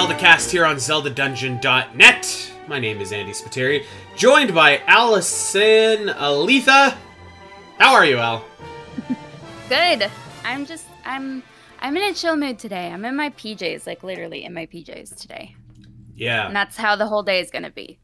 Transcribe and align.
Zelda 0.00 0.16
Cast 0.16 0.50
here 0.50 0.64
on 0.64 0.76
ZeldaDungeon.net. 0.76 2.52
My 2.66 2.78
name 2.78 3.02
is 3.02 3.12
Andy 3.12 3.32
Spiteri, 3.32 3.84
joined 4.16 4.54
by 4.54 4.78
Alasyn 4.88 6.14
Eletha. 6.14 6.96
How 7.76 7.92
are 7.92 8.06
you, 8.06 8.16
Al? 8.16 8.42
Good. 9.68 10.10
I'm 10.42 10.64
just 10.64 10.86
I'm 11.04 11.42
I'm 11.80 11.98
in 11.98 12.02
a 12.04 12.14
chill 12.14 12.34
mood 12.34 12.58
today. 12.58 12.90
I'm 12.90 13.04
in 13.04 13.14
my 13.14 13.28
PJs, 13.28 13.86
like 13.86 14.02
literally 14.02 14.42
in 14.42 14.54
my 14.54 14.64
PJs 14.64 15.14
today. 15.16 15.54
Yeah. 16.16 16.46
And 16.46 16.56
that's 16.56 16.78
how 16.78 16.96
the 16.96 17.06
whole 17.06 17.22
day 17.22 17.38
is 17.38 17.50
gonna 17.50 17.68
be. 17.68 17.98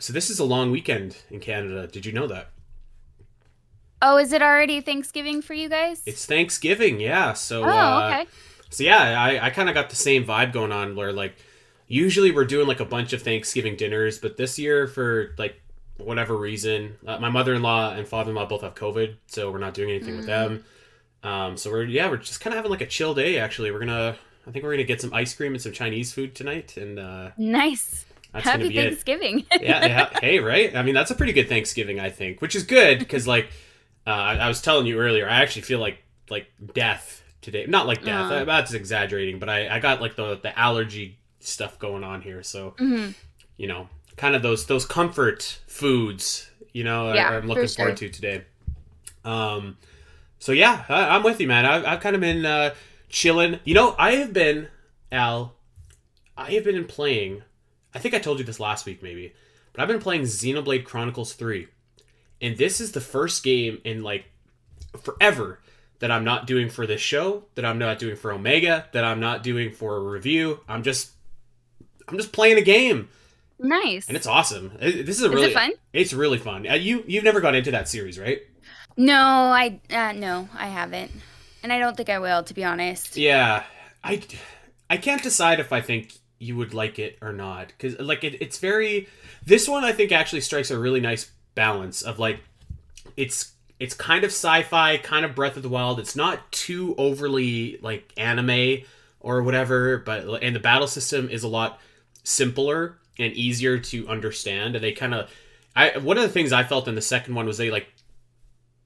So 0.00 0.12
this 0.12 0.28
is 0.28 0.40
a 0.40 0.44
long 0.44 0.72
weekend 0.72 1.18
in 1.30 1.38
Canada. 1.38 1.86
Did 1.86 2.04
you 2.04 2.10
know 2.10 2.26
that? 2.26 2.50
Oh, 4.02 4.16
is 4.16 4.32
it 4.32 4.42
already 4.42 4.80
Thanksgiving 4.80 5.40
for 5.40 5.54
you 5.54 5.68
guys? 5.68 6.02
It's 6.04 6.26
Thanksgiving, 6.26 6.98
yeah. 6.98 7.32
So 7.34 7.62
oh, 7.62 7.68
uh, 7.68 8.08
okay. 8.08 8.30
So 8.74 8.84
yeah, 8.84 9.22
I, 9.22 9.46
I 9.46 9.50
kind 9.50 9.68
of 9.68 9.74
got 9.74 9.90
the 9.90 9.96
same 9.96 10.24
vibe 10.24 10.52
going 10.52 10.72
on 10.72 10.96
where 10.96 11.12
like 11.12 11.36
usually 11.86 12.30
we're 12.30 12.44
doing 12.44 12.66
like 12.66 12.80
a 12.80 12.84
bunch 12.84 13.12
of 13.12 13.22
Thanksgiving 13.22 13.76
dinners, 13.76 14.18
but 14.18 14.36
this 14.36 14.58
year 14.58 14.86
for 14.86 15.34
like 15.38 15.60
whatever 15.96 16.36
reason, 16.36 16.96
uh, 17.06 17.18
my 17.18 17.30
mother-in-law 17.30 17.94
and 17.94 18.06
father-in-law 18.06 18.46
both 18.46 18.62
have 18.62 18.74
COVID, 18.74 19.16
so 19.26 19.50
we're 19.50 19.58
not 19.58 19.74
doing 19.74 19.90
anything 19.90 20.16
with 20.16 20.26
them. 20.26 20.64
Um, 21.22 21.56
so 21.56 21.70
we're 21.70 21.84
yeah, 21.84 22.10
we're 22.10 22.18
just 22.18 22.40
kind 22.40 22.52
of 22.52 22.58
having 22.58 22.70
like 22.70 22.80
a 22.80 22.86
chill 22.86 23.14
day. 23.14 23.38
Actually, 23.38 23.70
we're 23.70 23.78
gonna 23.78 24.16
I 24.46 24.50
think 24.50 24.64
we're 24.64 24.72
gonna 24.72 24.84
get 24.84 25.00
some 25.00 25.14
ice 25.14 25.34
cream 25.34 25.52
and 25.52 25.62
some 25.62 25.72
Chinese 25.72 26.12
food 26.12 26.34
tonight, 26.34 26.76
and 26.76 26.98
uh, 26.98 27.30
Nice. 27.38 28.04
Happy. 28.34 28.74
Thanksgiving. 28.74 29.46
yeah, 29.60 29.86
yeah, 29.86 30.18
hey, 30.20 30.40
right? 30.40 30.74
I 30.74 30.82
mean, 30.82 30.94
that's 30.94 31.12
a 31.12 31.14
pretty 31.14 31.32
good 31.32 31.48
Thanksgiving, 31.48 32.00
I 32.00 32.10
think, 32.10 32.42
which 32.42 32.56
is 32.56 32.64
good 32.64 32.98
because, 32.98 33.28
like, 33.28 33.46
uh, 34.08 34.10
I, 34.10 34.34
I 34.38 34.48
was 34.48 34.60
telling 34.60 34.86
you 34.86 34.98
earlier, 34.98 35.28
I 35.28 35.36
actually 35.40 35.62
feel 35.62 35.78
like 35.78 35.98
like 36.28 36.48
death 36.72 37.22
today. 37.44 37.66
Not 37.68 37.86
like 37.86 38.02
death. 38.04 38.32
Aw. 38.32 38.44
That's 38.44 38.72
exaggerating, 38.72 39.38
but 39.38 39.48
I, 39.48 39.68
I 39.76 39.78
got 39.78 40.00
like 40.00 40.16
the 40.16 40.36
the 40.42 40.58
allergy 40.58 41.18
stuff 41.40 41.78
going 41.78 42.02
on 42.02 42.22
here, 42.22 42.42
so 42.42 42.74
hmm 42.78 43.10
you 43.56 43.68
know, 43.68 43.88
kind 44.16 44.34
of 44.34 44.42
those 44.42 44.66
those 44.66 44.84
comfort 44.84 45.60
foods. 45.68 46.50
You 46.72 46.82
know, 46.82 47.10
I- 47.10 47.14
Yeah, 47.14 47.30
I'm 47.30 47.42
for 47.42 47.48
looking 47.48 47.66
sure. 47.68 47.76
forward 47.76 47.96
to 47.98 48.08
today. 48.08 48.42
Um, 49.24 49.76
so 50.40 50.50
yeah, 50.52 50.84
I, 50.88 51.14
I'm 51.16 51.22
with 51.22 51.40
you, 51.40 51.46
man. 51.46 51.64
I, 51.64 51.92
I've 51.92 52.00
kind 52.00 52.14
of 52.16 52.20
been 52.20 52.44
uh, 52.44 52.74
chilling. 53.08 53.60
You 53.64 53.74
know, 53.74 53.94
I 53.98 54.16
have 54.16 54.32
been 54.32 54.68
Al. 55.12 55.54
I 56.36 56.50
have 56.52 56.64
been 56.64 56.84
playing. 56.84 57.42
I 57.94 58.00
think 58.00 58.12
I 58.14 58.18
told 58.18 58.40
you 58.40 58.44
this 58.44 58.58
last 58.58 58.86
week, 58.86 59.02
maybe, 59.04 59.32
but 59.72 59.80
I've 59.82 59.88
been 59.88 60.00
playing 60.00 60.22
Xenoblade 60.22 60.84
Chronicles 60.84 61.32
Three, 61.34 61.68
and 62.42 62.56
this 62.58 62.80
is 62.80 62.90
the 62.92 63.00
first 63.00 63.44
game 63.44 63.78
in 63.84 64.02
like 64.02 64.24
forever 65.00 65.60
that 66.04 66.10
I'm 66.10 66.22
not 66.24 66.46
doing 66.46 66.68
for 66.68 66.86
this 66.86 67.00
show, 67.00 67.44
that 67.54 67.64
I'm 67.64 67.78
not 67.78 67.98
doing 67.98 68.14
for 68.14 68.30
Omega, 68.30 68.86
that 68.92 69.04
I'm 69.04 69.20
not 69.20 69.42
doing 69.42 69.72
for 69.72 69.96
a 69.96 70.00
review. 70.00 70.60
I'm 70.68 70.82
just, 70.82 71.12
I'm 72.06 72.18
just 72.18 72.30
playing 72.30 72.58
a 72.58 72.60
game 72.60 73.08
Nice. 73.58 74.06
and 74.06 74.14
it's 74.14 74.26
awesome. 74.26 74.72
It- 74.82 75.06
This 75.06 75.16
is 75.16 75.22
a 75.22 75.26
Is 75.28 75.32
it 75.32 75.34
really 75.34 75.54
fun? 75.54 75.72
It's 75.94 76.12
really 76.12 76.36
fun. 76.36 76.68
Uh, 76.68 76.74
you 76.74 77.04
you've 77.06 77.24
never 77.24 77.40
gone 77.40 77.54
into 77.54 77.70
that 77.70 77.88
series, 77.88 78.18
right? 78.18 78.42
no, 78.98 79.16
I 79.16 79.80
uh, 79.90 80.12
no, 80.12 80.46
I 80.54 80.66
haven't, 80.66 81.10
and 81.62 81.72
I 81.72 81.78
don't 81.78 81.96
think 81.96 82.10
I 82.10 82.18
will, 82.18 82.42
to 82.42 82.52
be 82.52 82.64
honest. 82.64 83.16
Yeah, 83.16 83.62
I 84.02 84.20
I 84.90 84.98
can't 84.98 85.22
decide 85.22 85.58
if 85.58 85.72
I 85.72 85.80
think 85.80 86.12
you 86.38 86.54
would 86.58 86.74
like 86.74 86.98
it 86.98 87.16
or 87.22 87.32
not 87.32 87.68
because 87.68 87.98
like 87.98 88.24
it, 88.24 88.42
it's 88.42 88.58
very. 88.58 89.08
This 89.46 89.66
one 89.66 89.84
I 89.84 89.92
think 89.92 90.12
actually 90.12 90.42
strikes 90.42 90.70
a 90.70 90.78
really 90.78 91.00
nice 91.00 91.30
balance 91.54 92.02
of 92.02 92.18
like 92.18 92.40
it's 93.16 93.53
it's 93.80 93.94
kind 93.94 94.24
of 94.24 94.30
sci-fi, 94.30 94.98
kind 94.98 95.24
of 95.24 95.34
Breath 95.34 95.56
of 95.56 95.62
the 95.62 95.68
Wild. 95.68 95.98
It's 96.00 96.16
not 96.16 96.50
too 96.52 96.94
overly 96.96 97.78
like 97.82 98.12
anime 98.16 98.82
or 99.20 99.42
whatever, 99.42 99.98
but 99.98 100.42
and 100.42 100.54
the 100.54 100.60
battle 100.60 100.86
system 100.86 101.28
is 101.28 101.42
a 101.42 101.48
lot 101.48 101.80
simpler 102.22 102.98
and 103.18 103.32
easier 103.34 103.78
to 103.78 104.08
understand. 104.08 104.74
And 104.76 104.84
they 104.84 104.92
kind 104.92 105.14
of, 105.14 105.30
I 105.76 105.98
one 105.98 106.16
of 106.16 106.22
the 106.22 106.28
things 106.28 106.52
I 106.52 106.64
felt 106.64 106.88
in 106.88 106.94
the 106.94 107.02
second 107.02 107.34
one 107.34 107.46
was 107.46 107.58
they 107.58 107.70
like 107.70 107.88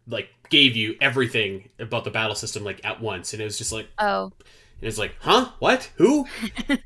like 0.07 0.29
gave 0.49 0.77
you 0.77 0.97
everything 1.01 1.69
about 1.79 2.05
the 2.05 2.11
battle 2.11 2.35
system 2.35 2.65
like 2.65 2.81
at 2.85 3.01
once, 3.01 3.33
and 3.33 3.43
it 3.43 3.45
was 3.45 3.59
just 3.59 3.73
like 3.73 3.89
Oh, 3.99 4.33
it 4.81 4.87
was 4.87 4.99
like, 4.99 5.17
huh, 5.21 5.51
what, 5.59 5.91
who? 5.97 6.27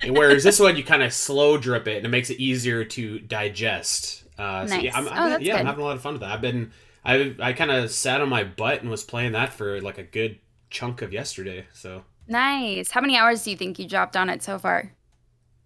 and 0.03 0.17
whereas 0.17 0.43
this 0.45 0.59
one 0.59 0.77
you 0.77 0.85
kind 0.85 1.03
of 1.03 1.13
slow 1.13 1.59
drip 1.59 1.87
it, 1.87 1.99
and 1.99 2.07
it 2.07 2.09
makes 2.09 2.31
it 2.31 2.41
easier 2.41 2.85
to 2.85 3.19
digest. 3.21 4.25
Uh, 4.39 4.67
so 4.67 4.75
Nice. 4.77 4.85
yeah, 4.85 4.97
I'm, 4.97 5.09
Oh, 5.09 5.11
I'm, 5.11 5.31
that's 5.31 5.43
yeah, 5.43 5.57
I'm 5.57 5.67
having 5.67 5.83
a 5.83 5.85
lot 5.85 5.97
of 5.97 6.03
fun 6.03 6.15
with 6.15 6.23
that. 6.23 6.31
I've 6.33 6.41
been, 6.41 6.73
I 7.05 7.35
I 7.41 7.53
kind 7.53 7.71
of 7.71 7.91
sat 7.91 8.21
on 8.21 8.29
my 8.29 8.45
butt 8.45 8.81
and 8.83 8.91
was 8.91 9.05
playing 9.05 9.33
that 9.33 9.53
for 9.53 9.81
like 9.81 9.99
a 9.99 10.03
good 10.03 10.39
chunk 10.71 11.03
of 11.03 11.13
yesterday. 11.13 11.67
So 11.73 12.05
nice. 12.27 12.91
How 12.91 13.01
many 13.01 13.17
hours 13.17 13.45
do 13.45 13.51
you 13.51 13.57
think 13.57 13.79
you 13.79 13.87
dropped 13.89 14.17
on 14.17 14.29
it 14.29 14.43
so 14.43 14.59
far? 14.59 14.93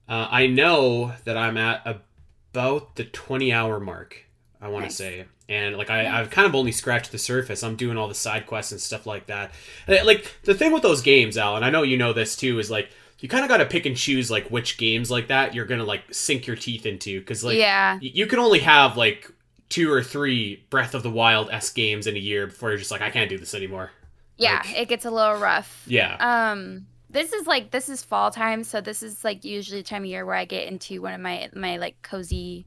uh, 0.09 0.29
I 0.31 0.47
know 0.47 1.13
that 1.25 1.37
I'm 1.37 1.57
at 1.57 1.87
about 1.87 2.97
the 2.97 3.05
20 3.05 3.53
hour 3.53 3.81
mark. 3.81 4.25
I 4.61 4.69
want 4.69 4.87
to 4.87 4.91
say, 4.91 5.27
and 5.49 5.77
like 5.77 5.91
I, 5.91 6.05
Nice. 6.05 6.13
I've 6.13 6.31
kind 6.31 6.47
of 6.47 6.55
only 6.55 6.73
scratched 6.73 7.13
the 7.13 7.19
surface. 7.19 7.63
I'm 7.63 7.77
doing 7.77 7.97
all 7.99 8.09
the 8.09 8.15
side 8.15 8.47
quests 8.47 8.73
and 8.73 8.81
stuff 8.81 9.07
like 9.07 9.27
that. 9.27 9.53
Uh, 9.87 9.99
Like 10.05 10.35
the 10.45 10.55
thing 10.55 10.73
with 10.73 10.83
those 10.83 11.03
games, 11.03 11.37
Al, 11.37 11.57
and 11.57 11.65
I 11.65 11.71
know 11.71 11.83
you 11.83 11.97
know 11.99 12.13
this 12.13 12.37
too, 12.37 12.59
is 12.59 12.71
like 12.71 12.89
you 13.21 13.29
kind 13.29 13.45
of 13.45 13.49
got 13.49 13.59
to 13.59 13.67
pick 13.67 13.87
and 13.87 13.97
choose 13.97 14.31
like 14.31 14.49
which 14.51 14.79
games 14.79 15.11
like 15.11 15.29
that 15.29 15.55
you're 15.55 15.65
gonna 15.67 15.85
like 15.85 16.03
sink 16.13 16.47
your 16.47 16.57
teeth 16.57 16.87
into 16.87 17.21
because 17.21 17.45
like 17.45 17.57
yeah. 17.59 17.95
y- 17.95 18.11
you 18.15 18.27
can 18.27 18.39
only 18.39 18.61
have 18.61 18.97
like 18.97 19.31
two 19.69 19.91
or 19.93 20.03
three 20.03 20.65
Breath 20.71 20.95
of 20.95 21.03
the 21.03 21.11
Wild 21.11 21.51
s 21.51 21.71
games 21.73 22.07
in 22.07 22.17
a 22.17 22.21
year 22.21 22.47
before 22.47 22.71
you're 22.71 22.79
just 22.79 22.91
like 22.91 23.03
I 23.03 23.11
can't 23.11 23.29
do 23.31 23.39
this 23.39 23.55
anymore. 23.55 23.91
Yeah, 24.37 24.57
Like- 24.65 24.77
it 24.79 24.89
gets 24.89 25.05
a 25.05 25.11
little 25.11 25.37
rough. 25.37 25.83
Yeah, 25.87 26.17
Um, 26.21 26.87
this 27.09 27.33
is 27.33 27.47
like 27.47 27.71
this 27.71 27.89
is 27.89 28.03
fall 28.03 28.31
time, 28.31 28.65
so 28.65 28.81
this 28.81 29.03
is 29.03 29.25
like 29.25 29.45
usually 29.45 29.81
the 29.81 29.89
time 29.89 30.03
of 30.03 30.07
year 30.09 30.27
where 30.27 30.35
I 30.37 30.45
get 30.45 30.69
into 30.69 31.01
one 31.01 31.15
of 31.15 31.21
my 31.21 31.49
my 31.55 31.79
like 31.79 32.01
cozy 32.03 32.67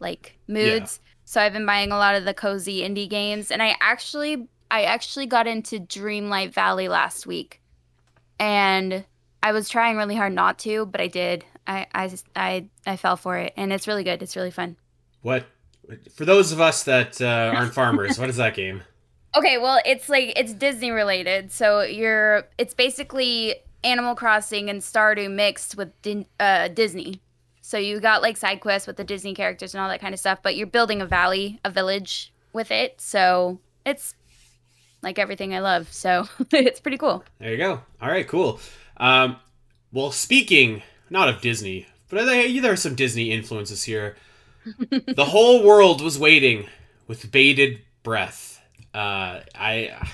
like 0.00 0.36
moods. 0.48 1.00
So 1.24 1.40
I've 1.40 1.52
been 1.52 1.64
buying 1.66 1.92
a 1.92 1.96
lot 1.96 2.16
of 2.16 2.24
the 2.24 2.34
cozy 2.34 2.80
indie 2.80 3.08
games, 3.08 3.50
and 3.50 3.62
I 3.62 3.76
actually 3.80 4.48
I 4.70 4.82
actually 4.84 5.26
got 5.26 5.46
into 5.46 5.78
Dreamlight 5.78 6.52
Valley 6.52 6.88
last 6.88 7.26
week, 7.26 7.60
and 8.38 9.04
I 9.42 9.52
was 9.52 9.68
trying 9.68 9.96
really 9.96 10.16
hard 10.16 10.32
not 10.32 10.58
to, 10.60 10.86
but 10.86 11.00
I 11.00 11.06
did. 11.06 11.44
I 11.66 11.86
I 11.94 12.10
I, 12.34 12.68
I 12.86 12.96
fell 12.96 13.16
for 13.16 13.36
it, 13.38 13.52
and 13.56 13.72
it's 13.72 13.86
really 13.86 14.04
good. 14.04 14.22
It's 14.22 14.36
really 14.36 14.50
fun. 14.50 14.76
what 15.22 15.46
for 16.14 16.24
those 16.24 16.52
of 16.52 16.60
us 16.60 16.84
that 16.84 17.20
uh, 17.20 17.52
aren't 17.54 17.74
farmers, 17.74 18.18
what 18.18 18.28
is 18.28 18.36
that 18.36 18.54
game? 18.54 18.82
Okay, 19.36 19.58
well, 19.58 19.80
it's 19.84 20.08
like 20.08 20.32
it's 20.36 20.52
Disney 20.52 20.92
related. 20.92 21.50
So 21.50 21.80
you're 21.80 22.44
it's 22.56 22.72
basically 22.72 23.56
Animal 23.82 24.14
Crossing 24.14 24.70
and 24.70 24.80
Stardew 24.80 25.28
mixed 25.28 25.76
with 25.76 25.90
Din- 26.02 26.26
uh, 26.38 26.68
Disney. 26.68 27.20
So 27.60 27.76
you 27.76 27.98
got 27.98 28.22
like 28.22 28.36
side 28.36 28.60
quests 28.60 28.86
with 28.86 28.96
the 28.96 29.02
Disney 29.02 29.34
characters 29.34 29.74
and 29.74 29.80
all 29.80 29.88
that 29.88 30.00
kind 30.00 30.14
of 30.14 30.20
stuff, 30.20 30.38
but 30.40 30.54
you're 30.54 30.68
building 30.68 31.02
a 31.02 31.06
valley, 31.06 31.58
a 31.64 31.70
village 31.70 32.32
with 32.52 32.70
it. 32.70 33.00
So 33.00 33.58
it's 33.84 34.14
like 35.02 35.18
everything 35.18 35.52
I 35.52 35.58
love. 35.58 35.92
So 35.92 36.28
it's 36.52 36.78
pretty 36.78 36.98
cool. 36.98 37.24
There 37.40 37.50
you 37.50 37.58
go. 37.58 37.80
All 38.00 38.08
right, 38.08 38.28
cool. 38.28 38.60
Um, 38.98 39.36
well, 39.92 40.12
speaking 40.12 40.82
not 41.10 41.28
of 41.28 41.40
Disney, 41.40 41.86
but 42.08 42.24
there, 42.24 42.60
there 42.60 42.72
are 42.72 42.76
some 42.76 42.94
Disney 42.94 43.32
influences 43.32 43.82
here. 43.84 44.16
the 44.90 45.26
whole 45.26 45.62
world 45.62 46.00
was 46.00 46.18
waiting 46.18 46.66
with 47.06 47.30
bated 47.30 47.80
breath. 48.02 48.60
Uh, 48.92 49.40
I, 49.54 50.08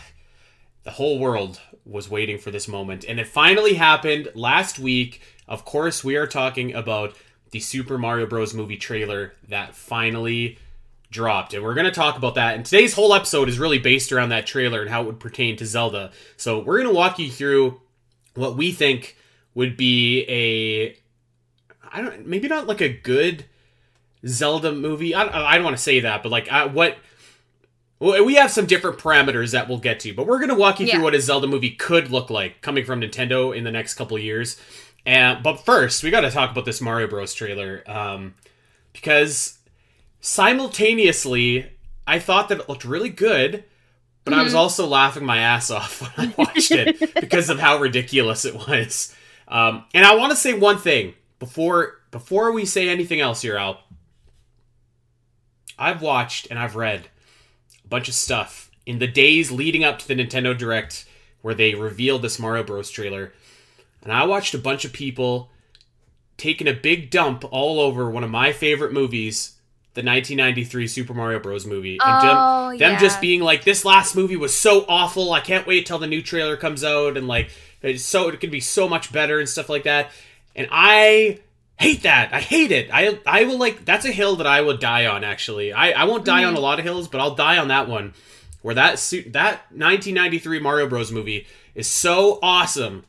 the 0.82 0.90
whole 0.90 1.18
world 1.18 1.60
was 1.84 2.08
waiting 2.08 2.38
for 2.38 2.50
this 2.50 2.68
moment, 2.68 3.04
and 3.04 3.20
it 3.20 3.26
finally 3.26 3.74
happened 3.74 4.28
last 4.34 4.78
week. 4.78 5.22
Of 5.46 5.64
course, 5.64 6.02
we 6.02 6.16
are 6.16 6.26
talking 6.26 6.74
about 6.74 7.14
the 7.50 7.60
Super 7.60 7.98
Mario 7.98 8.26
Bros. 8.26 8.54
movie 8.54 8.76
trailer 8.76 9.34
that 9.48 9.74
finally 9.74 10.58
dropped, 11.10 11.54
and 11.54 11.62
we're 11.62 11.74
going 11.74 11.86
to 11.86 11.92
talk 11.92 12.16
about 12.16 12.36
that. 12.36 12.54
And 12.54 12.64
today's 12.64 12.94
whole 12.94 13.14
episode 13.14 13.48
is 13.48 13.58
really 13.58 13.78
based 13.78 14.12
around 14.12 14.28
that 14.30 14.46
trailer 14.46 14.80
and 14.80 14.90
how 14.90 15.02
it 15.02 15.06
would 15.06 15.20
pertain 15.20 15.56
to 15.56 15.66
Zelda. 15.66 16.12
So 16.36 16.60
we're 16.60 16.78
going 16.78 16.88
to 16.88 16.94
walk 16.94 17.18
you 17.18 17.30
through 17.30 17.80
what 18.34 18.56
we 18.56 18.72
think 18.72 19.16
would 19.54 19.76
be 19.76 20.24
a, 20.28 20.96
I 21.92 22.00
don't, 22.00 22.26
maybe 22.26 22.48
not 22.48 22.68
like 22.68 22.80
a 22.80 22.88
good 22.88 23.44
Zelda 24.26 24.72
movie. 24.72 25.14
I 25.14 25.24
don't, 25.24 25.34
I 25.34 25.54
don't 25.54 25.64
want 25.64 25.76
to 25.76 25.82
say 25.82 26.00
that, 26.00 26.22
but 26.22 26.30
like 26.30 26.52
uh, 26.52 26.68
what. 26.68 26.98
well, 27.98 28.24
We 28.24 28.34
have 28.34 28.50
some 28.50 28.66
different 28.66 28.98
parameters 28.98 29.52
that 29.52 29.68
we'll 29.68 29.78
get 29.78 30.00
to, 30.00 30.14
but 30.14 30.26
we're 30.26 30.38
going 30.38 30.50
to 30.50 30.54
walk 30.54 30.80
you 30.80 30.86
through 30.86 31.02
what 31.02 31.14
a 31.14 31.20
Zelda 31.20 31.46
movie 31.46 31.70
could 31.70 32.10
look 32.10 32.30
like 32.30 32.60
coming 32.60 32.84
from 32.84 33.00
Nintendo 33.00 33.56
in 33.56 33.64
the 33.64 33.70
next 33.70 33.94
couple 33.94 34.18
years. 34.18 34.60
And 35.06 35.42
but 35.42 35.64
first, 35.64 36.02
we 36.02 36.10
got 36.10 36.20
to 36.20 36.30
talk 36.30 36.50
about 36.50 36.64
this 36.64 36.80
Mario 36.80 37.08
Bros. 37.08 37.32
trailer 37.34 37.82
um, 37.86 38.34
because 38.92 39.58
simultaneously, 40.20 41.70
I 42.06 42.18
thought 42.18 42.48
that 42.48 42.60
it 42.60 42.68
looked 42.68 42.84
really 42.84 43.08
good, 43.08 43.64
but 44.24 44.34
I 44.34 44.42
was 44.42 44.54
also 44.54 44.86
laughing 44.86 45.24
my 45.24 45.38
ass 45.38 45.70
off 45.70 46.00
when 46.16 46.28
I 46.28 46.34
watched 46.36 46.70
it 46.70 47.14
because 47.20 47.48
of 47.50 47.58
how 47.58 47.78
ridiculous 47.78 48.44
it 48.44 48.54
was. 48.54 49.14
Um, 49.48 49.84
and 49.94 50.04
I 50.04 50.14
want 50.14 50.30
to 50.30 50.36
say 50.36 50.54
one 50.54 50.78
thing 50.78 51.14
before 51.38 51.98
before 52.10 52.52
we 52.52 52.64
say 52.64 52.88
anything 52.88 53.20
else 53.20 53.42
here, 53.42 53.56
Al. 53.56 53.80
I've 55.80 56.02
watched 56.02 56.46
and 56.50 56.58
I've 56.58 56.76
read 56.76 57.08
a 57.84 57.88
bunch 57.88 58.08
of 58.08 58.14
stuff 58.14 58.70
in 58.86 58.98
the 58.98 59.06
days 59.06 59.50
leading 59.50 59.82
up 59.82 59.98
to 60.00 60.08
the 60.08 60.14
Nintendo 60.14 60.56
Direct 60.56 61.06
where 61.42 61.54
they 61.54 61.74
revealed 61.74 62.22
this 62.22 62.38
Mario 62.38 62.62
Bros. 62.62 62.90
trailer. 62.90 63.32
And 64.02 64.12
I 64.12 64.24
watched 64.24 64.54
a 64.54 64.58
bunch 64.58 64.84
of 64.84 64.92
people 64.92 65.50
taking 66.36 66.68
a 66.68 66.72
big 66.72 67.10
dump 67.10 67.44
all 67.50 67.80
over 67.80 68.10
one 68.10 68.24
of 68.24 68.30
my 68.30 68.52
favorite 68.52 68.92
movies, 68.92 69.56
the 69.94 70.02
1993 70.02 70.86
Super 70.86 71.14
Mario 71.14 71.38
Bros. 71.38 71.66
movie, 71.66 71.98
and 72.02 72.28
Oh, 72.28 72.68
them, 72.70 72.78
them 72.78 72.92
yeah. 72.92 72.98
just 73.00 73.20
being 73.20 73.40
like, 73.40 73.64
"This 73.64 73.84
last 73.84 74.14
movie 74.16 74.36
was 74.36 74.54
so 74.56 74.84
awful. 74.88 75.32
I 75.32 75.40
can't 75.40 75.66
wait 75.66 75.84
till 75.86 75.98
the 75.98 76.06
new 76.06 76.22
trailer 76.22 76.56
comes 76.56 76.84
out, 76.84 77.16
and 77.16 77.26
like, 77.28 77.50
it's 77.82 78.04
so 78.04 78.28
it 78.28 78.40
could 78.40 78.50
be 78.50 78.60
so 78.60 78.88
much 78.88 79.12
better 79.12 79.38
and 79.38 79.48
stuff 79.48 79.68
like 79.68 79.82
that." 79.84 80.10
And 80.56 80.68
I 80.70 81.40
hate 81.82 82.02
that. 82.02 82.32
I 82.32 82.40
hate 82.40 82.70
it. 82.72 82.90
I 82.92 83.18
I 83.26 83.44
will 83.44 83.58
like 83.58 83.84
that's 83.84 84.04
a 84.04 84.12
hill 84.12 84.36
that 84.36 84.46
I 84.46 84.60
will 84.60 84.76
die 84.76 85.06
on. 85.06 85.24
Actually, 85.24 85.72
I 85.72 85.90
I 85.90 86.04
won't 86.04 86.24
die 86.24 86.44
on 86.44 86.50
mm-hmm. 86.54 86.56
a 86.58 86.60
lot 86.60 86.78
of 86.78 86.84
hills, 86.84 87.08
but 87.08 87.20
I'll 87.20 87.34
die 87.34 87.58
on 87.58 87.68
that 87.68 87.88
one. 87.88 88.14
Where 88.62 88.74
that 88.74 88.98
suit 88.98 89.32
that 89.32 89.62
1993 89.70 90.60
Mario 90.60 90.86
Bros. 90.88 91.10
movie 91.10 91.46
is 91.74 91.86
so 91.86 92.38
awesome. 92.42 93.04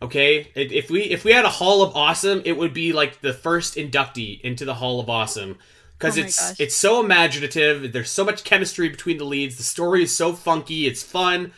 Okay, 0.00 0.46
It- 0.54 0.70
if 0.72 0.90
we 0.90 1.02
if 1.02 1.24
we 1.24 1.32
had 1.32 1.44
a 1.44 1.48
Hall 1.50 1.82
of 1.82 1.96
Awesome, 1.96 2.42
it 2.44 2.56
would 2.56 2.72
be 2.72 2.92
like 2.92 3.20
the 3.20 3.32
first 3.32 3.74
inductee 3.74 4.40
into 4.42 4.64
the 4.64 4.74
Hall 4.74 5.00
of 5.00 5.10
Awesome 5.10 5.58
because 5.98 6.16
Oh 6.16 6.22
it's 6.22 6.50
gosh. 6.50 6.60
it's 6.60 6.76
so 6.76 7.00
imaginative. 7.00 7.92
There's 7.92 8.10
so 8.10 8.24
much 8.24 8.44
chemistry 8.44 8.88
between 8.88 9.18
the 9.18 9.24
leads. 9.24 9.56
The 9.56 9.64
story 9.64 10.04
is 10.04 10.16
so 10.16 10.32
funky. 10.34 10.86
It's 10.86 11.02
fun. 11.02 11.52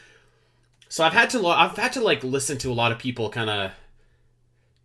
So 0.88 1.04
I've 1.04 1.12
had 1.12 1.28
to 1.30 1.38
lo- 1.38 1.50
I've 1.50 1.76
had 1.76 1.92
to 1.92 2.00
like 2.00 2.24
listen 2.24 2.56
to 2.58 2.70
a 2.70 2.74
lot 2.74 2.92
of 2.92 2.98
people 2.98 3.28
kind 3.28 3.50
of 3.50 3.72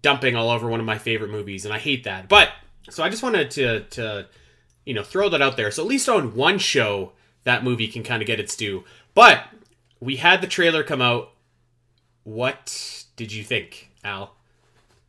dumping 0.06 0.36
all 0.36 0.52
over 0.52 0.69
one 0.69 0.80
of 0.80 0.86
my 0.86 1.00
favorite 1.00 1.31
movies, 1.31 1.66
and 1.66 1.74
I 1.74 1.80
hate 1.80 2.04
that. 2.04 2.30
But 2.30 2.50
so 2.92 3.04
I 3.04 3.10
just 3.10 3.24
wanted 3.24 3.50
to 3.52 3.80
to 3.81 4.28
you 4.86 4.94
know 4.94 5.02
throw 5.02 5.30
that 5.30 5.42
out 5.42 5.57
there. 5.57 5.72
So 5.72 5.81
at 5.81 5.90
least 5.90 6.07
on 6.07 6.36
one 6.36 6.60
show, 6.60 7.13
that 7.44 7.63
movie 7.63 7.88
can 7.88 8.04
kind 8.04 8.22
of 8.22 8.28
get 8.28 8.40
its 8.40 8.56
due. 8.56 8.84
But 9.16 9.46
we 10.00 10.18
had 10.18 10.42
the 10.42 10.48
trailer 10.48 10.84
come 10.84 11.02
out. 11.02 11.31
What 12.24 13.06
did 13.16 13.34
you 13.34 13.44
think, 13.44 13.90
Al? 14.04 14.36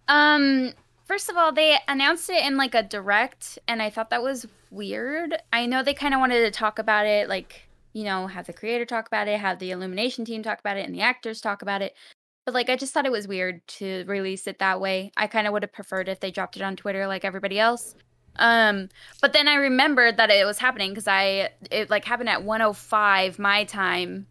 Um, 0.08 0.72
first 1.04 1.28
of 1.28 1.36
all, 1.36 1.52
they 1.52 1.76
announced 1.88 2.30
it 2.30 2.42
in 2.42 2.56
like 2.56 2.74
a 2.74 2.82
direct, 2.82 3.58
and 3.68 3.82
I 3.82 3.90
thought 3.90 4.08
that 4.08 4.22
was 4.22 4.46
weird. 4.70 5.36
I 5.52 5.66
know 5.66 5.82
they 5.82 5.92
kind 5.92 6.14
of 6.14 6.20
wanted 6.20 6.40
to 6.40 6.50
talk 6.50 6.78
about 6.78 7.04
it, 7.04 7.28
like, 7.28 7.68
you 7.92 8.04
know, 8.04 8.28
have 8.28 8.46
the 8.46 8.52
creator 8.54 8.86
talk 8.86 9.06
about 9.06 9.28
it, 9.28 9.40
have 9.40 9.58
the 9.58 9.72
Illumination 9.72 10.24
team 10.24 10.42
talk 10.42 10.60
about 10.60 10.78
it, 10.78 10.86
and 10.86 10.94
the 10.94 11.02
actors 11.02 11.40
talk 11.40 11.60
about 11.60 11.82
it. 11.82 11.94
But 12.46 12.54
like, 12.54 12.70
I 12.70 12.76
just 12.76 12.94
thought 12.94 13.04
it 13.04 13.12
was 13.12 13.26
weird 13.28 13.66
to 13.66 14.04
release 14.06 14.46
it 14.46 14.60
that 14.60 14.80
way. 14.80 15.10
I 15.16 15.26
kind 15.26 15.46
of 15.48 15.52
would 15.52 15.64
have 15.64 15.72
preferred 15.72 16.08
if 16.08 16.20
they 16.20 16.30
dropped 16.30 16.56
it 16.56 16.62
on 16.62 16.76
Twitter 16.76 17.06
like 17.08 17.24
everybody 17.24 17.58
else. 17.58 17.96
Um, 18.36 18.88
but 19.20 19.32
then 19.32 19.48
I 19.48 19.56
remembered 19.56 20.16
that 20.18 20.30
it 20.30 20.46
was 20.46 20.58
happening 20.58 20.90
because 20.90 21.08
I 21.08 21.50
it 21.70 21.90
like 21.90 22.04
happened 22.04 22.28
at 22.28 22.44
105 22.44 23.38
my 23.38 23.64
time 23.64 24.26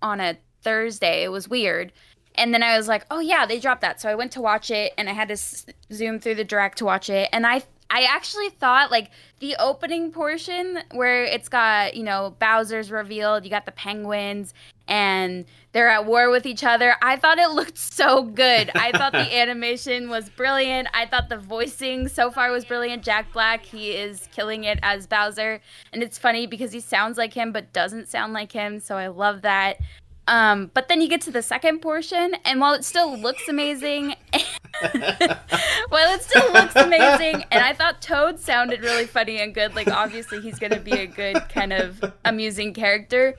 on 0.00 0.20
a 0.20 0.38
Thursday. 0.62 1.22
It 1.22 1.28
was 1.30 1.46
weird. 1.48 1.92
And 2.36 2.52
then 2.54 2.62
I 2.62 2.76
was 2.76 2.88
like, 2.88 3.04
"Oh 3.10 3.20
yeah, 3.20 3.44
they 3.46 3.60
dropped 3.60 3.82
that." 3.82 4.00
So 4.00 4.08
I 4.08 4.14
went 4.14 4.32
to 4.32 4.40
watch 4.40 4.70
it 4.70 4.92
and 4.96 5.08
I 5.08 5.12
had 5.12 5.28
to 5.28 5.34
s- 5.34 5.66
zoom 5.92 6.18
through 6.18 6.36
the 6.36 6.44
direct 6.44 6.78
to 6.78 6.84
watch 6.84 7.10
it. 7.10 7.28
And 7.32 7.46
I 7.46 7.62
I 7.90 8.04
actually 8.04 8.50
thought 8.50 8.90
like 8.90 9.10
the 9.40 9.56
opening 9.58 10.10
portion 10.10 10.78
where 10.92 11.24
it's 11.24 11.48
got, 11.48 11.94
you 11.96 12.02
know, 12.02 12.34
Bowser's 12.38 12.90
revealed, 12.90 13.44
you 13.44 13.50
got 13.50 13.66
the 13.66 13.72
penguins 13.72 14.54
and 14.88 15.44
they're 15.72 15.88
at 15.88 16.06
war 16.06 16.30
with 16.30 16.46
each 16.46 16.64
other. 16.64 16.96
I 17.02 17.16
thought 17.16 17.38
it 17.38 17.50
looked 17.50 17.78
so 17.94 18.22
good. 18.22 18.70
I 18.74 18.92
thought 18.92 19.12
the 19.12 19.34
animation 19.38 20.08
was 20.08 20.28
brilliant. 20.28 20.88
I 20.94 21.06
thought 21.06 21.28
the 21.28 21.38
voicing 21.38 22.08
so 22.08 22.30
far 22.30 22.50
was 22.50 22.64
brilliant. 22.64 23.02
Jack 23.02 23.32
Black, 23.32 23.64
he 23.64 23.90
is 23.90 24.28
killing 24.32 24.64
it 24.64 24.78
as 24.82 25.06
Bowser. 25.06 25.60
And 25.92 26.02
it's 26.02 26.18
funny 26.18 26.46
because 26.46 26.72
he 26.72 26.80
sounds 26.80 27.18
like 27.18 27.32
him 27.32 27.52
but 27.52 27.72
doesn't 27.72 28.08
sound 28.08 28.32
like 28.32 28.52
him. 28.52 28.80
So 28.80 28.96
I 28.96 29.08
love 29.08 29.42
that. 29.42 29.78
Um, 30.26 30.70
but 30.72 30.88
then 30.88 31.00
you 31.00 31.08
get 31.08 31.20
to 31.22 31.30
the 31.30 31.42
second 31.42 31.80
portion, 31.80 32.34
and 32.44 32.60
while 32.60 32.72
it 32.72 32.84
still 32.84 33.16
looks 33.16 33.46
amazing, 33.48 34.14
while 35.88 36.14
it 36.14 36.22
still 36.22 36.52
looks 36.52 36.74
amazing, 36.76 37.44
and 37.50 37.64
I 37.64 37.72
thought 37.72 38.02
Toad 38.02 38.38
sounded 38.38 38.80
really 38.80 39.06
funny 39.06 39.40
and 39.40 39.54
good. 39.54 39.74
Like 39.74 39.88
obviously 39.88 40.40
he's 40.40 40.58
gonna 40.58 40.80
be 40.80 40.92
a 40.92 41.06
good 41.06 41.36
kind 41.48 41.72
of 41.72 42.02
amusing 42.24 42.74
character. 42.74 43.36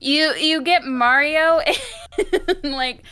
You 0.00 0.34
you 0.34 0.62
get 0.62 0.84
Mario, 0.84 1.60
and 1.60 2.62
like 2.72 3.02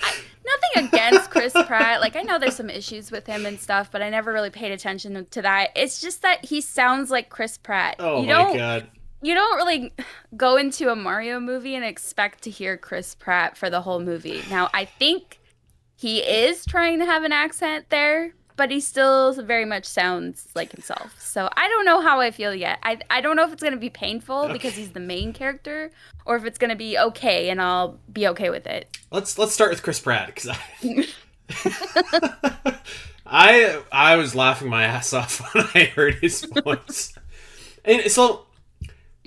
I, 0.00 0.14
nothing 0.46 0.88
against 0.88 1.30
Chris 1.30 1.52
Pratt. 1.52 2.00
Like 2.00 2.16
I 2.16 2.22
know 2.22 2.38
there's 2.38 2.56
some 2.56 2.70
issues 2.70 3.10
with 3.10 3.26
him 3.26 3.46
and 3.46 3.58
stuff, 3.58 3.90
but 3.90 4.02
I 4.02 4.10
never 4.10 4.32
really 4.32 4.50
paid 4.50 4.72
attention 4.72 5.26
to 5.30 5.42
that. 5.42 5.70
It's 5.76 6.00
just 6.00 6.22
that 6.22 6.44
he 6.44 6.60
sounds 6.60 7.10
like 7.10 7.28
Chris 7.28 7.58
Pratt. 7.58 7.96
Oh 7.98 8.22
you 8.22 8.28
my 8.28 8.56
god. 8.56 8.86
you 9.22 9.34
don't 9.34 9.56
really 9.56 9.92
go 10.36 10.56
into 10.56 10.90
a 10.90 10.96
Mario 10.96 11.40
movie 11.40 11.74
and 11.74 11.84
expect 11.84 12.42
to 12.42 12.50
hear 12.50 12.76
Chris 12.76 13.14
Pratt 13.14 13.56
for 13.56 13.70
the 13.70 13.82
whole 13.82 14.00
movie. 14.00 14.42
Now, 14.48 14.70
I 14.72 14.84
think 14.84 15.40
he 15.96 16.18
is 16.18 16.64
trying 16.66 16.98
to 16.98 17.06
have 17.06 17.24
an 17.24 17.32
accent 17.32 17.86
there, 17.88 18.34
but 18.56 18.70
he 18.70 18.80
still 18.80 19.32
very 19.42 19.64
much 19.64 19.84
sounds 19.84 20.48
like 20.54 20.72
himself. 20.72 21.14
So 21.20 21.48
I 21.56 21.68
don't 21.68 21.84
know 21.84 22.00
how 22.00 22.20
I 22.20 22.30
feel 22.30 22.54
yet. 22.54 22.78
I, 22.82 22.98
I 23.10 23.20
don't 23.20 23.36
know 23.36 23.44
if 23.44 23.52
it's 23.52 23.62
going 23.62 23.74
to 23.74 23.80
be 23.80 23.90
painful 23.90 24.48
because 24.48 24.74
he's 24.74 24.90
the 24.90 25.00
main 25.00 25.32
character 25.32 25.90
or 26.24 26.36
if 26.36 26.44
it's 26.44 26.58
going 26.58 26.70
to 26.70 26.76
be 26.76 26.98
okay 26.98 27.50
and 27.50 27.60
I'll 27.60 27.98
be 28.12 28.28
okay 28.28 28.50
with 28.50 28.66
it. 28.66 28.96
Let's 29.10 29.38
let's 29.38 29.52
start 29.52 29.70
with 29.70 29.82
Chris 29.82 30.00
Pratt 30.00 30.34
because 30.34 30.48
I, 30.48 31.06
I 33.26 33.82
I 33.92 34.16
was 34.16 34.34
laughing 34.34 34.68
my 34.68 34.84
ass 34.84 35.12
off 35.12 35.40
when 35.54 35.66
I 35.74 35.84
heard 35.84 36.14
his 36.16 36.44
voice. 36.44 37.14
And 37.84 38.10
so 38.10 38.45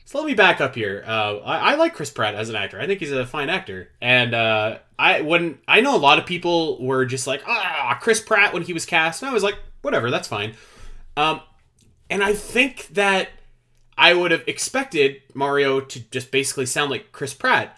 so 0.10 0.18
let 0.18 0.26
me 0.26 0.34
back 0.34 0.60
up 0.60 0.74
here. 0.74 1.04
Uh, 1.06 1.38
I, 1.38 1.74
I 1.74 1.76
like 1.76 1.94
Chris 1.94 2.10
Pratt 2.10 2.34
as 2.34 2.50
an 2.50 2.56
actor. 2.56 2.82
I 2.82 2.88
think 2.88 3.00
he's 3.00 3.12
a 3.12 3.28
fine 3.28 3.48
actor. 3.48 3.92
And 4.02 4.34
uh, 4.34 4.80
I 4.98 5.22
when 5.22 5.60
I 5.68 5.82
know 5.82 5.96
a 5.96 6.02
lot 6.02 6.18
of 6.18 6.26
people 6.26 6.84
were 6.84 7.06
just 7.06 7.28
like, 7.28 7.44
ah, 7.46 7.96
Chris 8.02 8.20
Pratt 8.20 8.52
when 8.52 8.64
he 8.64 8.74
was 8.74 8.88
cast, 8.88 9.22
and 9.22 9.30
I 9.30 9.34
was 9.36 9.44
like, 9.44 9.60
whatever, 9.84 10.10
that's 10.10 10.28
fine. 10.28 10.56
Um, 11.16 11.42
and 12.10 12.24
I 12.24 12.34
think 12.34 12.88
that 12.88 13.30
I 14.00 14.16
would 14.16 14.32
have 14.32 14.44
expected 14.48 15.22
Mario 15.36 15.80
to 15.80 16.00
just 16.10 16.32
basically 16.32 16.66
sound 16.66 16.90
like 16.90 17.12
Chris 17.12 17.36
Pratt, 17.36 17.78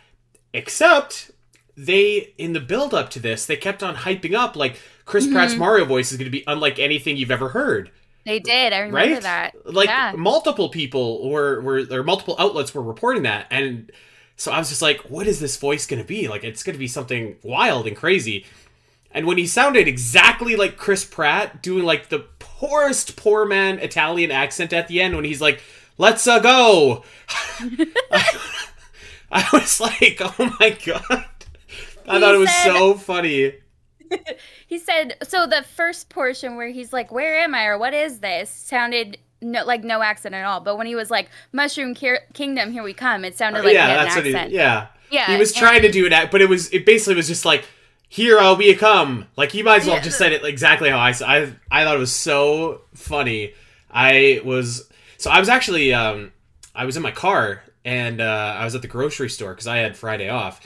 except 0.54 1.32
they 1.76 2.34
in 2.38 2.54
the 2.54 2.62
build 2.62 2.94
up 2.94 3.10
to 3.10 3.20
this 3.20 3.46
they 3.46 3.58
kept 3.58 3.84
on 3.84 3.94
hyping 3.96 4.36
up 4.36 4.56
like 4.56 4.80
Chris 5.04 5.28
Pratt's 5.28 5.56
Mario 5.56 5.84
voice 5.84 6.14
is 6.14 6.18
going 6.18 6.32
to 6.32 6.38
be 6.38 6.46
unlike 6.48 6.80
anything 6.80 7.18
you've 7.18 7.30
ever 7.30 7.50
heard 7.50 7.92
They 8.26 8.40
did. 8.40 8.72
I 8.74 8.80
remember 8.80 8.98
right 9.14 9.22
that. 9.24 9.74
like 9.74 9.90
yeah. 9.90 10.14
multiple 10.18 10.70
people 10.70 11.30
were 11.30 11.62
were 11.62 11.86
or 11.92 12.04
multiple 12.04 12.36
outlets 12.38 12.74
were 12.74 12.82
reporting 12.84 13.24
that 13.24 13.48
and 13.50 13.92
so 14.36 14.52
I 14.52 14.60
was 14.60 14.70
just 14.70 14.82
like 14.82 15.00
what 15.10 15.28
is 15.28 15.40
this 15.40 15.58
voice 15.58 15.86
going 15.88 16.02
to 16.02 16.08
be 16.08 16.28
like 16.28 16.44
it's 16.44 16.64
going 16.64 16.76
to 16.76 16.80
be 16.80 16.88
something 16.88 17.36
wild 17.44 17.88
and 17.88 17.96
crazy 17.98 18.46
and 19.12 19.26
when 19.26 19.38
he 19.38 19.46
sounded 19.48 19.88
exactly 19.88 20.56
like 20.56 20.78
Chris 20.78 21.04
Pratt 21.04 21.62
doing 21.64 21.84
like 21.84 22.10
the 22.10 22.20
poorest 22.40 23.16
poor 23.16 23.46
man 23.46 23.80
Italian 23.80 24.30
accent 24.32 24.72
at 24.72 24.88
the 24.88 25.02
end 25.02 25.16
when 25.16 25.26
he's 25.26 25.42
like 25.42 25.62
let's 25.98 26.28
uh 26.28 26.40
go 26.40 27.04
I 29.32 29.48
was 29.54 29.80
like 29.80 30.18
oh 30.22 30.56
my 30.60 30.78
god 30.86 31.26
I 32.08 32.16
He 32.16 32.20
thought 32.20 32.36
it 32.36 32.40
was 32.40 32.50
said- 32.54 32.74
so 32.74 32.94
funny 32.96 33.54
He 34.68 34.78
said 34.80 35.18
so. 35.24 35.46
The 35.48 35.64
first 35.64 36.10
portion 36.10 36.56
where 36.56 36.70
he's 36.70 36.94
like, 36.94 37.12
"Where 37.12 37.40
am 37.40 37.54
I?" 37.56 37.66
or 37.66 37.78
"What 37.78 37.94
is 37.94 38.20
this?" 38.20 38.50
sounded 38.50 39.18
no 39.42 39.66
like 39.66 39.84
no 39.84 40.02
accent 40.02 40.36
at 40.36 40.46
all. 40.46 40.60
But 40.62 40.78
when 40.78 40.88
he 40.88 40.96
was 40.96 41.10
like, 41.12 41.30
"Mushroom 41.52 41.94
Ki- 41.94 42.18
Kingdom, 42.34 42.72
here 42.72 42.84
we 42.84 42.94
come," 42.94 43.26
it 43.26 43.38
sounded 43.38 43.64
like 43.66 43.74
yeah, 43.74 43.86
he 43.88 43.92
had 43.92 44.06
that's 44.06 44.16
an 44.18 44.24
what 44.24 44.34
accent. 44.36 44.52
he. 44.52 44.56
Yeah, 44.58 44.88
Yeah, 45.12 45.32
He 45.34 45.38
was 45.38 45.54
trying 45.54 45.82
to 45.82 45.92
do 45.92 46.06
it, 46.06 46.32
but 46.32 46.42
it 46.42 46.48
was 46.50 46.72
it 46.74 46.86
basically 46.86 47.16
was 47.16 47.28
just 47.28 47.44
like, 47.46 47.66
"Here 48.08 48.40
I'll 48.40 48.56
be 48.56 48.70
a 48.70 48.78
come." 48.78 49.28
Like 49.36 49.52
he 49.52 49.62
might 49.64 49.82
as 49.82 49.88
well 49.88 49.98
Yeah. 49.98 50.02
just 50.04 50.18
said 50.18 50.32
it 50.32 50.44
exactly 50.46 50.90
how 50.90 51.00
I 51.00 51.12
said. 51.12 51.28
I 51.28 51.54
I 51.82 51.84
thought 51.84 51.96
it 51.96 52.00
was 52.00 52.14
so 52.16 52.82
funny. 52.94 53.54
I 53.92 54.42
was 54.46 54.90
so 55.18 55.30
I 55.32 55.40
was 55.40 55.50
actually 55.50 55.94
um 55.94 56.32
I 56.74 56.86
was 56.86 56.96
in 56.96 57.04
my 57.04 57.12
car 57.12 57.62
and 57.84 58.22
uh, 58.22 58.56
I 58.58 58.64
was 58.64 58.76
at 58.76 58.82
the 58.84 58.88
grocery 58.88 59.30
store 59.30 59.54
because 59.54 59.68
I 59.68 59.78
had 59.78 59.98
Friday 59.98 60.30
off. 60.30 60.62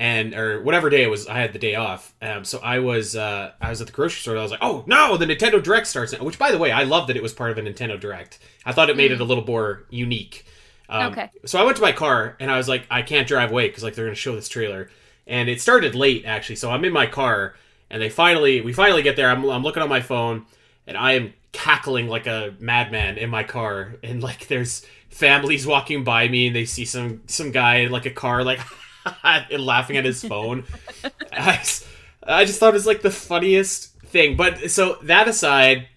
And 0.00 0.32
or 0.32 0.62
whatever 0.62 0.90
day 0.90 1.02
it 1.02 1.10
was, 1.10 1.26
I 1.26 1.38
had 1.40 1.52
the 1.52 1.58
day 1.58 1.74
off. 1.74 2.14
Um, 2.22 2.44
so 2.44 2.60
I 2.60 2.78
was 2.78 3.16
uh, 3.16 3.50
I 3.60 3.68
was 3.68 3.80
at 3.80 3.88
the 3.88 3.92
grocery 3.92 4.20
store. 4.20 4.38
I 4.38 4.42
was 4.42 4.52
like, 4.52 4.62
"Oh 4.62 4.84
no, 4.86 5.16
the 5.16 5.26
Nintendo 5.26 5.60
Direct 5.60 5.88
starts!" 5.88 6.12
now. 6.12 6.22
Which, 6.22 6.38
by 6.38 6.52
the 6.52 6.58
way, 6.58 6.70
I 6.70 6.84
love 6.84 7.08
that 7.08 7.16
it 7.16 7.22
was 7.22 7.32
part 7.32 7.50
of 7.50 7.58
a 7.58 7.62
Nintendo 7.62 7.98
Direct. 7.98 8.38
I 8.64 8.72
thought 8.72 8.90
it 8.90 8.96
made 8.96 9.10
it 9.10 9.20
a 9.20 9.24
little 9.24 9.44
more 9.44 9.86
unique. 9.90 10.46
Um, 10.88 11.12
Okay. 11.12 11.28
So 11.46 11.60
I 11.60 11.64
went 11.64 11.76
to 11.78 11.82
my 11.82 11.90
car 11.92 12.36
and 12.38 12.48
I 12.48 12.56
was 12.56 12.68
like, 12.68 12.86
I 12.90 13.02
can't 13.02 13.26
drive 13.26 13.50
away 13.50 13.66
because 13.66 13.82
like 13.82 13.96
they're 13.96 14.06
gonna 14.06 14.14
show 14.14 14.36
this 14.36 14.48
trailer, 14.48 14.88
and 15.26 15.48
it 15.48 15.60
started 15.60 15.96
late 15.96 16.24
actually. 16.24 16.56
So 16.56 16.70
I'm 16.70 16.84
in 16.84 16.92
my 16.92 17.06
car 17.06 17.56
and 17.90 18.00
they 18.00 18.08
finally 18.08 18.60
we 18.60 18.72
finally 18.72 19.02
get 19.02 19.16
there. 19.16 19.28
I'm, 19.28 19.44
I'm 19.50 19.64
looking 19.64 19.82
on 19.82 19.88
my 19.88 20.00
phone 20.00 20.46
and 20.86 20.96
I 20.96 21.12
am 21.14 21.32
cackling 21.50 22.06
like 22.06 22.26
a 22.28 22.54
madman 22.60 23.18
in 23.18 23.30
my 23.30 23.42
car 23.42 23.96
and 24.04 24.22
like 24.22 24.46
there's 24.46 24.86
families 25.08 25.66
walking 25.66 26.04
by 26.04 26.28
me 26.28 26.46
and 26.46 26.54
they 26.54 26.66
see 26.66 26.84
some 26.84 27.22
some 27.26 27.50
guy 27.50 27.76
in 27.78 27.90
like 27.90 28.06
a 28.06 28.10
car 28.10 28.44
like 28.44 28.60
and 29.22 29.64
laughing 29.64 29.96
at 29.96 30.04
his 30.04 30.22
phone. 30.24 30.64
I, 31.32 31.56
just- 31.56 31.86
I 32.22 32.44
just 32.44 32.60
thought 32.60 32.70
it 32.70 32.74
was 32.74 32.86
like 32.86 33.02
the 33.02 33.10
funniest 33.10 33.94
thing. 34.00 34.36
But 34.36 34.70
so 34.70 34.98
that 35.02 35.28
aside, 35.28 35.88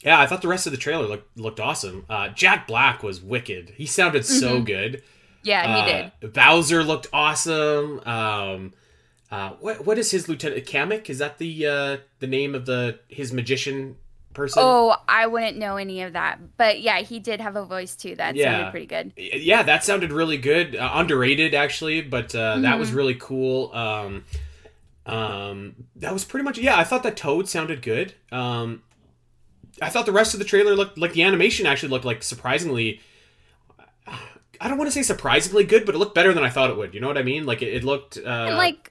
yeah, 0.00 0.20
I 0.20 0.26
thought 0.26 0.42
the 0.42 0.48
rest 0.48 0.66
of 0.66 0.72
the 0.72 0.78
trailer 0.78 1.06
looked 1.06 1.36
looked 1.38 1.60
awesome. 1.60 2.04
Uh, 2.08 2.28
Jack 2.28 2.66
Black 2.66 3.02
was 3.02 3.20
wicked. 3.20 3.70
He 3.76 3.86
sounded 3.86 4.24
so 4.24 4.60
good. 4.62 5.02
Yeah, 5.42 5.84
he 5.84 5.92
did. 5.92 6.12
Uh, 6.22 6.32
Bowser 6.32 6.82
looked 6.82 7.06
awesome. 7.12 8.00
Um, 8.06 8.72
uh, 9.30 9.50
what 9.60 9.84
what 9.86 9.98
is 9.98 10.10
his 10.10 10.28
lieutenant 10.28 10.64
Kamek? 10.66 11.08
Is 11.10 11.18
that 11.18 11.38
the 11.38 11.66
uh, 11.66 11.96
the 12.20 12.26
name 12.26 12.54
of 12.54 12.66
the 12.66 12.98
his 13.08 13.32
magician 13.32 13.96
person? 14.36 14.62
Oh, 14.64 14.94
I 15.08 15.26
wouldn't 15.26 15.56
know 15.56 15.76
any 15.76 16.02
of 16.02 16.12
that, 16.12 16.38
but 16.56 16.80
yeah, 16.80 17.00
he 17.00 17.18
did 17.18 17.40
have 17.40 17.56
a 17.56 17.64
voice 17.64 17.96
too. 17.96 18.14
That 18.14 18.36
Yeah. 18.36 18.52
sounded 18.52 18.70
pretty 18.70 18.86
good. 18.86 19.12
yeah, 19.16 19.64
that 19.64 19.82
sounded 19.82 20.12
really 20.12 20.36
good. 20.38 20.76
Uh, 20.76 20.90
underrated 20.94 21.54
actually, 21.54 22.02
but 22.02 22.32
uh, 22.34 22.58
that 22.60 22.78
was 22.78 22.92
really 22.92 23.14
cool. 23.14 23.72
Um, 23.74 24.24
um, 25.06 25.74
that 25.96 26.12
was 26.12 26.24
pretty 26.24 26.44
much 26.44 26.58
yeah. 26.58 26.78
I 26.78 26.84
thought 26.84 27.02
that 27.02 27.16
Toad 27.16 27.48
sounded 27.48 27.82
good. 27.82 28.14
Um, 28.30 28.82
I 29.82 29.88
thought 29.88 30.06
the 30.06 30.12
rest 30.12 30.34
of 30.34 30.38
the 30.38 30.46
trailer 30.46 30.74
looked 30.74 30.96
like 30.98 31.12
the 31.12 31.22
animation 31.22 31.66
actually 31.66 31.88
looked 31.90 32.04
like 32.04 32.22
surprisingly. 32.22 33.00
I 34.58 34.68
don't 34.68 34.78
want 34.78 34.88
to 34.88 34.92
say 34.92 35.02
surprisingly 35.02 35.64
good, 35.64 35.84
but 35.84 35.94
it 35.94 35.98
looked 35.98 36.14
better 36.14 36.32
than 36.32 36.42
I 36.42 36.48
thought 36.48 36.70
it 36.70 36.76
would. 36.78 36.94
You 36.94 37.00
know 37.00 37.08
what 37.08 37.18
I 37.18 37.22
mean? 37.22 37.44
Like 37.44 37.60
it, 37.60 37.74
it 37.74 37.84
looked 37.84 38.16
uh, 38.16 38.20
And 38.48 38.56
like 38.56 38.90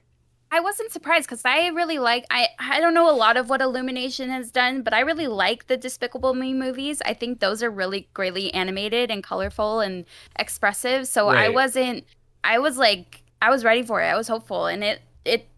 I 0.52 0.60
wasn't 0.60 0.92
surprised 0.92 1.26
because 1.28 1.44
I 1.44 1.68
really 1.68 1.98
like 1.98 2.24
I 2.30 2.48
I 2.58 2.80
don't 2.80 2.94
know 2.94 3.10
a 3.10 3.14
lot 3.16 3.36
of 3.36 3.50
what 3.50 3.60
Illumination 3.60 4.30
has 4.30 4.50
done, 4.50 4.82
but 4.82 4.94
I 4.94 5.00
really 5.00 5.26
like 5.26 5.66
the 5.66 5.76
Despicable 5.76 6.34
Me 6.34 6.54
movies. 6.54 7.02
I 7.04 7.14
think 7.14 7.40
those 7.40 7.62
are 7.62 7.70
really 7.70 8.08
greatly 8.14 8.52
animated 8.54 9.10
and 9.10 9.22
colorful 9.24 9.80
and 9.80 10.04
expressive. 10.38 11.08
So 11.08 11.28
I 11.28 11.48
wasn't 11.48 12.04
I 12.44 12.58
was 12.58 12.78
like 12.78 13.22
I 13.42 13.50
was 13.50 13.64
ready 13.64 13.82
for 13.82 14.00
it. 14.02 14.06
I 14.06 14.16
was 14.16 14.28
hopeful 14.28 14.66
and 14.66 14.84
it 14.84 15.02
it 15.24 15.48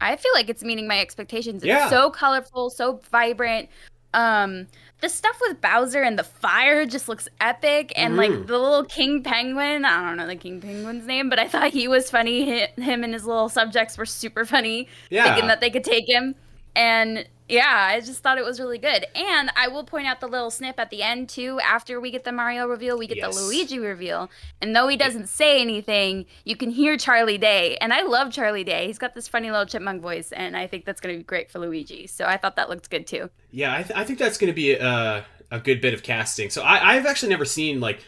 I 0.00 0.16
feel 0.16 0.32
like 0.34 0.48
it's 0.48 0.64
meeting 0.64 0.88
my 0.88 1.00
expectations. 1.00 1.62
It's 1.62 1.68
Yeah. 1.68 1.88
so 1.88 2.10
colorful, 2.10 2.70
so 2.70 3.00
vibrant. 3.10 3.68
Um 4.14 4.66
the 5.00 5.08
stuff 5.08 5.38
with 5.46 5.60
Bowser 5.60 6.02
and 6.02 6.18
the 6.18 6.24
fire 6.24 6.86
just 6.86 7.08
looks 7.08 7.28
epic 7.40 7.92
and 7.96 8.14
Mhm. 8.14 8.16
like 8.16 8.46
the 8.46 8.58
little 8.58 8.84
king 8.84 9.22
penguin, 9.22 9.84
I 9.84 10.06
don't 10.06 10.16
know 10.16 10.26
the 10.26 10.36
king 10.36 10.60
penguin's 10.60 11.06
name, 11.06 11.28
but 11.28 11.38
I 11.38 11.46
thought 11.48 11.70
he 11.72 11.88
was 11.88 12.10
funny. 12.10 12.60
Him 12.76 13.04
and 13.04 13.12
his 13.12 13.26
little 13.26 13.48
subjects 13.48 13.98
were 13.98 14.06
super 14.06 14.44
funny 14.46 14.88
yeah. 15.10 15.24
thinking 15.24 15.48
that 15.48 15.60
they 15.60 15.70
could 15.70 15.84
take 15.84 16.08
him. 16.08 16.34
And 16.76 17.26
yeah, 17.48 17.88
I 17.92 18.00
just 18.00 18.22
thought 18.22 18.38
it 18.38 18.44
was 18.44 18.58
really 18.58 18.78
good. 18.78 19.06
And 19.14 19.50
I 19.56 19.68
will 19.68 19.84
point 19.84 20.06
out 20.06 20.20
the 20.20 20.26
little 20.26 20.50
snip 20.50 20.78
at 20.80 20.90
the 20.90 21.02
end 21.02 21.28
too. 21.28 21.60
After 21.60 22.00
we 22.00 22.10
get 22.10 22.24
the 22.24 22.32
Mario 22.32 22.66
reveal, 22.66 22.96
we 22.96 23.06
get 23.06 23.18
Yes. 23.18 23.36
the 23.36 23.42
Luigi 23.42 23.78
reveal. 23.78 24.30
And 24.62 24.74
though 24.74 24.88
he 24.88 24.96
doesn't 24.96 25.28
say 25.28 25.60
anything, 25.60 26.24
you 26.44 26.56
can 26.56 26.70
hear 26.70 26.96
Charlie 26.96 27.36
Day. 27.38 27.76
And 27.78 27.92
I 27.92 28.02
love 28.02 28.32
Charlie 28.32 28.64
Day. 28.64 28.86
He's 28.86 28.98
got 28.98 29.14
this 29.14 29.28
funny 29.28 29.50
little 29.50 29.66
chipmunk 29.66 30.00
voice, 30.00 30.32
and 30.32 30.56
I 30.56 30.66
think 30.66 30.84
that's 30.86 31.00
going 31.00 31.14
to 31.14 31.18
be 31.18 31.24
great 31.24 31.50
for 31.50 31.58
Luigi. 31.58 32.06
So 32.06 32.24
I 32.24 32.36
thought 32.38 32.56
that 32.56 32.70
looked 32.70 32.88
good 32.88 33.06
too. 33.06 33.28
Yeah, 33.50 33.74
I, 33.74 33.82
th- 33.82 33.98
I 33.98 34.04
think 34.04 34.18
that's 34.18 34.38
going 34.38 34.50
to 34.50 34.54
be 34.56 34.72
a, 34.72 35.26
a 35.50 35.60
good 35.60 35.80
bit 35.80 35.92
of 35.92 36.02
casting. 36.02 36.48
So 36.50 36.62
I, 36.62 36.94
I've 36.94 37.04
actually 37.06 37.28
never 37.30 37.44
seen 37.44 37.78
like 37.80 38.02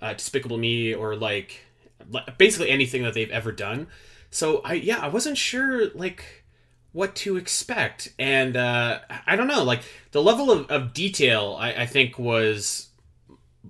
uh, 0.00 0.14
Despicable 0.14 0.56
Me 0.58 0.94
or 0.94 1.14
like 1.14 1.60
basically 2.38 2.70
anything 2.70 3.02
that 3.02 3.12
they've 3.14 3.30
ever 3.30 3.52
done. 3.52 3.88
So 4.30 4.60
I 4.64 4.74
yeah, 4.74 4.98
I 4.98 5.08
wasn't 5.08 5.36
sure 5.38 5.90
like 5.94 6.37
what 6.92 7.14
to 7.16 7.36
expect, 7.36 8.12
and 8.18 8.56
uh, 8.56 9.00
I 9.26 9.36
don't 9.36 9.46
know 9.48 9.62
like 9.64 9.82
the 10.12 10.22
level 10.22 10.50
of, 10.50 10.70
of 10.70 10.92
detail 10.92 11.56
I, 11.60 11.72
I 11.82 11.86
think 11.86 12.18
was 12.18 12.88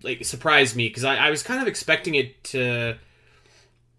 like 0.03 0.25
surprised 0.25 0.77
me 0.77 0.89
because 0.89 1.05
I, 1.05 1.17
I 1.17 1.31
was 1.31 1.43
kind 1.43 1.61
of 1.61 1.67
expecting 1.69 2.15
it 2.15 2.43
to. 2.45 2.97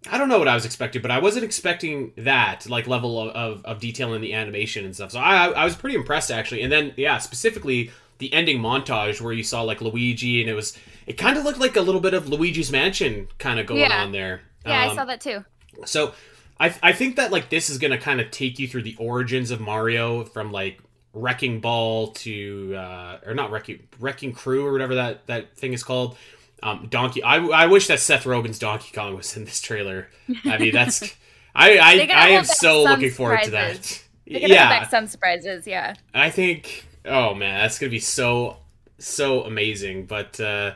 I 0.10 0.18
don't 0.18 0.30
know 0.30 0.40
what 0.40 0.48
I 0.48 0.54
was 0.56 0.64
expecting, 0.66 1.02
but 1.02 1.12
I 1.12 1.20
wasn't 1.20 1.44
expecting 1.44 2.14
that 2.16 2.66
like 2.70 2.88
level 2.88 3.20
of, 3.20 3.30
of, 3.36 3.66
of 3.66 3.80
detail 3.82 4.14
in 4.14 4.22
the 4.22 4.34
animation 4.34 4.86
and 4.86 4.96
stuff. 4.96 5.12
So 5.12 5.20
I 5.20 5.48
I 5.50 5.66
was 5.66 5.76
pretty 5.76 5.96
impressed 5.98 6.32
actually. 6.32 6.62
And 6.62 6.72
then 6.72 6.94
yeah, 6.96 7.18
specifically 7.18 7.92
the 8.20 8.34
ending 8.34 8.60
montage 8.60 9.20
where 9.20 9.34
you 9.34 9.44
saw 9.44 9.62
like 9.64 9.82
Luigi 9.82 10.40
and 10.42 10.50
it 10.50 10.54
was 10.54 10.78
it 11.06 11.14
kind 11.18 11.38
of 11.38 11.44
looked 11.44 11.60
like 11.60 11.76
a 11.76 11.82
little 11.82 12.00
bit 12.02 12.14
of 12.14 12.30
Luigi's 12.30 12.72
Mansion 12.72 13.28
kind 13.40 13.60
of 13.60 13.66
going 13.66 13.82
Yeah. 13.82 14.02
on 14.04 14.14
there. 14.14 14.42
Yeah, 14.66 14.82
I 14.84 14.88
Um, 14.88 14.96
saw 14.96 15.06
that 15.06 15.20
too. 15.20 15.44
so 15.86 16.14
I 16.60 16.74
I 16.84 16.94
think 16.94 17.16
that 17.16 17.32
like 17.32 17.50
this 17.50 17.70
is 17.70 17.78
gonna 17.78 17.98
kind 17.98 18.20
of 18.20 18.32
take 18.32 18.60
you 18.60 18.68
through 18.68 18.84
the 18.84 18.96
origins 18.98 19.52
of 19.52 19.60
Mario 19.60 20.26
from 20.26 20.52
like 20.52 20.80
Wrecking 21.14 21.60
Ball 21.60 22.08
to 22.08 22.76
uh, 22.76 23.20
or 23.26 23.34
not 23.34 23.52
Wrecking 23.52 23.88
Wrecking 24.00 24.34
Crew 24.34 24.66
or 24.66 24.72
whatever 24.72 24.96
that 24.96 25.28
that 25.28 25.58
thing 25.58 25.74
is 25.74 25.84
called. 25.84 26.18
Um, 26.62 26.88
Donkey. 26.90 27.24
I, 27.24 27.38
I 27.38 27.68
wish 27.68 27.88
that 27.88 28.02
Seth 28.02 28.26
Rogen's 28.26 28.60
Donkey 28.60 28.92
Kong 28.94 29.16
was 29.16 29.38
in 29.38 29.46
this 29.46 29.62
trailer. 29.62 30.10
I 30.44 30.58
mean 30.58 30.74
that's 30.74 31.02
I 31.56 31.78
I, 31.78 32.10
I 32.14 32.30
am 32.30 32.44
so 32.44 32.84
looking 32.84 33.12
forward 33.12 33.44
to 33.44 33.52
that. 33.52 34.04
They're 34.28 34.42
gonna 34.42 34.54
Yeah, 34.54 34.88
some 34.88 35.08
surprises. 35.08 35.66
Yeah. 35.66 35.96
I 36.14 36.30
think 36.30 36.86
oh 37.06 37.34
man, 37.34 37.62
that's 37.62 37.80
gonna 37.80 37.90
be 37.90 38.00
so 38.00 38.58
so 38.98 39.44
amazing. 39.44 40.06
But 40.06 40.40
uh 40.40 40.74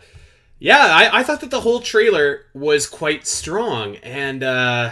yeah, 0.58 0.80
I, 0.80 1.20
I 1.20 1.24
thought 1.24 1.42
that 1.42 1.52
the 1.52 1.60
whole 1.60 1.82
trailer 1.82 2.46
was 2.54 2.88
quite 2.88 3.28
strong 3.28 3.98
and 3.98 4.42
uh 4.42 4.92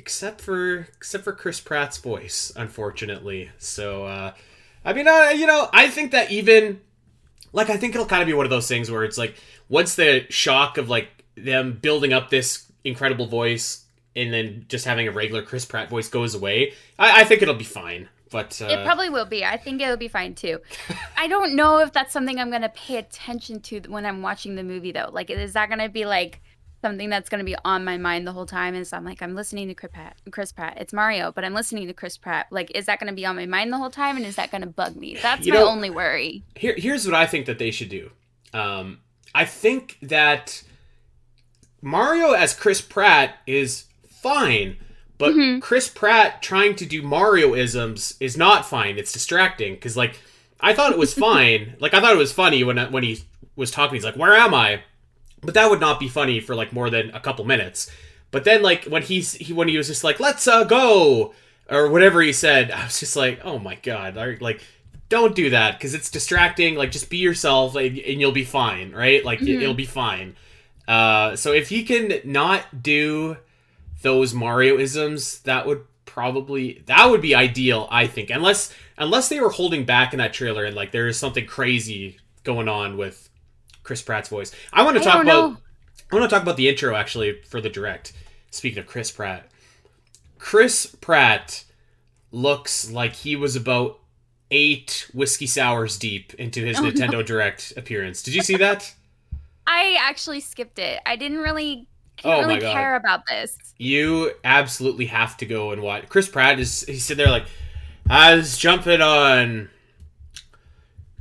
except 0.00 0.40
for 0.40 0.88
except 0.96 1.24
for 1.24 1.32
Chris 1.32 1.60
Pratt's 1.60 1.98
voice, 1.98 2.52
unfortunately. 2.56 3.50
So 3.58 4.04
uh 4.04 4.32
I 4.84 4.92
mean 4.94 5.06
uh, 5.06 5.32
you 5.36 5.46
know, 5.46 5.68
I 5.72 5.88
think 5.88 6.12
that 6.12 6.30
even 6.30 6.80
like 7.52 7.68
I 7.68 7.76
think 7.76 7.94
it'll 7.94 8.06
kind 8.06 8.22
of 8.22 8.26
be 8.26 8.32
one 8.32 8.46
of 8.46 8.50
those 8.50 8.66
things 8.66 8.90
where 8.90 9.04
it's 9.04 9.18
like 9.18 9.34
once 9.68 9.94
the 9.94 10.24
shock 10.30 10.78
of 10.78 10.88
like 10.88 11.08
them 11.36 11.78
building 11.80 12.12
up 12.12 12.30
this 12.30 12.70
incredible 12.82 13.26
voice 13.26 13.84
and 14.16 14.32
then 14.32 14.64
just 14.68 14.86
having 14.86 15.06
a 15.06 15.12
regular 15.12 15.42
Chris 15.42 15.64
Pratt 15.66 15.90
voice 15.90 16.08
goes 16.08 16.34
away, 16.34 16.72
I, 16.98 17.20
I 17.20 17.24
think 17.24 17.42
it'll 17.42 17.54
be 17.54 17.64
fine. 17.64 18.08
But 18.30 18.60
uh, 18.62 18.66
It 18.66 18.84
probably 18.84 19.10
will 19.10 19.26
be. 19.26 19.44
I 19.44 19.56
think 19.56 19.82
it'll 19.82 19.96
be 19.96 20.08
fine 20.08 20.34
too. 20.34 20.60
I 21.16 21.26
don't 21.26 21.54
know 21.56 21.80
if 21.80 21.92
that's 21.92 22.12
something 22.12 22.38
I'm 22.38 22.48
going 22.50 22.62
to 22.62 22.68
pay 22.70 22.96
attention 22.96 23.60
to 23.62 23.80
when 23.88 24.06
I'm 24.06 24.22
watching 24.22 24.54
the 24.54 24.62
movie 24.62 24.92
though. 24.92 25.10
Like, 25.12 25.30
is 25.30 25.52
that 25.54 25.68
going 25.68 25.80
to 25.80 25.88
be 25.88 26.06
like 26.06 26.40
something 26.82 27.10
that's 27.10 27.28
going 27.28 27.38
to 27.40 27.44
be 27.44 27.56
on 27.64 27.84
my 27.84 27.96
mind 27.98 28.26
the 28.26 28.32
whole 28.32 28.46
time? 28.46 28.74
is 28.74 28.92
I'm 28.92 29.04
like, 29.04 29.22
I'm 29.22 29.34
listening 29.34 29.68
to 29.68 29.74
Chris 29.74 29.92
Pratt. 29.92 30.16
Chris 30.30 30.52
Pratt. 30.52 30.78
It's 30.80 30.92
Mario, 30.92 31.32
but 31.32 31.44
I'm 31.44 31.54
listening 31.54 31.86
to 31.88 31.92
Chris 31.92 32.16
Pratt. 32.16 32.46
Like, 32.50 32.70
is 32.74 32.86
that 32.86 32.98
going 33.00 33.08
to 33.10 33.14
be 33.14 33.26
on 33.26 33.36
my 33.36 33.46
mind 33.46 33.72
the 33.72 33.78
whole 33.78 33.90
time? 33.90 34.16
And 34.16 34.24
is 34.26 34.36
that 34.36 34.50
going 34.50 34.62
to 34.62 34.66
bug 34.68 34.96
me? 34.96 35.16
That's 35.22 35.46
You 35.46 35.52
my 35.54 35.60
know- 35.60 35.68
only 35.68 35.90
worry. 35.90 36.42
here 36.56 36.74
here's 36.76 37.04
what 37.06 37.14
I 37.14 37.26
think 37.26 37.46
that 37.46 37.58
they 37.58 37.70
should 37.70 37.88
do. 37.90 38.10
Um, 38.52 38.98
I 39.34 39.44
think 39.44 39.96
that 40.02 40.62
Mario 41.82 42.32
as 42.32 42.54
Chris 42.54 42.80
Pratt 42.80 43.36
is 43.46 43.84
fine, 44.08 44.76
but 45.18 45.32
Mhm. 45.34 45.62
Chris 45.62 45.88
Pratt 45.88 46.42
trying 46.42 46.74
to 46.76 46.86
do 46.86 47.02
Mario 47.02 47.54
isms 47.54 48.14
is 48.20 48.36
not 48.36 48.66
fine. 48.66 48.98
It's 48.98 49.12
distracting 49.12 49.74
because 49.74 49.96
like 49.96 50.18
I 50.60 50.74
thought 50.74 50.92
it 50.92 50.98
was 50.98 51.14
fine. 51.28 51.76
like 51.80 51.94
I 51.94 52.00
thought 52.00 52.12
it 52.12 52.18
was 52.18 52.32
funny 52.32 52.62
when 52.64 52.76
when 52.92 53.02
he 53.02 53.22
was 53.56 53.70
talking. 53.70 53.94
He's 53.94 54.04
like, 54.04 54.16
"Where 54.16 54.34
am 54.34 54.52
I?" 54.54 54.82
But 55.42 55.54
that 55.54 55.70
would 55.70 55.80
not 55.80 55.98
be 56.00 56.08
funny 56.08 56.40
for 56.40 56.54
like 56.54 56.72
more 56.72 56.90
than 56.90 57.10
a 57.14 57.20
couple 57.20 57.44
minutes. 57.44 57.90
But 58.30 58.44
then 58.44 58.62
like 58.62 58.84
when 58.84 59.02
he's 59.02 59.32
he 59.34 59.52
when 59.52 59.68
he 59.68 59.76
was 59.76 59.86
just 59.88 60.04
like, 60.04 60.20
"Let's 60.20 60.46
uh, 60.46 60.64
go," 60.64 61.34
or 61.70 61.88
whatever 61.88 62.20
he 62.22 62.32
said, 62.32 62.70
I 62.70 62.84
was 62.84 63.00
just 63.00 63.16
like, 63.16 63.40
"Oh 63.44 63.58
my 63.58 63.74
god!" 63.76 64.16
Like- 64.40 64.60
don't 65.08 65.34
do 65.34 65.50
that 65.50 65.76
because 65.76 65.92
it's 65.92 66.08
distracting. 66.08 66.76
Like, 66.76 66.92
just 66.92 67.10
be 67.10 67.16
yourself 67.16 67.74
and, 67.74 67.98
and 67.98 68.20
you'll 68.20 68.30
be 68.30 68.44
fine, 68.44 68.92
right? 68.92 69.24
Like, 69.24 69.40
Mhm. 69.40 69.60
it'll 69.60 69.74
be 69.74 69.84
fine. 69.84 70.36
Uh, 70.86 71.34
so 71.34 71.52
if 71.52 71.68
he 71.68 71.82
can 71.82 72.20
not 72.24 72.80
do 72.84 73.36
those 74.02 74.32
Mario 74.34 74.78
isms, 74.78 75.40
that 75.40 75.66
would 75.66 75.82
probably 76.04 76.82
that 76.86 77.06
would 77.10 77.20
be 77.20 77.34
ideal, 77.34 77.88
I 77.90 78.06
think. 78.06 78.30
Unless 78.30 78.72
unless 78.98 79.28
they 79.28 79.40
were 79.40 79.50
holding 79.50 79.84
back 79.84 80.12
in 80.12 80.18
that 80.18 80.32
trailer 80.32 80.64
and 80.64 80.76
like 80.76 80.92
there 80.92 81.08
is 81.08 81.18
something 81.18 81.46
crazy 81.46 82.18
going 82.44 82.68
on 82.68 82.96
with 82.96 83.29
Chris 83.90 84.02
Pratt's 84.02 84.28
voice. 84.28 84.52
I 84.72 84.84
want 84.84 84.96
to 84.98 85.02
I 85.02 85.04
talk 85.04 85.24
about 85.24 85.50
know. 85.50 85.56
I 86.12 86.14
want 86.14 86.30
to 86.30 86.32
talk 86.32 86.44
about 86.44 86.56
the 86.56 86.68
intro 86.68 86.94
actually 86.94 87.42
for 87.48 87.60
the 87.60 87.68
direct. 87.68 88.12
Speaking 88.52 88.78
of 88.78 88.86
Chris 88.86 89.10
Pratt, 89.10 89.50
Chris 90.38 90.86
Pratt 91.00 91.64
looks 92.30 92.88
like 92.88 93.14
he 93.14 93.34
was 93.34 93.56
about 93.56 93.98
eight 94.52 95.10
whiskey 95.12 95.48
sours 95.48 95.98
deep 95.98 96.34
into 96.34 96.64
his 96.64 96.78
Oh, 96.78 96.82
no. 96.82 96.90
Nintendo 96.92 97.26
Direct 97.26 97.72
appearance. 97.76 98.22
Did 98.22 98.36
you 98.36 98.42
see 98.42 98.56
that? 98.58 98.94
I 99.66 99.96
actually 100.00 100.38
skipped 100.38 100.78
it. 100.78 101.00
I 101.04 101.16
didn't 101.16 101.38
really, 101.38 101.88
I 102.24 102.28
Oh 102.28 102.30
didn't 102.36 102.42
my 102.42 102.46
really 102.54 102.60
God. 102.60 102.72
care 102.72 102.94
about 102.94 103.26
this. 103.26 103.58
You 103.76 104.30
absolutely 104.44 105.06
have 105.06 105.36
to 105.38 105.46
go 105.46 105.72
and 105.72 105.82
watch. 105.82 106.08
Chris 106.08 106.28
Pratt 106.28 106.60
is 106.60 106.82
he's 106.82 107.04
sitting 107.04 107.24
there 107.24 107.32
like 107.32 107.46
I 108.08 108.36
was 108.36 108.56
jumping 108.56 109.00
on 109.02 109.68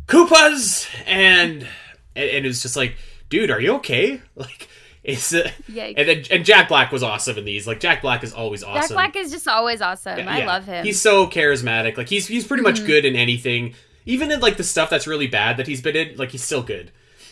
Koopas 0.08 0.88
and 1.06 1.68
and, 2.16 2.30
and 2.30 2.46
it 2.46 2.48
was 2.48 2.62
just 2.62 2.75
like, 2.75 2.96
dude, 3.30 3.51
are 3.51 3.60
you 3.62 3.74
okay? 3.75 4.22
Like 4.36 4.68
it's 5.04 5.34
uh, 5.34 5.50
Yeah. 5.68 5.86
and 5.96 6.08
then 6.10 6.24
and 6.30 6.44
Jack 6.46 6.68
Black 6.68 6.92
was 6.92 7.04
awesome 7.04 7.38
in 7.38 7.46
these. 7.46 7.66
Like 7.66 7.80
Jack 7.80 8.01
Black 8.01 8.24
is 8.24 8.34
always 8.34 8.63
awesome. 8.63 8.82
Jack 8.82 8.89
Black 8.89 9.16
is 9.16 9.32
just 9.32 9.48
always 9.48 9.82
awesome. 9.82 10.28
I 10.28 10.39
Yeah, 10.39 10.46
love 10.46 10.66
him. 10.66 10.86
He's 10.86 11.00
so 11.01 11.25
charismatic. 11.28 11.98
Like 11.98 12.10
he's 12.10 12.28
he's 12.28 12.46
pretty 12.46 12.63
much 12.63 12.82
Mhm. 12.82 12.86
good 12.88 13.06
in 13.06 13.16
anything. 13.16 13.75
Even 14.06 14.30
in 14.32 14.39
like 14.42 14.58
the 14.58 14.63
stuff 14.63 14.89
that's 14.89 15.08
really 15.08 15.28
bad 15.28 15.58
that 15.58 15.68
he's 15.68 15.82
been 15.82 15.96
in, 15.96 16.18
like 16.18 16.32
he's 16.32 16.44
still 16.44 16.63
good. 16.63 16.92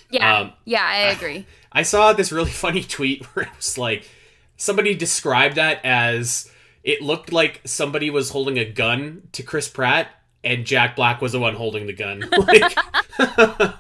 yeah. 0.10 0.38
um, 0.40 0.54
yeah, 0.64 0.84
I 0.86 0.98
agree. 1.12 1.46
I 1.72 1.84
saw 1.84 2.14
this 2.14 2.32
really 2.32 2.52
funny 2.66 2.84
tweet 2.84 3.26
where 3.36 3.46
it 3.46 3.52
was 3.58 3.78
like 3.78 4.10
somebody 4.56 4.96
described 4.96 5.56
that 5.56 5.84
as 5.84 6.50
it 6.86 7.02
looked 7.02 7.34
like 7.34 7.60
somebody 7.66 8.10
was 8.10 8.30
holding 8.30 8.58
a 8.58 8.66
gun 8.66 9.24
to 9.34 9.44
Chris 9.44 9.68
Pratt 9.68 10.08
and 10.44 10.66
Jack 10.66 10.96
Black 10.96 11.22
was 11.22 11.34
the 11.34 11.40
one 11.40 11.56
holding 11.56 11.86
the 11.86 11.94
gun. 11.94 12.24
Like, 12.38 13.76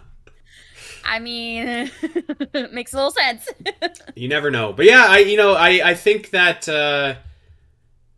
I 1.08 1.20
mean, 1.20 1.90
makes 2.72 2.94
a 2.94 2.98
little 2.98 3.12
sense. 3.12 3.48
you 4.16 4.28
never 4.28 4.52
know. 4.52 4.74
But 4.74 4.86
yeah, 4.86 5.06
I 5.08 5.20
you 5.20 5.38
know, 5.38 5.54
I 5.54 5.82
I 5.84 5.94
think 5.94 6.32
that 6.32 6.68
uh 6.70 7.16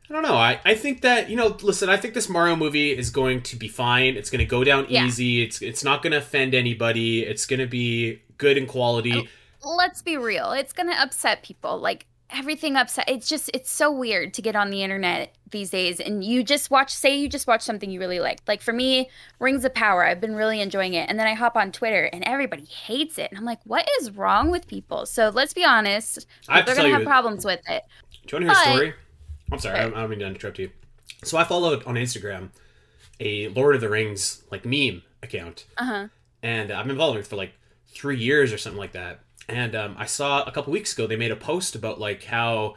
I 0.10 0.13
don't 0.13 0.24
know. 0.24 0.36
I, 0.36 0.60
I 0.65 0.74
think 0.74 1.01
that 1.01 1.29
you 1.29 1.36
know, 1.36 1.55
listen. 1.62 1.88
I 1.88 1.98
think 1.98 2.15
this 2.15 2.27
Mario 2.29 2.55
movie 2.55 2.98
is 2.98 3.12
going 3.12 3.41
to 3.43 3.55
be 3.55 3.67
fine. 3.67 4.15
It's 4.15 4.31
going 4.31 4.39
to 4.39 4.46
go 4.46 4.63
down 4.63 4.88
Yeah. 4.89 5.05
easy. 5.05 5.43
It's 5.43 5.62
it's 5.62 5.84
not 5.84 6.01
going 6.01 6.12
to 6.13 6.17
offend 6.17 6.55
anybody. 6.55 7.22
It's 7.24 7.46
going 7.46 7.60
to 7.60 7.67
be 7.67 8.22
good 8.38 8.58
in 8.58 8.65
quality. 8.65 9.29
let's 9.62 10.01
be 10.01 10.15
real 10.15 10.51
it's 10.53 10.72
gonna 10.72 10.96
upset 10.98 11.43
people 11.43 11.77
like 11.77 12.05
everything 12.31 12.75
upset 12.75 13.09
it's 13.09 13.27
just 13.27 13.50
it's 13.53 13.71
so 13.71 13.91
weird 13.91 14.33
to 14.33 14.41
get 14.41 14.55
on 14.55 14.69
the 14.69 14.83
internet 14.83 15.36
these 15.50 15.71
days 15.71 16.00
and 16.00 16.24
you 16.24 16.43
just 16.43 16.69
watch 16.69 16.93
say 16.93 17.15
you 17.15 17.27
just 17.27 17.48
watch 17.48 17.62
something 17.62 17.89
you 17.89 18.00
really 18.00 18.19
like 18.19 18.39
like 18.48 18.62
for 18.62 18.71
me 18.71 19.09
rings 19.39 19.65
of 19.65 19.74
power 19.74 20.05
i've 20.05 20.21
been 20.21 20.36
really 20.36 20.62
enjoying 20.62 20.93
it. 20.93 21.09
And 21.09 21.19
then 21.19 21.25
i 21.25 21.33
hop 21.33 21.55
on 21.55 21.71
twitter 21.71 22.05
and 22.05 22.24
everybody 22.25 22.65
hates 22.65 23.17
it. 23.17 23.31
And 23.31 23.38
i'm 23.39 23.45
like 23.45 23.59
what 23.63 23.88
is 24.00 24.12
wrong 24.12 24.51
with 24.51 24.67
people? 24.67 25.05
So 25.05 25.29
let's 25.29 25.53
be 25.53 25.65
honest 25.65 26.27
I 26.48 26.62
they're 26.62 26.75
gonna 26.75 26.89
have 26.89 27.03
problems 27.03 27.45
with 27.45 27.62
it. 27.67 27.83
Do 28.27 28.38
you 28.38 28.45
want 28.45 28.57
to 28.57 28.63
hear 28.63 28.71
a 28.71 28.75
story? 28.75 28.93
I'm 29.51 29.59
sorry, 29.59 29.79
I 29.79 29.83
don't, 29.83 29.95
I 29.95 30.01
don't 30.01 30.09
mean 30.12 30.19
to 30.19 30.27
interrupt 30.27 30.59
you. 30.59 30.69
So 31.24 31.38
I 31.38 31.43
followed 31.43 31.83
on 31.86 31.95
Instagram 31.95 32.50
a 33.19 33.48
Lord 33.50 33.74
of 33.75 33.81
the 33.81 33.89
Rings 33.89 34.43
like 34.51 34.65
meme 34.65 35.01
account, 35.24 35.65
uh-huh. 35.77 36.07
And 36.41 36.71
I've 36.71 36.88
been 36.88 36.98
following 36.98 37.19
it 37.19 37.27
for 37.27 37.36
like 37.36 37.53
three 37.88 38.17
years 38.17 38.53
or 38.53 38.57
something 38.57 38.79
like 38.79 38.93
that. 38.93 39.19
And 39.49 39.75
um, 39.75 39.95
I 39.97 40.05
saw 40.05 40.43
a 40.43 40.51
couple 40.51 40.71
weeks 40.71 40.93
ago 40.93 41.07
they 41.07 41.15
made 41.15 41.31
a 41.31 41.35
post 41.35 41.75
about 41.75 41.99
like 41.99 42.23
how 42.23 42.75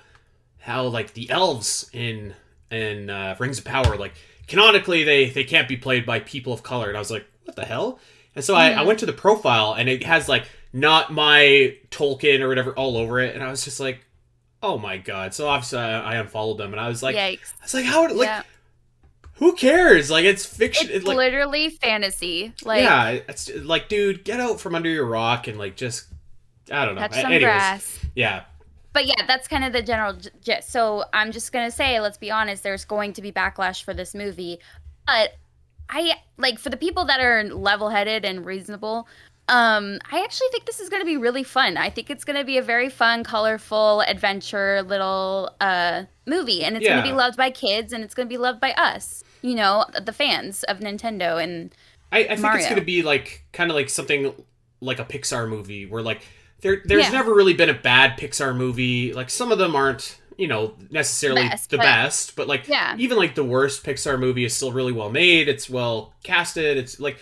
how 0.61 0.85
like 0.87 1.13
the 1.15 1.29
elves 1.31 1.91
in 1.93 2.35
in 2.71 3.11
uh, 3.11 3.37
Rings 3.39 3.59
of 3.59 3.65
Power 3.65 3.97
like 3.97 4.15
canonically 4.47 5.05
they 5.05 5.29
they 5.31 5.45
can't 5.45 5.69
be 5.69 5.77
played 5.77 6.07
by 6.07 6.21
people 6.21 6.53
of 6.53 6.63
color, 6.63 6.89
and 6.89 6.97
I 6.97 7.01
was 7.01 7.11
like, 7.11 7.27
what 7.45 7.57
the 7.57 7.65
hell? 7.65 7.99
And 8.35 8.43
so 8.45 8.55
I, 8.55 8.71
I 8.71 8.77
Mhm. 8.77 8.87
went 8.87 8.99
to 9.01 9.07
the 9.07 9.13
profile 9.13 9.75
and 9.75 9.89
it 9.89 10.03
has 10.05 10.29
like 10.29 10.47
not 10.73 11.13
my 11.13 11.77
Tolkien 11.91 12.41
or 12.41 12.49
whatever 12.49 12.73
all 12.73 12.97
over 12.97 13.21
it, 13.21 13.35
and 13.35 13.45
I 13.45 13.51
was 13.51 13.65
just 13.65 13.79
like, 13.79 14.07
oh 14.63 14.79
my 14.79 14.97
god! 14.97 15.35
So 15.35 15.49
obviously 15.49 15.81
I, 15.81 16.15
I 16.15 16.15
unfollowed 16.17 16.57
them, 16.59 16.73
and 16.73 16.81
I 16.81 16.89
was 16.89 17.03
like, 17.03 17.17
yikes 17.17 17.53
I 17.61 17.65
was 17.65 17.75
like, 17.75 17.85
how 17.85 18.09
like 18.15 18.27
yeah 18.29 18.43
who 19.37 19.55
cares? 19.55 20.11
Like 20.11 20.25
it's 20.25 20.45
fiction. 20.47 20.89
it's 20.91 21.05
it, 21.05 21.09
like 21.09 21.17
literally 21.17 21.69
fantasy 21.71 22.53
like 22.65 22.83
yeah, 22.83 23.09
it's 23.11 23.51
like 23.55 23.89
dude, 23.89 24.25
get 24.25 24.41
out 24.41 24.61
from 24.61 24.75
under 24.75 24.89
your 24.89 25.07
rock 25.07 25.49
and 25.49 25.59
like 25.59 25.77
just 25.77 26.07
I 26.73 26.85
don't 26.85 26.95
know. 26.95 27.03
touch 27.03 27.15
some 27.15 27.27
Anyways, 27.27 27.43
grass 27.43 28.01
yeah, 28.15 28.45
But 28.93 29.07
yeah, 29.07 29.27
that's 29.27 29.49
kind 29.49 29.65
of 29.65 29.73
the 29.73 29.83
general 29.83 30.17
gist. 30.43 30.71
So 30.71 31.05
I'm 31.13 31.33
just 31.33 31.53
gonna 31.53 31.71
say, 31.71 32.01
let's 32.01 32.19
be 32.19 32.31
honest, 32.31 32.63
there's 32.63 32.85
going 32.85 33.13
to 33.15 33.23
be 33.23 33.33
backlash 33.33 33.83
for 33.83 33.95
this 33.95 34.15
movie, 34.15 34.59
but 35.07 35.35
I 35.89 36.15
like 36.39 36.59
for 36.59 36.71
the 36.71 36.77
people 36.77 37.05
that 37.05 37.21
are 37.21 37.45
level-headed 37.45 38.25
and 38.25 38.47
reasonable. 38.47 39.07
Um, 39.49 39.99
I 40.11 40.23
actually 40.23 40.49
think 40.53 40.65
this 40.65 40.81
is 40.81 40.89
going 40.89 41.03
to 41.03 41.07
be 41.07 41.17
really 41.17 41.43
fun. 41.43 41.77
I 41.77 41.91
think 41.91 42.09
it's 42.09 42.25
going 42.25 42.39
to 42.39 42.45
be 42.45 42.57
a 42.57 42.63
very 42.63 42.89
fun, 42.89 43.25
colorful 43.25 44.01
adventure 44.03 44.83
little 44.83 45.51
uh, 45.61 46.05
movie, 46.27 46.65
and 46.65 46.77
it's 46.77 46.87
going 46.87 47.03
to 47.03 47.09
be 47.09 47.13
loved 47.13 47.37
by 47.37 47.51
kids, 47.51 47.93
and 47.93 48.03
it's 48.05 48.15
going 48.15 48.27
to 48.27 48.33
be 48.33 48.39
loved 48.39 48.61
by 48.61 48.73
us. 48.73 49.25
You 49.43 49.57
know, 49.57 49.85
the 50.01 50.13
fans 50.13 50.63
of 50.65 50.79
Nintendo, 50.79 51.43
and 51.43 51.75
I, 52.13 52.21
I 52.21 52.29
think 52.29 52.41
Mario. 52.41 52.61
it's 52.61 52.69
gonna 52.69 52.83
be 52.83 53.03
like 53.03 53.45
kind 53.53 53.71
of 53.71 53.75
like 53.75 53.91
something 53.91 54.33
like 54.81 55.01
a 55.01 55.05
Pixar 55.05 55.49
movie 55.49 55.87
where 55.87 56.03
like 56.03 56.23
there 56.63 56.83
there's 56.85 57.05
Yeah. 57.05 57.11
never 57.13 57.35
really 57.35 57.55
been 57.55 57.69
a 57.69 57.75
bad 57.75 58.19
Pixar 58.19 58.57
movie. 58.57 59.13
Like 59.13 59.31
some 59.31 59.53
of 59.53 59.59
them 59.59 59.77
aren't 59.77 60.19
you 60.39 60.49
know 60.49 60.75
necessarily 60.91 61.43
Best, 61.43 61.71
the 61.71 61.77
but- 61.77 61.83
best, 61.83 62.35
but 62.37 62.49
like 62.49 62.67
Yeah. 62.67 62.97
even 62.99 63.19
like 63.19 63.35
the 63.35 63.45
worst 63.45 63.85
Pixar 63.85 64.19
movie 64.19 64.45
is 64.45 64.57
still 64.57 64.73
really 64.73 64.93
well 64.93 65.11
made. 65.11 65.49
It's 65.49 65.69
well 65.69 66.15
casted. 66.25 66.79
It's 66.79 66.99
like. 66.99 67.19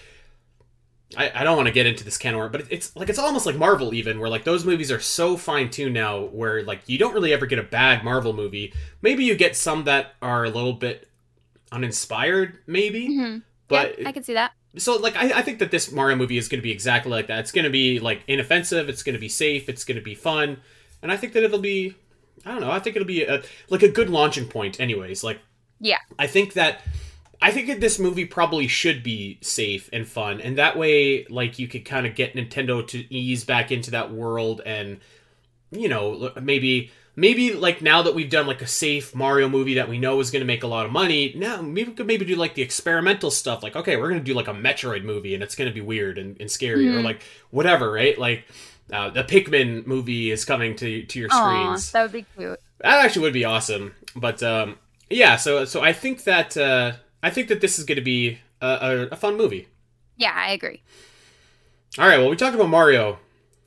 I, 1.16 1.40
I 1.40 1.42
don't 1.42 1.56
want 1.56 1.66
to 1.66 1.72
get 1.74 1.86
into 1.86 2.04
this 2.04 2.16
can 2.16 2.34
of 2.34 2.38
worms, 2.38 2.52
but 2.52 2.66
it's 2.70 2.94
like 2.94 3.08
it's 3.08 3.18
almost 3.18 3.44
like 3.44 3.56
Marvel 3.56 3.92
even, 3.94 4.20
where 4.20 4.30
like 4.30 4.44
those 4.44 4.64
movies 4.64 4.92
are 4.92 5.00
so 5.00 5.36
fine 5.36 5.68
tuned 5.68 5.92
now, 5.92 6.20
where 6.26 6.62
like 6.62 6.82
you 6.86 6.98
don't 6.98 7.12
really 7.12 7.32
ever 7.32 7.46
get 7.46 7.58
a 7.58 7.64
bad 7.64 8.04
Marvel 8.04 8.32
movie. 8.32 8.72
Maybe 9.02 9.24
you 9.24 9.34
get 9.34 9.56
some 9.56 9.82
that 9.86 10.14
are 10.22 10.44
a 10.44 10.50
little 10.50 10.72
bit 10.72 11.08
uninspired, 11.72 12.58
maybe, 12.68 13.08
Mhm. 13.08 13.42
but 13.66 13.98
yeah, 13.98 14.08
I 14.08 14.12
can 14.12 14.22
see 14.22 14.34
that. 14.34 14.52
So 14.76 14.96
like 14.96 15.16
I, 15.16 15.38
I 15.38 15.42
think 15.42 15.58
that 15.58 15.70
this 15.70 15.90
Mario 15.90 16.16
movie 16.16 16.38
is 16.38 16.48
going 16.48 16.60
to 16.60 16.62
be 16.62 16.70
exactly 16.70 17.10
like 17.10 17.26
that. 17.26 17.40
It's 17.40 17.52
going 17.52 17.64
to 17.64 17.70
be 17.70 17.98
like 17.98 18.22
inoffensive. 18.28 18.88
It's 18.88 19.02
going 19.02 19.14
to 19.14 19.20
be 19.20 19.28
safe. 19.28 19.68
It's 19.68 19.84
going 19.84 19.98
to 19.98 20.04
be 20.04 20.14
fun, 20.14 20.58
and 21.02 21.10
I 21.10 21.16
think 21.16 21.32
that 21.32 21.42
it'll 21.42 21.58
be 21.58 21.94
I 22.44 22.52
don't 22.52 22.60
know. 22.60 22.70
I 22.70 22.78
think 22.78 22.96
it'll 22.96 23.06
be 23.06 23.24
a, 23.24 23.42
like 23.68 23.82
a 23.82 23.88
good 23.88 24.10
launching 24.10 24.48
point. 24.48 24.80
Anyways, 24.80 25.24
like 25.24 25.40
Yeah. 25.80 25.98
I 26.18 26.26
think 26.26 26.54
that 26.54 26.82
I 27.42 27.50
think 27.50 27.68
that 27.68 27.80
this 27.80 27.98
movie 27.98 28.26
probably 28.26 28.66
should 28.66 29.02
be 29.02 29.38
safe 29.40 29.88
and 29.92 30.06
fun, 30.06 30.40
and 30.40 30.58
that 30.58 30.76
way 30.78 31.26
like 31.28 31.58
you 31.58 31.68
could 31.68 31.84
kind 31.84 32.06
of 32.06 32.14
get 32.14 32.34
Nintendo 32.34 32.86
to 32.88 33.14
ease 33.14 33.44
back 33.44 33.72
into 33.72 33.90
that 33.92 34.12
world 34.12 34.60
and 34.64 35.00
you 35.70 35.88
know 35.88 36.32
maybe 36.40 36.90
maybe 37.20 37.52
like 37.52 37.82
now 37.82 38.00
that 38.02 38.14
we've 38.14 38.30
done 38.30 38.46
like 38.46 38.62
a 38.62 38.66
safe 38.66 39.14
Mario 39.14 39.48
movie 39.48 39.74
that 39.74 39.88
we 39.88 39.98
know 39.98 40.18
is 40.20 40.30
going 40.30 40.40
to 40.40 40.46
make 40.46 40.62
a 40.62 40.66
lot 40.66 40.86
of 40.86 40.92
money, 40.92 41.32
now 41.36 41.60
maybe 41.60 41.90
we 41.90 41.94
could 41.94 42.06
maybe 42.06 42.24
do 42.24 42.34
like 42.36 42.54
the 42.54 42.62
experimental 42.62 43.30
stuff. 43.30 43.62
Like, 43.62 43.76
okay, 43.76 43.96
we're 43.96 44.08
going 44.08 44.20
to 44.20 44.24
do 44.24 44.34
like 44.34 44.48
a 44.48 44.52
Metroid 44.54 45.04
movie 45.04 45.34
and 45.34 45.42
it's 45.42 45.54
going 45.54 45.68
to 45.68 45.74
be 45.74 45.80
weird 45.82 46.16
and, 46.18 46.40
and 46.40 46.50
scary 46.50 46.88
or 46.88 47.00
Mhm. 47.00 47.04
like 47.04 47.22
whatever, 47.50 47.92
right? 47.92 48.18
Like 48.18 48.44
uh, 48.92 49.10
the 49.10 49.22
Pikmin 49.22 49.86
movie 49.86 50.30
is 50.30 50.44
coming 50.44 50.74
to 50.76 51.02
to 51.04 51.18
your 51.20 51.28
Aw, 51.30 51.36
screens. 51.76 51.92
that 51.92 52.02
would 52.02 52.12
be 52.12 52.26
cute. 52.36 52.58
That 52.80 53.04
actually 53.04 53.22
would 53.22 53.34
be 53.34 53.44
awesome. 53.44 53.94
But 54.16 54.42
um, 54.42 54.78
yeah, 55.10 55.36
so 55.36 55.64
so 55.66 55.82
I 55.82 55.92
think 55.92 56.24
that 56.24 56.56
uh, 56.56 56.92
I 57.22 57.30
think 57.30 57.48
that 57.48 57.60
this 57.60 57.78
is 57.78 57.84
going 57.84 57.96
to 57.96 58.02
be 58.16 58.38
a, 58.60 58.66
a, 58.66 59.08
a 59.12 59.16
fun 59.16 59.36
movie. 59.36 59.68
Yeah, 60.16 60.32
I 60.34 60.52
agree. 60.52 60.82
All 61.98 62.06
right, 62.06 62.18
well, 62.18 62.30
we 62.30 62.36
talked 62.36 62.54
about 62.54 62.68
Mario. 62.68 63.18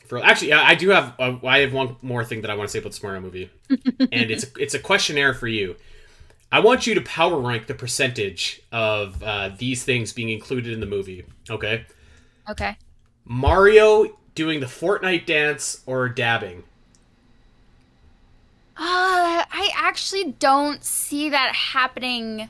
For 0.06 0.24
actually, 0.24 0.54
I 0.54 0.72
I 0.72 0.76
do 0.76 0.89
have 0.89 1.13
uh, 1.20 1.38
I 1.46 1.60
have 1.60 1.74
one 1.74 1.96
more 2.02 2.24
thing 2.26 2.42
that 2.42 2.52
I 2.52 2.56
want 2.56 2.70
to 2.70 2.72
say 2.72 2.80
about 2.80 2.92
this 2.92 3.02
Mario 3.04 3.22
movie, 3.22 3.50
and 3.70 4.32
it's 4.32 4.44
a, 4.44 4.48
it's 4.58 4.74
a 4.74 4.80
questionnaire 4.80 5.34
for 5.34 5.48
you. 5.48 5.76
I 6.52 6.60
want 6.60 6.86
you 6.86 6.94
to 6.96 7.02
power 7.02 7.39
rank 7.39 7.66
the 7.68 7.74
percentage 7.74 8.62
of 8.72 9.24
uh, 9.24 9.50
these 9.58 9.84
things 9.84 10.13
being 10.13 10.30
included 10.30 10.72
in 10.74 10.80
the 10.82 10.86
movie. 10.86 11.26
Okay, 11.50 11.86
Okay. 12.50 12.78
Mario 13.26 14.18
doing 14.36 14.60
the 14.60 14.66
Fortnite 14.66 15.26
dance 15.26 15.82
or 15.86 16.10
dabbing. 16.10 16.63
Uh, 18.76 19.46
I 19.52 19.70
actually 19.76 20.32
don't 20.39 20.84
see 20.84 21.30
that 21.30 21.54
happening. 21.56 22.50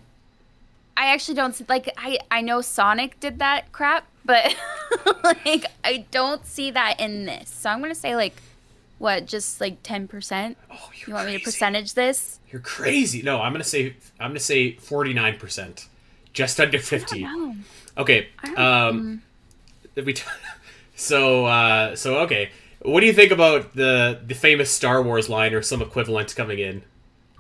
I 0.96 1.08
actually 1.14 1.36
don't 1.36 1.54
see 1.56 1.66
like 1.68 1.90
I 1.98 2.20
I 2.32 2.42
know 2.42 2.62
Sonic 2.62 3.20
did 3.20 3.40
that 3.40 3.72
crap, 3.72 4.08
but 4.26 4.56
like 5.24 5.66
I 5.84 6.06
don't 6.12 6.46
see 6.46 6.72
that 6.72 7.00
in 7.00 7.26
this. 7.26 7.50
So 7.50 7.70
I'm 7.70 7.82
gonna 7.82 7.96
say 7.96 8.16
like 8.16 8.36
what, 9.00 9.26
just 9.26 9.60
like 9.60 9.78
ten 9.84 10.08
percent? 10.08 10.58
Oh, 10.72 10.90
You 11.06 11.14
want 11.14 11.28
me 11.28 11.38
to 11.38 11.44
percentage 11.44 11.94
this? 11.94 12.40
You're 12.52 12.62
crazy. 12.62 13.22
No, 13.22 13.42
I'm 13.42 13.52
gonna 13.52 13.64
say 13.64 13.96
I'm 14.20 14.30
gonna 14.32 14.40
say 14.40 14.74
49 14.76 15.38
percent, 15.40 15.88
just 16.34 16.60
under 16.60 16.80
50. 16.80 17.24
No. 17.24 17.56
Okay. 17.98 18.28
I 18.44 18.88
Um, 18.88 19.22
we 19.96 20.14
t- 20.14 20.24
so 20.96 21.46
uh, 21.46 21.96
so 21.96 22.18
okay. 22.20 22.50
What 22.82 23.00
do 23.00 23.06
you 23.08 23.14
think 23.14 23.32
about 23.32 23.76
the 23.76 24.20
the 24.26 24.36
famous 24.36 24.72
Star 24.72 25.02
Wars 25.02 25.30
line 25.30 25.54
or 25.54 25.62
some 25.62 25.82
equivalent 25.82 26.36
coming 26.36 26.60
in? 26.60 26.84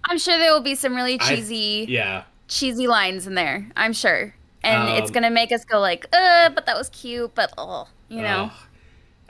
I'm 0.05 0.17
sure 0.17 0.37
there 0.37 0.51
will 0.53 0.61
be 0.61 0.75
some 0.75 0.95
really 0.95 1.19
I- 1.19 1.35
cheesy 1.35 1.85
Yeah. 1.87 2.23
cheesy 2.47 2.87
lines 2.87 3.25
in 3.27 3.35
there. 3.35 3.69
I'm 3.77 3.93
sure. 3.93 4.33
And 4.63 4.97
it's 4.97 5.09
Um, 5.09 5.13
gonna 5.13 5.29
make 5.29 5.51
us 5.51 5.65
go 5.65 5.79
like, 5.79 6.05
uh, 6.13 6.49
but 6.49 6.65
that 6.65 6.77
was 6.77 6.89
cute, 6.89 7.35
but 7.35 7.53
oh, 7.57 7.87
you 8.09 8.21
know. 8.21 8.45
Ugh. 8.53 8.59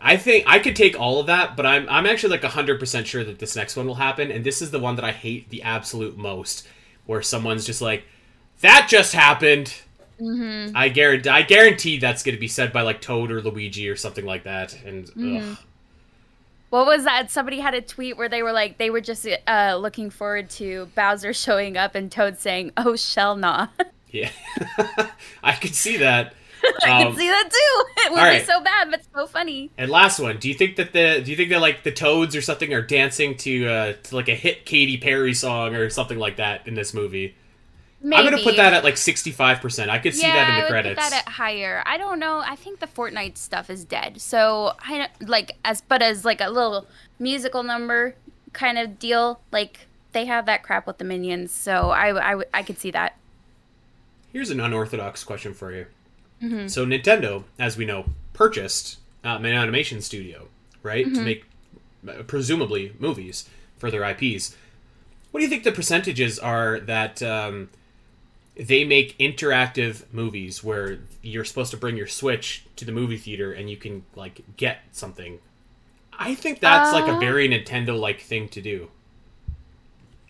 I 0.05 0.17
think 0.17 0.43
I 0.47 0.59
could 0.59 0.75
take 0.75 0.99
all 0.99 1.19
of 1.21 1.27
that, 1.27 1.55
but 1.55 1.65
I'm 1.65 1.87
I'm 1.89 2.05
actually 2.05 2.31
like 2.37 2.43
hundred 2.43 2.79
percent 2.79 3.07
sure 3.07 3.23
that 3.23 3.39
this 3.39 3.55
next 3.55 3.75
one 3.75 3.87
will 3.87 3.95
happen, 3.95 4.31
and 4.31 4.43
this 4.43 4.61
is 4.61 4.71
the 4.71 4.79
one 4.79 4.95
that 4.97 5.05
I 5.05 5.11
hate 5.11 5.49
the 5.49 5.63
absolute 5.63 6.17
most, 6.17 6.67
where 7.05 7.21
someone's 7.21 7.65
just 7.65 7.81
like, 7.81 8.03
"That 8.61 8.87
just 8.89 9.13
happened." 9.13 9.73
Mm-hmm. 10.21 10.75
I 10.75 10.89
guarantee 10.89 11.29
I 11.29 11.41
guarantee 11.41 11.97
that's 11.99 12.21
going 12.21 12.35
to 12.35 12.39
be 12.39 12.47
said 12.49 12.71
by 12.73 12.81
like 12.81 13.01
Toad 13.01 13.31
or 13.31 13.41
Luigi 13.41 13.87
or 13.89 13.95
something 13.95 14.25
like 14.25 14.43
that, 14.43 14.75
and 14.85 15.07
Mhm. 15.11 15.51
ugh. 15.53 15.57
What 16.69 16.85
was 16.87 17.03
that? 17.05 17.29
Somebody 17.31 17.59
had 17.59 17.73
a 17.75 17.81
tweet 17.81 18.17
where 18.17 18.27
they 18.29 18.41
were 18.43 18.51
like, 18.51 18.77
they 18.79 18.89
were 18.89 19.01
just 19.01 19.27
uh, 19.47 19.77
looking 19.79 20.09
forward 20.09 20.49
to 20.51 20.87
Bowser 20.95 21.31
showing 21.45 21.77
up 21.77 21.95
and 21.95 22.11
Toad 22.11 22.39
saying, 22.39 22.71
"Oh, 22.75 22.95
shell 22.95 23.35
nah." 23.35 23.67
yeah, 24.13 24.31
I 25.43 25.53
could 25.53 25.75
see 25.75 25.97
that. 25.97 26.35
I 26.83 26.91
Um, 26.91 27.07
can 27.07 27.13
see 27.13 27.27
that 27.29 27.49
too. 27.51 27.85
It 28.05 28.11
would 28.13 28.19
all 28.19 28.29
be 28.29 28.39
so 28.39 28.61
bad, 28.61 28.91
but 28.91 29.01
so 29.15 29.27
funny. 29.27 29.71
And 29.77 29.89
last 29.89 30.19
one, 30.19 30.37
do 30.37 30.47
you 30.47 30.53
think 30.53 30.75
that 30.75 30.93
the 30.93 31.21
do 31.23 31.31
you 31.31 31.37
think 31.37 31.49
that 31.49 31.61
like 31.61 31.83
the 31.83 31.91
Toads 31.91 32.35
or 32.35 32.41
something 32.41 32.73
are 32.73 32.81
dancing 32.81 33.35
to 33.37 33.67
uh 33.67 33.93
to 34.03 34.15
like 34.15 34.29
a 34.29 34.35
hit 34.35 34.65
Katy 34.65 34.97
Perry 34.97 35.33
song 35.33 35.75
or 35.75 35.89
something 35.89 36.19
like 36.19 36.37
that 36.37 36.67
in 36.67 36.75
this 36.75 36.93
movie? 36.93 37.35
Maybe. 38.01 38.17
I'm 38.19 38.25
gonna 38.25 38.37
put 38.39 38.57
that 38.57 38.73
at 38.73 38.83
like 38.83 38.97
65. 38.97 39.61
percent 39.61 39.89
I 39.89 39.99
could 39.99 40.15
see 40.15 40.27
yeah, 40.27 40.33
that 40.33 40.49
in 40.49 40.55
I 40.55 40.61
the 40.61 40.63
would 40.63 40.69
credits. 40.69 40.99
put 41.03 41.09
that 41.11 41.13
at 41.27 41.29
higher. 41.33 41.83
I 41.85 41.97
don't 41.97 42.19
know. 42.19 42.39
I 42.45 42.55
think 42.55 42.79
the 42.79 42.87
Fortnite 42.87 43.37
stuff 43.37 43.69
is 43.69 43.85
dead. 43.85 44.21
So 44.21 44.73
I 44.79 45.09
like 45.21 45.57
as 45.65 45.81
but 45.81 46.01
as 46.01 46.25
like 46.25 46.41
a 46.41 46.49
little 46.49 46.87
musical 47.19 47.63
number 47.63 48.15
kind 48.53 48.77
of 48.77 48.99
deal. 48.99 49.41
Like 49.51 49.87
they 50.11 50.25
have 50.25 50.45
that 50.47 50.63
crap 50.63 50.85
with 50.87 50.97
the 50.97 51.05
minions. 51.05 51.51
So 51.53 51.91
I 51.91 52.35
I, 52.35 52.43
I 52.53 52.63
could 52.63 52.77
see 52.77 52.91
that. 52.91 53.17
Here's 54.33 54.49
an 54.49 54.59
unorthodox 54.59 55.23
question 55.23 55.53
for 55.53 55.71
you. 55.71 55.85
Mhm. 56.41 56.69
So 56.69 56.85
Nintendo, 56.85 57.43
as 57.57 57.77
we 57.77 57.85
know, 57.85 58.05
purchased 58.33 58.97
um, 59.23 59.45
an 59.45 59.53
animation 59.53 60.01
studio, 60.01 60.49
right, 60.81 61.05
to 61.05 61.11
Mhm. 61.21 61.23
make 61.23 61.45
uh, 62.05 62.23
presumably 62.23 62.91
movies 62.99 63.47
for 63.77 63.89
their 63.89 64.03
IPs. 64.03 64.55
what 65.31 65.39
do 65.39 65.43
you 65.45 65.49
think 65.49 65.63
the 65.63 65.71
percentages 65.71 66.37
are 66.37 66.79
that 66.81 67.23
um, 67.23 67.69
they 68.55 68.83
make 68.83 69.17
interactive 69.17 70.03
movies 70.11 70.63
where 70.63 70.99
you're 71.23 71.45
supposed 71.45 71.71
to 71.71 71.77
bring 71.77 71.95
your 71.97 72.05
Switch 72.07 72.63
to 72.75 72.85
the 72.85 72.91
movie 72.91 73.17
theater 73.17 73.51
and 73.53 73.69
you 73.69 73.77
can 73.77 74.03
like 74.15 74.41
get 74.57 74.81
something? 74.91 75.39
I 76.11 76.35
think 76.35 76.59
that's 76.59 76.91
uh, 76.91 76.93
like 76.99 77.07
a 77.07 77.13
uh. 77.15 77.19
very 77.19 77.47
Nintendo 77.49 77.97
like 77.99 78.19
thing 78.21 78.47
to 78.49 78.61
do. 78.61 78.89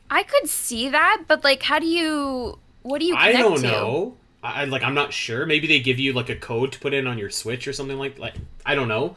I 0.10 0.24
could 0.24 0.48
see 0.50 0.90
that, 0.90 1.24
but 1.28 1.44
like, 1.44 1.64
how 1.64 1.80
do 1.80 1.88
you? 1.88 2.60
What 2.84 3.00
do 3.00 3.06
you? 3.06 3.16
I 3.16 3.32
don't 3.32 3.58
to? 3.58 3.62
know. 3.64 4.18
I 4.44 4.66
like. 4.66 4.84
I'm 4.84 4.94
not 4.94 5.14
sure. 5.14 5.46
Maybe 5.46 5.68
they 5.68 5.80
give 5.80 6.00
you 6.00 6.14
like 6.14 6.30
a 6.30 6.36
code 6.36 6.72
to 6.74 6.80
put 6.80 6.94
in 6.94 7.08
on 7.08 7.18
your 7.18 7.30
Switch 7.30 7.68
or 7.68 7.74
something 7.74 7.98
like. 7.98 8.20
Like 8.20 8.36
I 8.66 8.76
don't 8.76 8.88
know. 8.88 9.16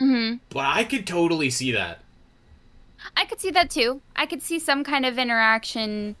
Mm-hmm. 0.00 0.36
But 0.50 0.66
I 0.66 0.84
could 0.84 1.06
totally 1.06 1.50
see 1.50 1.72
that. 1.72 2.00
I 3.16 3.24
could 3.24 3.40
see 3.40 3.50
that 3.50 3.70
too. 3.70 4.00
I 4.14 4.26
could 4.26 4.42
see 4.42 4.58
some 4.58 4.84
kind 4.84 5.06
of 5.06 5.18
interaction 5.18 6.16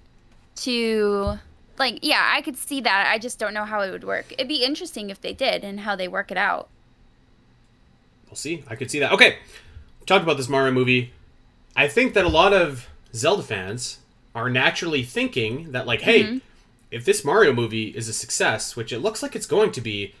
to 0.56 1.38
like 1.78 1.98
yeah, 2.02 2.30
I 2.34 2.40
could 2.42 2.56
see 2.56 2.80
that. 2.80 3.08
I 3.10 3.18
just 3.18 3.38
don't 3.38 3.54
know 3.54 3.64
how 3.64 3.80
it 3.82 3.90
would 3.90 4.04
work. 4.04 4.32
It'd 4.32 4.48
be 4.48 4.64
interesting 4.64 5.10
if 5.10 5.20
they 5.20 5.32
did 5.32 5.64
and 5.64 5.80
how 5.80 5.96
they 5.96 6.08
work 6.08 6.30
it 6.30 6.38
out. 6.38 6.68
We'll 8.26 8.36
see. 8.36 8.64
I 8.68 8.76
could 8.76 8.90
see 8.90 9.00
that. 9.00 9.12
Okay. 9.12 9.38
We 10.00 10.06
talked 10.06 10.24
about 10.24 10.36
this 10.36 10.48
Mario 10.48 10.72
movie. 10.72 11.12
I 11.74 11.88
think 11.88 12.14
that 12.14 12.24
a 12.24 12.28
lot 12.28 12.52
of 12.52 12.88
Zelda 13.14 13.42
fans 13.42 13.98
are 14.34 14.48
naturally 14.48 15.02
thinking 15.02 15.72
that 15.72 15.86
like, 15.86 16.00
hey, 16.00 16.22
mm-hmm. 16.22 16.38
If 16.90 17.04
this 17.04 17.24
Mario 17.24 17.52
movie 17.52 17.88
is 17.88 18.08
a 18.08 18.12
success, 18.12 18.76
which 18.76 18.92
it 18.92 19.00
looks 19.00 19.22
like 19.22 19.34
it's 19.34 19.46
going 19.46 19.72
to 19.72 19.80
be, 19.80 20.14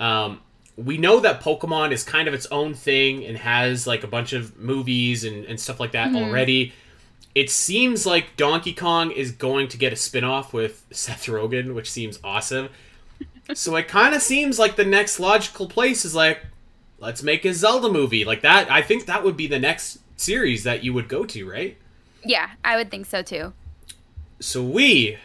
um, 0.00 0.40
we 0.76 0.98
know 0.98 1.20
that 1.20 1.40
Pokemon 1.40 1.92
is 1.92 2.02
kind 2.02 2.28
of 2.28 2.34
its 2.34 2.46
own 2.46 2.74
thing 2.74 3.24
and 3.24 3.36
has 3.38 3.86
like 3.86 4.02
a 4.04 4.06
bunch 4.06 4.32
of 4.32 4.58
movies 4.58 5.24
and, 5.24 5.44
and 5.44 5.60
stuff 5.60 5.78
like 5.78 5.92
that 5.92 6.08
mm-hmm. 6.08 6.24
already. 6.24 6.72
It 7.34 7.50
seems 7.50 8.04
like 8.06 8.36
Donkey 8.36 8.74
Kong 8.74 9.10
is 9.10 9.32
going 9.32 9.68
to 9.68 9.78
get 9.78 9.92
a 9.92 9.96
spin-off 9.96 10.52
with 10.52 10.84
Seth 10.90 11.26
Rogen, 11.26 11.74
which 11.74 11.90
seems 11.90 12.18
awesome. 12.24 12.68
so 13.54 13.76
it 13.76 13.88
kind 13.88 14.14
of 14.14 14.22
seems 14.22 14.58
like 14.58 14.76
the 14.76 14.84
next 14.84 15.20
logical 15.20 15.68
place 15.68 16.04
is 16.04 16.14
like, 16.14 16.44
let's 16.98 17.22
make 17.22 17.44
a 17.44 17.52
Zelda 17.52 17.90
movie. 17.90 18.24
Like 18.24 18.42
that, 18.42 18.70
I 18.70 18.82
think 18.82 19.06
that 19.06 19.24
would 19.24 19.36
be 19.36 19.46
the 19.46 19.58
next 19.58 19.98
series 20.16 20.64
that 20.64 20.84
you 20.84 20.92
would 20.94 21.08
go 21.08 21.24
to, 21.26 21.48
right? 21.48 21.76
Yeah, 22.24 22.50
I 22.64 22.76
would 22.76 22.90
think 22.90 23.06
so 23.06 23.22
too. 23.22 23.52
So 24.40 24.62
we, 24.62 25.18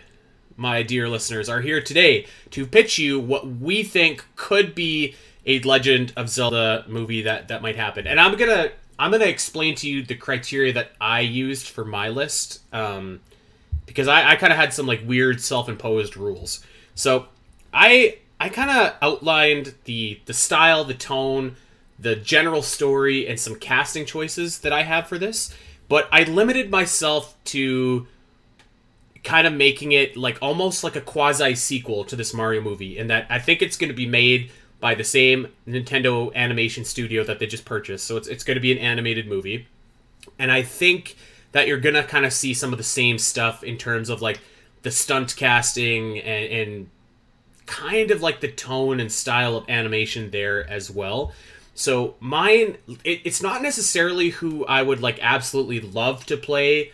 my 0.57 0.83
dear 0.83 1.07
listeners, 1.07 1.47
are 1.47 1.61
here 1.61 1.81
today 1.81 2.25
to 2.51 2.65
pitch 2.65 2.97
you 2.97 3.19
what 3.19 3.47
we 3.47 3.83
think 3.83 4.25
could 4.35 4.75
be 4.75 5.15
a 5.45 5.59
Legend 5.61 6.11
of 6.17 6.29
Zelda 6.29 6.83
movie 6.87 7.21
that 7.21 7.47
that 7.47 7.61
might 7.61 7.77
happen. 7.77 8.05
And 8.05 8.19
I'm 8.19 8.35
gonna 8.35 8.71
I'm 8.99 9.11
gonna 9.11 9.25
explain 9.25 9.75
to 9.75 9.89
you 9.89 10.03
the 10.03 10.15
criteria 10.15 10.73
that 10.73 10.91
I 10.99 11.21
used 11.21 11.67
for 11.67 11.85
my 11.85 12.09
list, 12.09 12.61
um, 12.73 13.21
because 13.85 14.07
I, 14.07 14.31
I 14.31 14.35
kind 14.35 14.51
of 14.51 14.57
had 14.57 14.73
some 14.73 14.87
like 14.87 15.01
weird 15.05 15.39
self-imposed 15.39 16.17
rules. 16.17 16.65
So 16.95 17.27
I 17.73 18.17
I 18.39 18.49
kind 18.49 18.69
of 18.69 18.95
outlined 19.01 19.75
the 19.85 20.19
the 20.25 20.33
style, 20.33 20.83
the 20.83 20.93
tone, 20.93 21.55
the 21.97 22.15
general 22.15 22.61
story, 22.61 23.27
and 23.27 23.39
some 23.39 23.55
casting 23.55 24.05
choices 24.05 24.59
that 24.59 24.73
I 24.73 24.83
have 24.83 25.07
for 25.07 25.17
this. 25.17 25.55
But 25.87 26.09
I 26.11 26.23
limited 26.23 26.69
myself 26.69 27.35
to 27.45 28.07
kind 29.23 29.47
of 29.47 29.53
making 29.53 29.91
it 29.91 30.17
like 30.17 30.37
almost 30.41 30.83
like 30.83 30.95
a 30.95 31.01
quasi 31.01 31.55
sequel 31.55 32.03
to 32.05 32.15
this 32.15 32.33
Mario 32.33 32.61
movie, 32.61 32.97
in 32.97 33.07
that 33.07 33.27
I 33.29 33.39
think 33.39 33.61
it's 33.61 33.77
going 33.77 33.89
to 33.89 33.95
be 33.95 34.07
made 34.07 34.51
by 34.79 34.95
the 34.95 35.03
same 35.03 35.47
Nintendo 35.67 36.33
animation 36.35 36.85
studio 36.85 37.23
that 37.23 37.39
they 37.39 37.47
just 37.47 37.65
purchased. 37.65 38.05
So 38.05 38.17
it's, 38.17 38.27
it's 38.27 38.43
going 38.43 38.55
to 38.55 38.61
be 38.61 38.71
an 38.71 38.77
animated 38.77 39.27
movie. 39.27 39.67
And 40.37 40.51
I 40.51 40.61
think 40.61 41.15
that 41.51 41.67
you're 41.67 41.79
going 41.79 41.95
to 41.95 42.03
kind 42.03 42.25
of 42.25 42.33
see 42.33 42.53
some 42.53 42.71
of 42.71 42.77
the 42.77 42.83
same 42.83 43.17
stuff 43.17 43.63
in 43.63 43.77
terms 43.77 44.09
of 44.09 44.21
like 44.21 44.39
the 44.83 44.91
stunt 44.91 45.35
casting 45.35 46.19
and, 46.19 46.51
and 46.51 46.89
kind 47.65 48.11
of 48.11 48.21
like 48.21 48.39
the 48.39 48.51
tone 48.51 48.99
and 48.99 49.11
style 49.11 49.57
of 49.57 49.69
animation 49.69 50.29
there 50.31 50.69
as 50.69 50.91
well. 50.91 51.31
So 51.73 52.15
mine, 52.19 52.77
it, 53.03 53.21
it's 53.23 53.41
not 53.41 53.61
necessarily 53.61 54.29
who 54.29 54.65
I 54.65 54.81
would 54.81 55.01
like 55.01 55.19
absolutely 55.21 55.79
love 55.79 56.25
to 56.27 56.37
play 56.37 56.91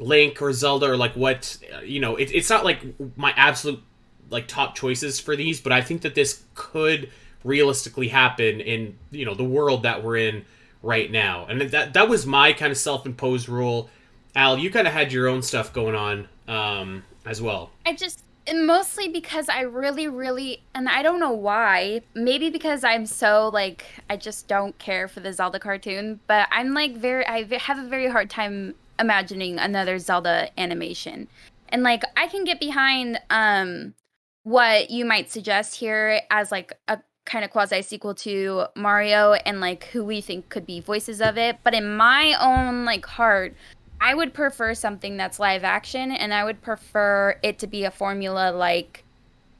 Link 0.00 0.40
or 0.40 0.52
Zelda 0.52 0.86
or 0.86 0.96
like 0.96 1.14
what 1.14 1.58
you 1.84 2.00
know. 2.00 2.16
It, 2.16 2.32
it's 2.32 2.50
not 2.50 2.64
like 2.64 2.80
my 3.16 3.32
absolute 3.36 3.82
like 4.30 4.48
top 4.48 4.74
choices 4.74 5.20
for 5.20 5.36
these, 5.36 5.60
but 5.60 5.72
I 5.72 5.82
think 5.82 6.02
that 6.02 6.14
this 6.14 6.42
could 6.54 7.10
realistically 7.44 8.08
happen 8.08 8.60
in 8.60 8.98
you 9.10 9.24
know 9.24 9.34
the 9.34 9.44
world 9.44 9.82
that 9.84 10.02
we're 10.02 10.16
in 10.16 10.44
right 10.82 11.10
now. 11.10 11.46
And 11.46 11.60
that 11.60 11.92
that 11.92 12.08
was 12.08 12.26
my 12.26 12.52
kind 12.52 12.72
of 12.72 12.78
self-imposed 12.78 13.48
rule. 13.48 13.90
Al, 14.34 14.58
you 14.58 14.70
kind 14.70 14.86
of 14.86 14.92
had 14.92 15.12
your 15.12 15.28
own 15.28 15.42
stuff 15.42 15.72
going 15.72 15.94
on 15.94 16.28
um, 16.48 17.02
as 17.26 17.42
well. 17.42 17.70
I 17.84 17.94
just 17.94 18.22
mostly 18.54 19.08
because 19.08 19.48
I 19.48 19.62
really, 19.62 20.08
really, 20.08 20.62
and 20.74 20.88
I 20.88 21.02
don't 21.02 21.20
know 21.20 21.32
why. 21.32 22.02
Maybe 22.14 22.50
because 22.50 22.84
I'm 22.84 23.06
so 23.06 23.50
like 23.52 23.84
I 24.08 24.16
just 24.16 24.48
don't 24.48 24.78
care 24.78 25.08
for 25.08 25.20
the 25.20 25.32
Zelda 25.32 25.58
cartoon, 25.58 26.20
but 26.26 26.48
I'm 26.50 26.72
like 26.72 26.96
very 26.96 27.26
I 27.26 27.44
have 27.58 27.78
a 27.78 27.88
very 27.88 28.08
hard 28.08 28.30
time 28.30 28.74
imagining 29.00 29.58
another 29.58 29.98
Zelda 29.98 30.50
animation. 30.58 31.28
And 31.70 31.82
like 31.82 32.02
I 32.16 32.26
can 32.26 32.44
get 32.44 32.60
behind 32.60 33.18
um 33.30 33.94
what 34.42 34.90
you 34.90 35.04
might 35.04 35.30
suggest 35.30 35.76
here 35.76 36.20
as 36.30 36.50
like 36.50 36.72
a 36.88 36.98
kind 37.24 37.44
of 37.44 37.50
quasi 37.50 37.82
sequel 37.82 38.14
to 38.14 38.64
Mario 38.74 39.34
and 39.34 39.60
like 39.60 39.84
who 39.84 40.04
we 40.04 40.20
think 40.20 40.48
could 40.48 40.66
be 40.66 40.80
voices 40.80 41.20
of 41.20 41.38
it. 41.38 41.58
But 41.62 41.74
in 41.74 41.96
my 41.96 42.34
own 42.40 42.84
like 42.84 43.06
heart, 43.06 43.54
I 44.00 44.14
would 44.14 44.32
prefer 44.32 44.74
something 44.74 45.16
that's 45.16 45.38
live 45.38 45.62
action 45.62 46.10
and 46.10 46.32
I 46.32 46.44
would 46.44 46.62
prefer 46.62 47.38
it 47.42 47.58
to 47.60 47.66
be 47.66 47.84
a 47.84 47.90
formula 47.90 48.50
like 48.50 49.04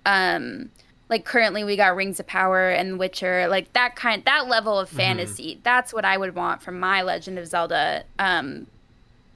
um 0.06 0.70
like 1.10 1.24
currently 1.24 1.64
we 1.64 1.76
got 1.76 1.96
Rings 1.96 2.20
of 2.20 2.26
Power 2.26 2.70
and 2.70 2.98
Witcher, 2.98 3.48
like 3.48 3.72
that 3.74 3.96
kind 3.96 4.24
that 4.24 4.48
level 4.48 4.78
of 4.78 4.88
mm-hmm. 4.88 4.96
fantasy. 4.96 5.52
Mm-hmm. 5.52 5.60
That's 5.62 5.92
what 5.92 6.04
I 6.04 6.16
would 6.16 6.34
want 6.34 6.62
from 6.62 6.80
my 6.80 7.02
Legend 7.02 7.38
of 7.38 7.46
Zelda 7.46 8.04
um 8.18 8.66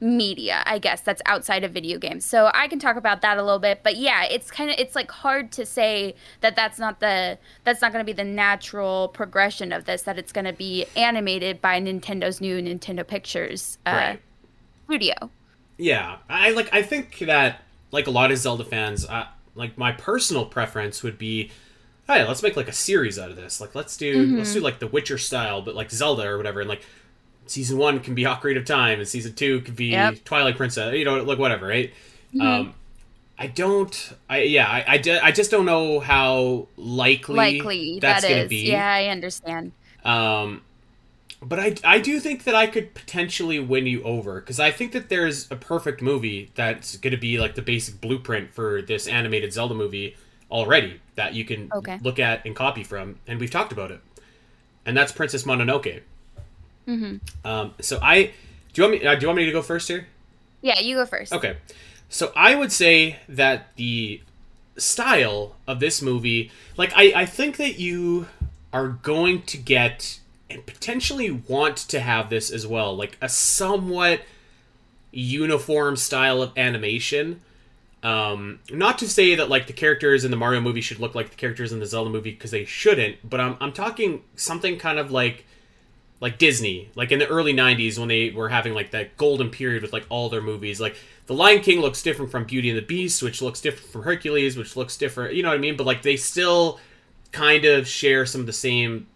media, 0.04 0.62
I 0.66 0.78
guess, 0.78 1.00
that's 1.00 1.22
outside 1.24 1.64
of 1.64 1.72
video 1.72 1.98
games. 1.98 2.24
So 2.24 2.50
I 2.52 2.68
can 2.68 2.78
talk 2.78 2.96
about 2.96 3.22
that 3.22 3.38
a 3.38 3.42
little 3.42 3.58
bit, 3.58 3.80
but 3.82 3.96
yeah, 3.96 4.24
it's 4.24 4.50
kind 4.50 4.70
of 4.70 4.76
it's 4.78 4.94
like 4.94 5.10
hard 5.10 5.50
to 5.52 5.64
say 5.64 6.14
that 6.42 6.54
that's 6.54 6.78
not 6.78 7.00
the 7.00 7.38
that's 7.64 7.80
not 7.80 7.90
going 7.90 8.04
to 8.04 8.06
be 8.06 8.12
the 8.12 8.28
natural 8.28 9.08
progression 9.08 9.72
of 9.72 9.86
this 9.86 10.02
that 10.02 10.18
it's 10.18 10.30
going 10.30 10.44
to 10.44 10.52
be 10.52 10.84
animated 10.94 11.60
by 11.62 11.80
Nintendo's 11.80 12.40
new 12.40 12.60
Nintendo 12.60 13.06
Pictures 13.06 13.78
uh, 13.86 13.90
right. 13.90 14.20
studio. 14.84 15.30
Yeah, 15.78 16.18
I 16.28 16.50
like 16.50 16.68
I 16.72 16.82
think 16.82 17.18
that 17.20 17.62
like 17.90 18.06
a 18.06 18.10
lot 18.10 18.30
of 18.30 18.36
Zelda 18.36 18.64
fans, 18.64 19.06
uh, 19.06 19.26
like 19.54 19.78
my 19.78 19.92
personal 19.92 20.44
preference 20.44 21.02
would 21.02 21.16
be 21.16 21.50
hey, 22.06 22.28
let's 22.28 22.42
make 22.42 22.56
like 22.56 22.68
a 22.68 22.72
series 22.72 23.18
out 23.18 23.30
of 23.30 23.36
this. 23.36 23.58
Like 23.58 23.74
let's 23.74 23.96
do 23.96 24.26
mm-hmm. 24.26 24.36
let's 24.36 24.52
do 24.52 24.60
like 24.60 24.80
the 24.80 24.86
Witcher 24.86 25.16
style, 25.16 25.62
but 25.62 25.74
like 25.74 25.90
Zelda 25.90 26.26
or 26.26 26.36
whatever, 26.36 26.60
and 26.60 26.68
like 26.68 26.82
season 27.46 27.78
one 27.78 28.00
can 28.00 28.14
be 28.14 28.24
Ocarina 28.24 28.58
of 28.58 28.64
Time, 28.64 28.98
and 28.98 29.08
season 29.08 29.34
two 29.34 29.60
could 29.60 29.76
be 29.76 29.86
yep. 29.86 30.24
Twilight 30.24 30.56
Princess. 30.56 30.94
You 30.94 31.04
know, 31.04 31.22
like 31.22 31.38
whatever, 31.38 31.66
right? 31.66 31.92
Mm-hmm. 32.34 32.40
Um, 32.40 32.74
I 33.38 33.48
don't. 33.48 34.12
I 34.28 34.42
yeah. 34.42 34.68
I, 34.68 34.96
I, 34.96 35.20
I, 35.22 35.32
just 35.32 35.50
don't 35.50 35.66
know 35.66 36.00
how 36.00 36.68
likely, 36.76 37.34
likely 37.34 37.98
that's 38.00 38.22
that 38.22 38.42
to 38.42 38.48
be. 38.48 38.68
Yeah, 38.70 38.86
I 38.86 39.06
understand. 39.06 39.72
Um, 40.04 40.62
but 41.42 41.58
I 41.58 41.74
I 41.84 41.98
do 41.98 42.20
think 42.20 42.44
that 42.44 42.54
I 42.54 42.66
could 42.66 42.94
potentially 42.94 43.58
win 43.58 43.86
you 43.86 44.02
over 44.04 44.40
because 44.40 44.60
I 44.60 44.70
think 44.70 44.92
that 44.92 45.08
there's 45.08 45.50
a 45.50 45.56
perfect 45.56 46.00
movie 46.00 46.50
that's 46.54 46.96
going 46.96 47.12
to 47.12 47.18
be 47.18 47.38
like 47.38 47.54
the 47.54 47.62
basic 47.62 48.00
blueprint 48.00 48.52
for 48.52 48.82
this 48.82 49.06
animated 49.06 49.52
Zelda 49.52 49.74
movie 49.74 50.16
already 50.50 51.00
that 51.16 51.34
you 51.34 51.44
can 51.44 51.70
okay. 51.72 51.98
look 52.02 52.18
at 52.18 52.44
and 52.46 52.54
copy 52.54 52.84
from, 52.84 53.18
and 53.26 53.40
we've 53.40 53.50
talked 53.50 53.72
about 53.72 53.90
it, 53.90 54.00
and 54.86 54.96
that's 54.96 55.12
Princess 55.12 55.42
Mononoke. 55.44 56.02
Mm-hmm. 56.86 57.46
Um, 57.46 57.74
so 57.80 57.98
I 58.02 58.32
do 58.72 58.82
you 58.82 58.88
want 58.88 59.02
me 59.02 59.06
uh, 59.06 59.14
do 59.14 59.22
you 59.22 59.28
want 59.28 59.36
me 59.38 59.46
to 59.46 59.52
go 59.52 59.62
first 59.62 59.88
here? 59.88 60.06
Yeah, 60.62 60.80
you 60.80 60.96
go 60.96 61.06
first. 61.06 61.32
Okay. 61.32 61.56
So 62.08 62.32
I 62.36 62.54
would 62.54 62.72
say 62.72 63.18
that 63.28 63.74
the 63.76 64.20
style 64.76 65.56
of 65.66 65.80
this 65.80 66.00
movie, 66.02 66.50
like 66.76 66.92
I, 66.94 67.12
I 67.14 67.26
think 67.26 67.56
that 67.56 67.78
you 67.78 68.28
are 68.72 68.88
going 68.88 69.42
to 69.42 69.56
get 69.56 70.20
and 70.50 70.64
potentially 70.66 71.30
want 71.30 71.76
to 71.76 72.00
have 72.00 72.30
this 72.30 72.50
as 72.50 72.66
well, 72.66 72.96
like 72.96 73.16
a 73.20 73.28
somewhat 73.28 74.22
uniform 75.10 75.96
style 75.96 76.42
of 76.42 76.56
animation. 76.56 77.40
Um, 78.02 78.60
not 78.70 78.98
to 78.98 79.08
say 79.08 79.34
that 79.34 79.48
like 79.48 79.66
the 79.66 79.72
characters 79.72 80.24
in 80.24 80.30
the 80.30 80.36
Mario 80.36 80.60
movie 80.60 80.82
should 80.82 81.00
look 81.00 81.14
like 81.14 81.30
the 81.30 81.36
characters 81.36 81.72
in 81.72 81.80
the 81.80 81.86
Zelda 81.86 82.10
movie 82.10 82.32
because 82.32 82.50
they 82.50 82.64
shouldn't, 82.64 83.28
but 83.28 83.40
I'm 83.40 83.56
I'm 83.60 83.72
talking 83.72 84.22
something 84.36 84.78
kind 84.78 84.98
of 84.98 85.10
like 85.10 85.46
like 86.20 86.38
Disney, 86.38 86.90
like 86.94 87.12
in 87.12 87.18
the 87.18 87.26
early 87.26 87.52
'90s 87.52 87.98
when 87.98 88.08
they 88.08 88.30
were 88.30 88.48
having 88.48 88.72
like 88.74 88.90
that 88.92 89.16
golden 89.16 89.50
period 89.50 89.82
with 89.82 89.92
like 89.92 90.06
all 90.08 90.28
their 90.28 90.40
movies. 90.42 90.80
Like 90.80 90.96
The 91.26 91.34
Lion 91.34 91.60
King 91.60 91.80
looks 91.80 92.02
different 92.02 92.30
from 92.30 92.44
Beauty 92.44 92.70
and 92.70 92.78
the 92.78 92.82
Beast, 92.82 93.22
which 93.22 93.42
looks 93.42 93.60
different 93.60 93.90
from 93.90 94.02
Hercules, 94.02 94.56
which 94.56 94.76
looks 94.76 94.96
different. 94.96 95.34
You 95.34 95.42
know 95.42 95.50
what 95.50 95.56
I 95.56 95.58
mean? 95.58 95.76
But 95.76 95.86
like 95.86 96.02
they 96.02 96.16
still 96.16 96.80
kind 97.32 97.64
of 97.64 97.86
share 97.88 98.24
some 98.26 98.40
of 98.40 98.46
the 98.46 98.52
same 98.52 99.06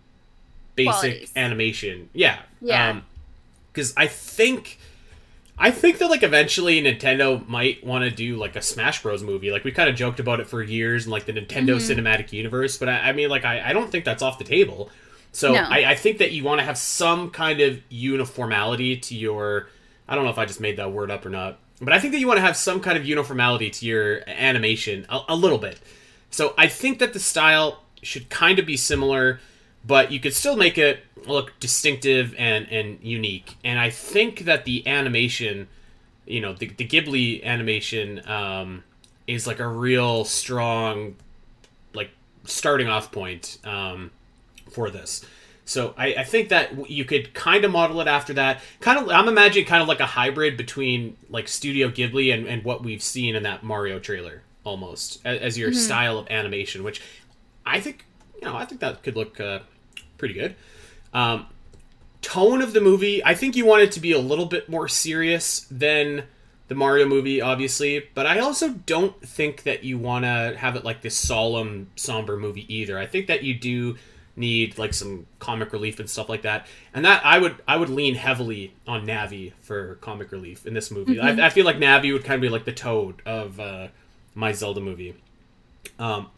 basic 0.74 0.90
Qualities. 0.92 1.32
animation. 1.36 2.08
Yeah. 2.12 2.40
Yeah. 2.60 3.00
Because 3.72 3.90
um, 3.90 3.94
I 4.02 4.06
think 4.06 4.78
I 5.60 5.70
think 5.70 5.98
that 5.98 6.08
like 6.08 6.22
eventually 6.22 6.80
Nintendo 6.82 7.46
might 7.48 7.84
want 7.84 8.04
to 8.04 8.10
do 8.10 8.36
like 8.36 8.54
a 8.56 8.62
Smash 8.62 9.02
Bros 9.02 9.22
movie. 9.22 9.50
Like 9.50 9.64
we 9.64 9.72
kind 9.72 9.88
of 9.88 9.96
joked 9.96 10.20
about 10.20 10.40
it 10.40 10.46
for 10.46 10.62
years 10.62 11.06
in 11.06 11.10
like 11.12 11.26
the 11.26 11.32
Nintendo 11.32 11.76
Mm-hmm. 11.78 12.00
Cinematic 12.06 12.32
Universe, 12.32 12.76
but 12.76 12.88
I, 12.88 13.08
I 13.08 13.12
mean, 13.12 13.28
like 13.28 13.44
I, 13.44 13.70
I 13.70 13.72
don't 13.72 13.90
think 13.90 14.04
that's 14.04 14.22
off 14.22 14.38
the 14.38 14.44
table. 14.44 14.90
So 15.32 15.52
No. 15.52 15.60
I, 15.60 15.90
I 15.90 15.94
think 15.94 16.18
that 16.18 16.32
you 16.32 16.44
want 16.44 16.60
to 16.60 16.64
have 16.64 16.78
some 16.78 17.30
kind 17.30 17.60
of 17.60 17.80
uniformity 17.88 18.96
to 18.96 19.14
your. 19.14 19.68
I 20.08 20.14
don't 20.14 20.24
know 20.24 20.30
if 20.30 20.38
I 20.38 20.46
just 20.46 20.60
made 20.60 20.78
that 20.78 20.90
word 20.92 21.10
up 21.10 21.26
or 21.26 21.30
not, 21.30 21.58
but 21.80 21.92
I 21.92 22.00
think 22.00 22.12
that 22.12 22.18
you 22.18 22.26
want 22.26 22.38
to 22.38 22.42
have 22.42 22.56
some 22.56 22.80
kind 22.80 22.96
of 22.96 23.04
uniformity 23.04 23.70
to 23.70 23.86
your 23.86 24.22
animation 24.26 25.06
a, 25.08 25.20
a 25.28 25.36
little 25.36 25.58
bit. 25.58 25.78
So 26.30 26.54
I 26.56 26.66
think 26.66 26.98
that 26.98 27.12
the 27.12 27.20
style 27.20 27.82
should 28.02 28.30
kind 28.30 28.58
of 28.58 28.66
be 28.66 28.76
similar, 28.76 29.40
but 29.84 30.10
you 30.10 30.20
could 30.20 30.34
still 30.34 30.56
make 30.56 30.78
it 30.78 31.00
look 31.26 31.52
distinctive 31.60 32.34
and, 32.38 32.66
and 32.70 32.98
unique. 33.02 33.56
And 33.64 33.78
I 33.78 33.90
think 33.90 34.40
that 34.40 34.64
the 34.64 34.86
animation, 34.86 35.68
you 36.26 36.40
know, 36.40 36.52
the, 36.52 36.68
the 36.68 36.86
Ghibli 36.86 37.42
animation 37.44 38.26
um, 38.28 38.84
is 39.26 39.46
like 39.46 39.60
a 39.60 39.68
real 39.68 40.24
strong, 40.24 41.16
like 41.94 42.10
starting 42.44 42.88
off 42.88 43.12
point 43.12 43.58
um, 43.64 44.10
for 44.70 44.90
this. 44.90 45.24
So 45.64 45.92
I, 45.98 46.14
I 46.14 46.24
think 46.24 46.48
that 46.48 46.88
you 46.90 47.04
could 47.04 47.34
kind 47.34 47.64
of 47.64 47.70
model 47.70 48.00
it 48.00 48.08
after 48.08 48.32
that. 48.34 48.62
Kind 48.80 48.98
of, 48.98 49.10
I'm 49.10 49.28
imagining 49.28 49.66
kind 49.66 49.82
of 49.82 49.88
like 49.88 50.00
a 50.00 50.06
hybrid 50.06 50.56
between 50.56 51.16
like 51.28 51.46
Studio 51.46 51.90
Ghibli 51.90 52.32
and, 52.32 52.46
and 52.46 52.64
what 52.64 52.82
we've 52.82 53.02
seen 53.02 53.36
in 53.36 53.42
that 53.42 53.62
Mario 53.62 53.98
trailer, 53.98 54.42
almost 54.64 55.20
as, 55.26 55.40
as 55.40 55.58
your 55.58 55.74
style 55.74 56.18
of 56.18 56.26
animation, 56.30 56.84
which 56.84 57.02
I 57.66 57.80
think 57.80 58.06
you 58.40 58.48
know 58.48 58.56
I 58.56 58.64
think 58.64 58.80
that 58.80 59.02
could 59.02 59.14
look 59.14 59.38
uh, 59.40 59.60
pretty 60.16 60.32
good. 60.32 60.56
Um, 61.12 61.46
tone 62.22 62.62
of 62.62 62.72
the 62.72 62.80
movie, 62.80 63.22
I 63.22 63.34
think 63.34 63.54
you 63.54 63.66
want 63.66 63.82
it 63.82 63.92
to 63.92 64.00
be 64.00 64.12
a 64.12 64.18
little 64.18 64.46
bit 64.46 64.70
more 64.70 64.88
serious 64.88 65.66
than 65.70 66.24
the 66.68 66.74
Mario 66.74 67.06
movie, 67.06 67.40
obviously, 67.40 68.08
but 68.14 68.26
I 68.26 68.40
also 68.40 68.70
don't 68.70 69.20
think 69.26 69.62
that 69.64 69.84
you 69.84 69.98
want 69.98 70.24
to 70.24 70.54
have 70.58 70.76
it 70.76 70.84
like 70.84 71.00
this 71.00 71.16
solemn, 71.16 71.90
somber 71.96 72.36
movie 72.36 72.72
either. 72.74 72.98
I 72.98 73.06
think 73.06 73.26
that 73.26 73.42
you 73.42 73.54
do 73.54 73.96
need 74.38 74.78
like 74.78 74.94
some 74.94 75.26
comic 75.38 75.72
relief 75.72 75.98
and 76.00 76.08
stuff 76.08 76.28
like 76.28 76.42
that, 76.42 76.66
and 76.94 77.04
that 77.04 77.24
I 77.24 77.38
would 77.38 77.56
I 77.66 77.76
would 77.76 77.90
lean 77.90 78.14
heavily 78.14 78.72
on 78.86 79.06
Navi 79.06 79.52
for 79.60 79.96
comic 79.96 80.32
relief 80.32 80.66
in 80.66 80.74
this 80.74 80.90
movie. 80.90 81.20
I, 81.20 81.46
I 81.46 81.50
feel 81.50 81.64
like 81.64 81.76
Navi 81.76 82.12
would 82.12 82.24
kind 82.24 82.36
of 82.36 82.40
be 82.40 82.48
like 82.48 82.64
the 82.64 82.72
Toad 82.72 83.20
of 83.26 83.58
uh, 83.60 83.88
my 84.34 84.52
Zelda 84.52 84.80
movie. 84.80 85.14
Um, 85.98 86.30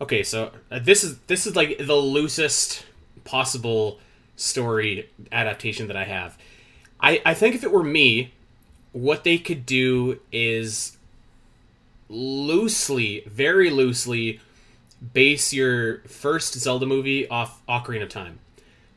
okay, 0.00 0.22
so 0.22 0.52
uh, 0.70 0.78
this 0.78 1.02
is 1.02 1.18
this 1.26 1.46
is 1.46 1.56
like 1.56 1.78
the 1.78 1.96
loosest 1.96 2.84
possible 3.24 3.98
story 4.36 5.08
adaptation 5.32 5.88
that 5.88 5.96
I 5.96 6.04
have. 6.04 6.38
I 7.00 7.22
I 7.24 7.34
think 7.34 7.54
if 7.54 7.64
it 7.64 7.72
were 7.72 7.82
me, 7.82 8.32
what 8.92 9.24
they 9.24 9.38
could 9.38 9.66
do 9.66 10.20
is 10.30 10.96
loosely, 12.08 13.24
very 13.26 13.70
loosely, 13.70 14.40
base 15.12 15.52
your 15.52 15.98
first 16.02 16.54
Zelda 16.54 16.86
movie 16.86 17.28
off 17.28 17.64
Ocarina 17.66 18.04
of 18.04 18.08
Time. 18.08 18.38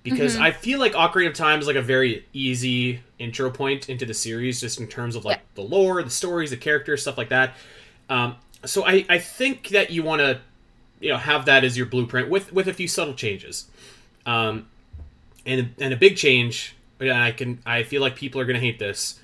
Because 0.02 0.38
I 0.38 0.52
feel 0.52 0.80
like 0.80 0.94
Ocarina 0.94 1.28
of 1.28 1.34
Time 1.36 1.60
is 1.60 1.68
like 1.68 1.76
a 1.76 1.82
very 1.82 2.26
easy 2.34 3.02
intro 3.20 3.52
point 3.52 3.90
into 3.90 4.06
the 4.06 4.14
series, 4.14 4.60
just 4.60 4.80
in 4.80 4.88
terms 4.88 5.16
of 5.16 5.24
like 5.24 5.42
the 5.54 5.62
lore, 5.62 6.02
the 6.02 6.10
stories, 6.10 6.50
the 6.50 6.58
characters, 6.58 7.02
stuff 7.02 7.18
like 7.18 7.30
that. 7.30 7.54
Um, 8.10 8.38
so 8.66 8.86
I, 8.88 9.06
I 9.08 9.20
think 9.20 9.70
that 9.70 9.92
you 9.92 10.02
want 10.02 10.22
to, 10.22 10.40
you 11.00 11.10
know, 11.10 11.18
have 11.18 11.46
that 11.46 11.64
as 11.64 11.78
your 11.78 11.86
blueprint 11.86 12.30
with 12.30 12.52
with 12.52 12.68
a 12.68 12.74
few 12.74 12.88
subtle 12.88 13.14
changes. 13.14 13.68
Um, 14.26 14.68
and 15.46 15.76
and 15.80 15.94
a 15.94 15.98
big 15.98 16.16
change. 16.18 16.76
And 17.00 17.12
I 17.12 17.32
can 17.32 17.60
I 17.66 17.84
feel 17.84 18.02
like 18.02 18.16
people 18.16 18.42
are 18.42 18.46
gonna 18.46 18.60
hate 18.60 18.80
this, 18.80 19.20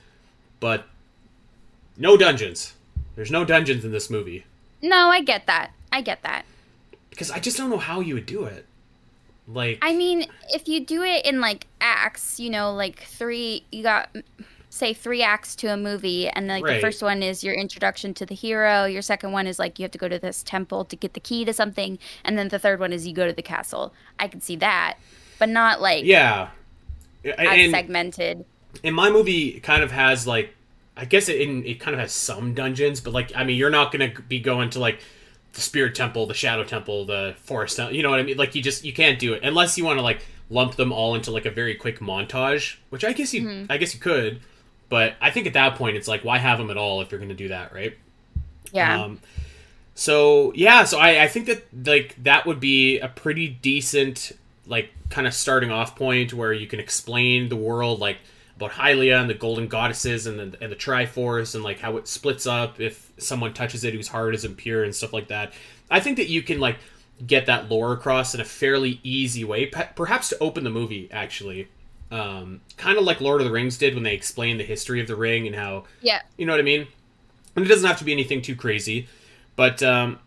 but 0.59 0.85
no 1.97 2.15
dungeons. 2.17 2.73
There's 3.15 3.31
no 3.31 3.45
dungeons 3.45 3.85
in 3.85 3.91
this 3.91 4.09
movie 4.09 4.43
No, 4.81 5.07
I 5.09 5.21
get 5.21 5.47
that. 5.47 5.71
I 5.91 6.01
get 6.01 6.21
that. 6.23 6.45
Because 7.15 7.31
I 7.31 7.39
just 7.39 7.57
don't 7.57 7.69
know 7.69 7.77
how 7.77 8.01
you 8.01 8.13
would 8.15 8.25
do 8.25 8.43
it. 8.45 8.65
Like 9.47 9.77
I 9.81 9.93
mean, 9.95 10.27
if 10.49 10.67
you 10.67 10.85
do 10.85 11.03
it 11.03 11.25
in 11.25 11.39
like 11.39 11.67
acts, 11.79 12.39
you 12.39 12.49
know, 12.49 12.73
like 12.73 12.99
three, 13.01 13.63
you 13.71 13.83
got 13.83 14.09
say 14.69 14.93
three 14.93 15.21
acts 15.21 15.55
to 15.57 15.67
a 15.67 15.77
movie, 15.77 16.27
and 16.27 16.47
like 16.47 16.63
Right. 16.63 16.75
the 16.75 16.81
first 16.81 17.01
one 17.01 17.23
is 17.23 17.43
your 17.43 17.53
introduction 17.53 18.13
to 18.15 18.25
the 18.25 18.35
hero. 18.35 18.85
Your 18.85 19.01
second 19.03 19.31
one 19.31 19.47
is 19.47 19.59
like 19.59 19.77
you 19.79 19.83
have 19.83 19.91
to 19.91 19.97
go 19.97 20.09
to 20.09 20.19
this 20.19 20.43
temple 20.43 20.83
to 20.85 20.95
get 20.95 21.13
the 21.13 21.19
key 21.19 21.45
to 21.45 21.53
something, 21.53 21.99
and 22.23 22.37
then 22.37 22.49
the 22.49 22.59
third 22.59 22.79
one 22.79 22.91
is 22.91 23.07
you 23.07 23.13
go 23.13 23.27
to 23.27 23.33
the 23.33 23.43
castle. 23.43 23.93
I 24.19 24.27
can 24.27 24.41
see 24.41 24.55
that, 24.57 24.97
but 25.39 25.49
not 25.49 25.79
like 25.79 26.03
yeah, 26.05 26.49
and 27.23 27.71
segmented. 27.71 28.45
and 28.83 28.95
my 28.95 29.09
movie 29.09 29.59
kind 29.59 29.83
of 29.83 29.91
has 29.91 30.25
like 30.27 30.55
I 30.97 31.05
guess 31.05 31.29
it 31.29 31.35
it 31.35 31.79
kind 31.79 31.93
of 31.93 31.99
has 31.99 32.13
some 32.13 32.53
dungeons, 32.55 32.99
but 32.99 33.13
like 33.13 33.31
I 33.35 33.43
mean 33.43 33.57
you're 33.57 33.69
not 33.69 33.91
gonna 33.91 34.11
be 34.27 34.39
going 34.39 34.71
to 34.71 34.79
like 34.79 34.99
the 35.55 35.61
spirit 35.61 35.95
temple, 35.95 36.27
the 36.27 36.33
shadow 36.33 36.63
temple, 36.63 37.05
the 37.05 37.35
forest 37.39 37.77
temple. 37.77 37.95
You 37.95 38.03
know 38.03 38.11
what 38.11 38.19
I 38.19 38.23
mean? 38.23 38.37
Like 38.37 38.53
you 38.55 38.61
just 38.61 38.85
you 38.85 38.93
can't 38.93 39.17
do 39.17 39.33
it 39.33 39.43
unless 39.43 39.77
you 39.77 39.85
want 39.85 39.97
to 39.97 40.03
like 40.03 40.19
lump 40.49 40.75
them 40.75 40.91
all 40.91 41.15
into 41.15 41.31
like 41.31 41.45
a 41.45 41.51
very 41.51 41.75
quick 41.75 41.99
montage, 41.99 42.77
which 42.89 43.03
I 43.03 43.13
guess 43.13 43.33
you 43.33 43.65
I 43.69 43.77
guess 43.77 43.93
you 43.93 43.99
could, 43.99 44.41
but 44.89 45.15
I 45.19 45.31
think 45.31 45.47
at 45.47 45.53
that 45.53 45.75
point 45.75 45.97
it's 45.97 46.07
like 46.07 46.23
why 46.23 46.37
have 46.37 46.57
them 46.57 46.69
at 46.69 46.77
all 46.77 47.01
if 47.01 47.11
you're 47.11 47.19
gonna 47.19 47.33
do 47.33 47.47
that, 47.47 47.73
right? 47.73 47.97
Yeah. 48.71 49.03
Um, 49.03 49.19
so 49.95 50.51
yeah, 50.55 50.83
so 50.83 50.99
I, 50.99 51.23
I 51.23 51.27
think 51.27 51.47
that 51.47 51.65
like 51.85 52.21
that 52.23 52.45
would 52.45 52.59
be 52.59 52.99
a 52.99 53.07
pretty 53.07 53.47
decent 53.47 54.33
like 54.67 54.91
kind 55.09 55.25
of 55.25 55.33
starting 55.33 55.71
off 55.71 55.95
point 55.95 56.33
where 56.33 56.51
you 56.51 56.67
can 56.67 56.79
explain 56.79 57.49
the 57.49 57.55
world 57.55 57.99
like 57.99 58.17
about 58.57 58.71
Hylia 58.71 59.19
and 59.19 59.29
the 59.29 59.33
golden 59.33 59.67
goddesses 59.67 60.27
and 60.27 60.39
the, 60.39 60.57
and 60.61 60.71
the 60.71 60.75
Triforce 60.75 61.55
and 61.55 61.63
like 61.63 61.79
how 61.79 61.97
it 61.97 62.07
splits 62.07 62.47
up 62.47 62.79
if 62.79 63.11
someone 63.17 63.53
touches 63.53 63.83
it 63.83 63.93
whose 63.93 64.07
heart 64.07 64.33
is 64.33 64.45
impure 64.45 64.83
and 64.83 64.95
stuff 64.95 65.13
like 65.13 65.27
that. 65.27 65.53
I 65.89 65.99
think 65.99 66.17
that 66.17 66.29
you 66.29 66.41
can 66.41 66.59
like 66.59 66.77
get 67.25 67.45
that 67.47 67.69
lore 67.69 67.93
across 67.93 68.33
in 68.33 68.41
a 68.41 68.45
fairly 68.45 68.99
easy 69.03 69.43
way, 69.43 69.65
perhaps 69.67 70.29
to 70.29 70.39
open 70.39 70.63
the 70.63 70.69
movie 70.69 71.09
actually. 71.11 71.67
Um, 72.11 72.61
kind 72.77 72.97
of 72.97 73.03
like 73.03 73.19
Lord 73.19 73.41
of 73.41 73.47
the 73.47 73.51
Rings 73.51 73.77
did 73.77 73.93
when 73.93 74.03
they 74.03 74.13
explained 74.13 74.59
the 74.59 74.63
history 74.63 75.01
of 75.01 75.07
the 75.07 75.15
ring 75.15 75.47
and 75.47 75.55
how 75.55 75.85
yeah. 76.01 76.21
you 76.37 76.45
know 76.45 76.53
what 76.53 76.59
I 76.59 76.63
mean? 76.63 76.87
And 77.55 77.65
it 77.65 77.67
doesn't 77.67 77.87
have 77.87 77.97
to 77.99 78.05
be 78.05 78.11
anything 78.11 78.41
too 78.41 78.55
crazy, 78.55 79.07
but 79.55 79.81
um, 79.81 80.19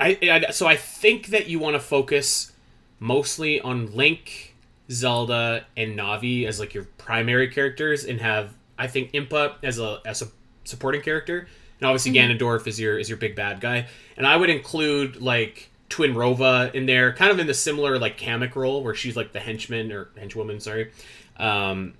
I, 0.00 0.18
I 0.22 0.50
so 0.52 0.66
I 0.66 0.76
think 0.76 1.28
that 1.28 1.48
you 1.48 1.58
want 1.58 1.74
to 1.74 1.80
focus 1.80 2.52
mostly 3.00 3.60
on 3.60 3.94
Link, 3.94 4.47
Zelda, 4.90 5.64
and 5.76 5.98
Navi 5.98 6.46
as 6.46 6.60
like 6.60 6.74
your 6.74 6.84
primary 6.98 7.48
characters, 7.48 8.04
and 8.04 8.20
have 8.20 8.54
I 8.78 8.86
think 8.86 9.12
Impa 9.12 9.54
as 9.62 9.78
a 9.78 10.00
as 10.04 10.22
a 10.22 10.28
supporting 10.64 11.02
character, 11.02 11.48
and 11.80 11.86
obviously 11.86 12.12
Ganondorf 12.12 12.66
is 12.66 12.80
your 12.80 12.98
is 12.98 13.08
your 13.08 13.18
big 13.18 13.34
bad 13.34 13.60
guy, 13.60 13.86
and 14.16 14.26
I 14.26 14.36
would 14.36 14.50
include 14.50 15.20
like 15.20 15.70
Twinrova 15.90 16.74
in 16.74 16.86
there, 16.86 17.12
kind 17.12 17.30
of 17.30 17.38
in 17.38 17.46
the 17.46 17.54
similar 17.54 17.98
like 17.98 18.18
Kamek 18.18 18.54
role 18.54 18.82
where 18.82 18.94
she's 18.94 19.16
like 19.16 19.32
the 19.32 19.40
henchman 19.40 19.92
or 19.92 20.06
henchwoman, 20.16 20.60
sorry. 20.60 20.90
Um, 21.36 21.94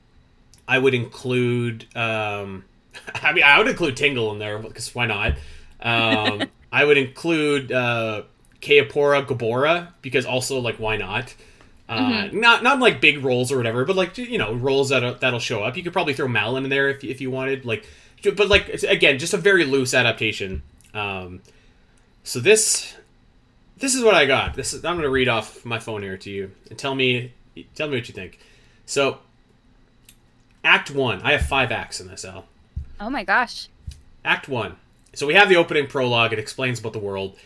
I 0.66 0.78
would 0.78 0.94
include. 0.94 1.86
Um, 1.96 2.64
I 3.14 3.32
mean, 3.32 3.44
I 3.44 3.58
would 3.58 3.68
include 3.68 3.96
Tingle 3.96 4.32
in 4.32 4.38
there 4.38 4.58
because 4.58 4.94
why 4.94 5.06
not? 5.06 5.34
Um, 5.80 6.48
I 6.72 6.84
would 6.84 6.98
include 6.98 7.72
uh, 7.72 8.22
Kaepora 8.60 9.26
Gaebora 9.26 9.88
because 10.02 10.26
also 10.26 10.58
like 10.58 10.76
why 10.76 10.96
not? 10.96 11.34
Uh, 11.88 12.28
Not 12.32 12.62
not 12.62 12.80
like 12.80 13.00
big 13.00 13.24
roles 13.24 13.50
or 13.50 13.56
whatever, 13.56 13.84
but 13.86 13.96
like 13.96 14.18
you 14.18 14.36
know 14.36 14.52
roles 14.52 14.90
that 14.90 15.20
that'll 15.20 15.40
show 15.40 15.62
up. 15.62 15.76
You 15.76 15.82
could 15.82 15.94
probably 15.94 16.12
throw 16.12 16.28
Malon 16.28 16.64
in 16.64 16.70
there 16.70 16.90
if 16.90 17.02
if 17.02 17.20
you 17.20 17.30
wanted. 17.30 17.64
Like, 17.64 17.86
but 18.22 18.48
like 18.48 18.68
again, 18.82 19.18
just 19.18 19.32
a 19.32 19.38
very 19.38 19.64
loose 19.64 19.94
adaptation. 19.94 20.62
Um, 20.92 21.40
so 22.24 22.40
this 22.40 22.94
this 23.78 23.94
is 23.94 24.02
what 24.04 24.14
I 24.14 24.26
got. 24.26 24.54
This 24.54 24.74
is, 24.74 24.84
I'm 24.84 24.96
going 24.96 25.04
to 25.04 25.10
read 25.10 25.28
off 25.28 25.64
my 25.64 25.78
phone 25.78 26.02
here 26.02 26.16
to 26.18 26.30
you 26.30 26.50
and 26.68 26.78
tell 26.78 26.94
me 26.94 27.32
tell 27.74 27.88
me 27.88 27.96
what 27.96 28.08
you 28.08 28.14
think. 28.14 28.38
So, 28.84 29.18
Act 30.64 30.90
One. 30.90 31.22
I 31.22 31.32
have 31.32 31.46
five 31.46 31.72
acts 31.72 32.00
in 32.00 32.08
this. 32.08 32.24
Al. 32.24 32.44
Oh 33.00 33.08
my 33.08 33.24
gosh. 33.24 33.68
Act 34.24 34.48
One. 34.48 34.76
So 35.14 35.26
we 35.26 35.34
have 35.34 35.48
the 35.48 35.56
opening 35.56 35.86
prologue. 35.86 36.32
It 36.32 36.38
explains 36.38 36.80
about 36.80 36.92
the 36.92 36.98
world. 36.98 37.38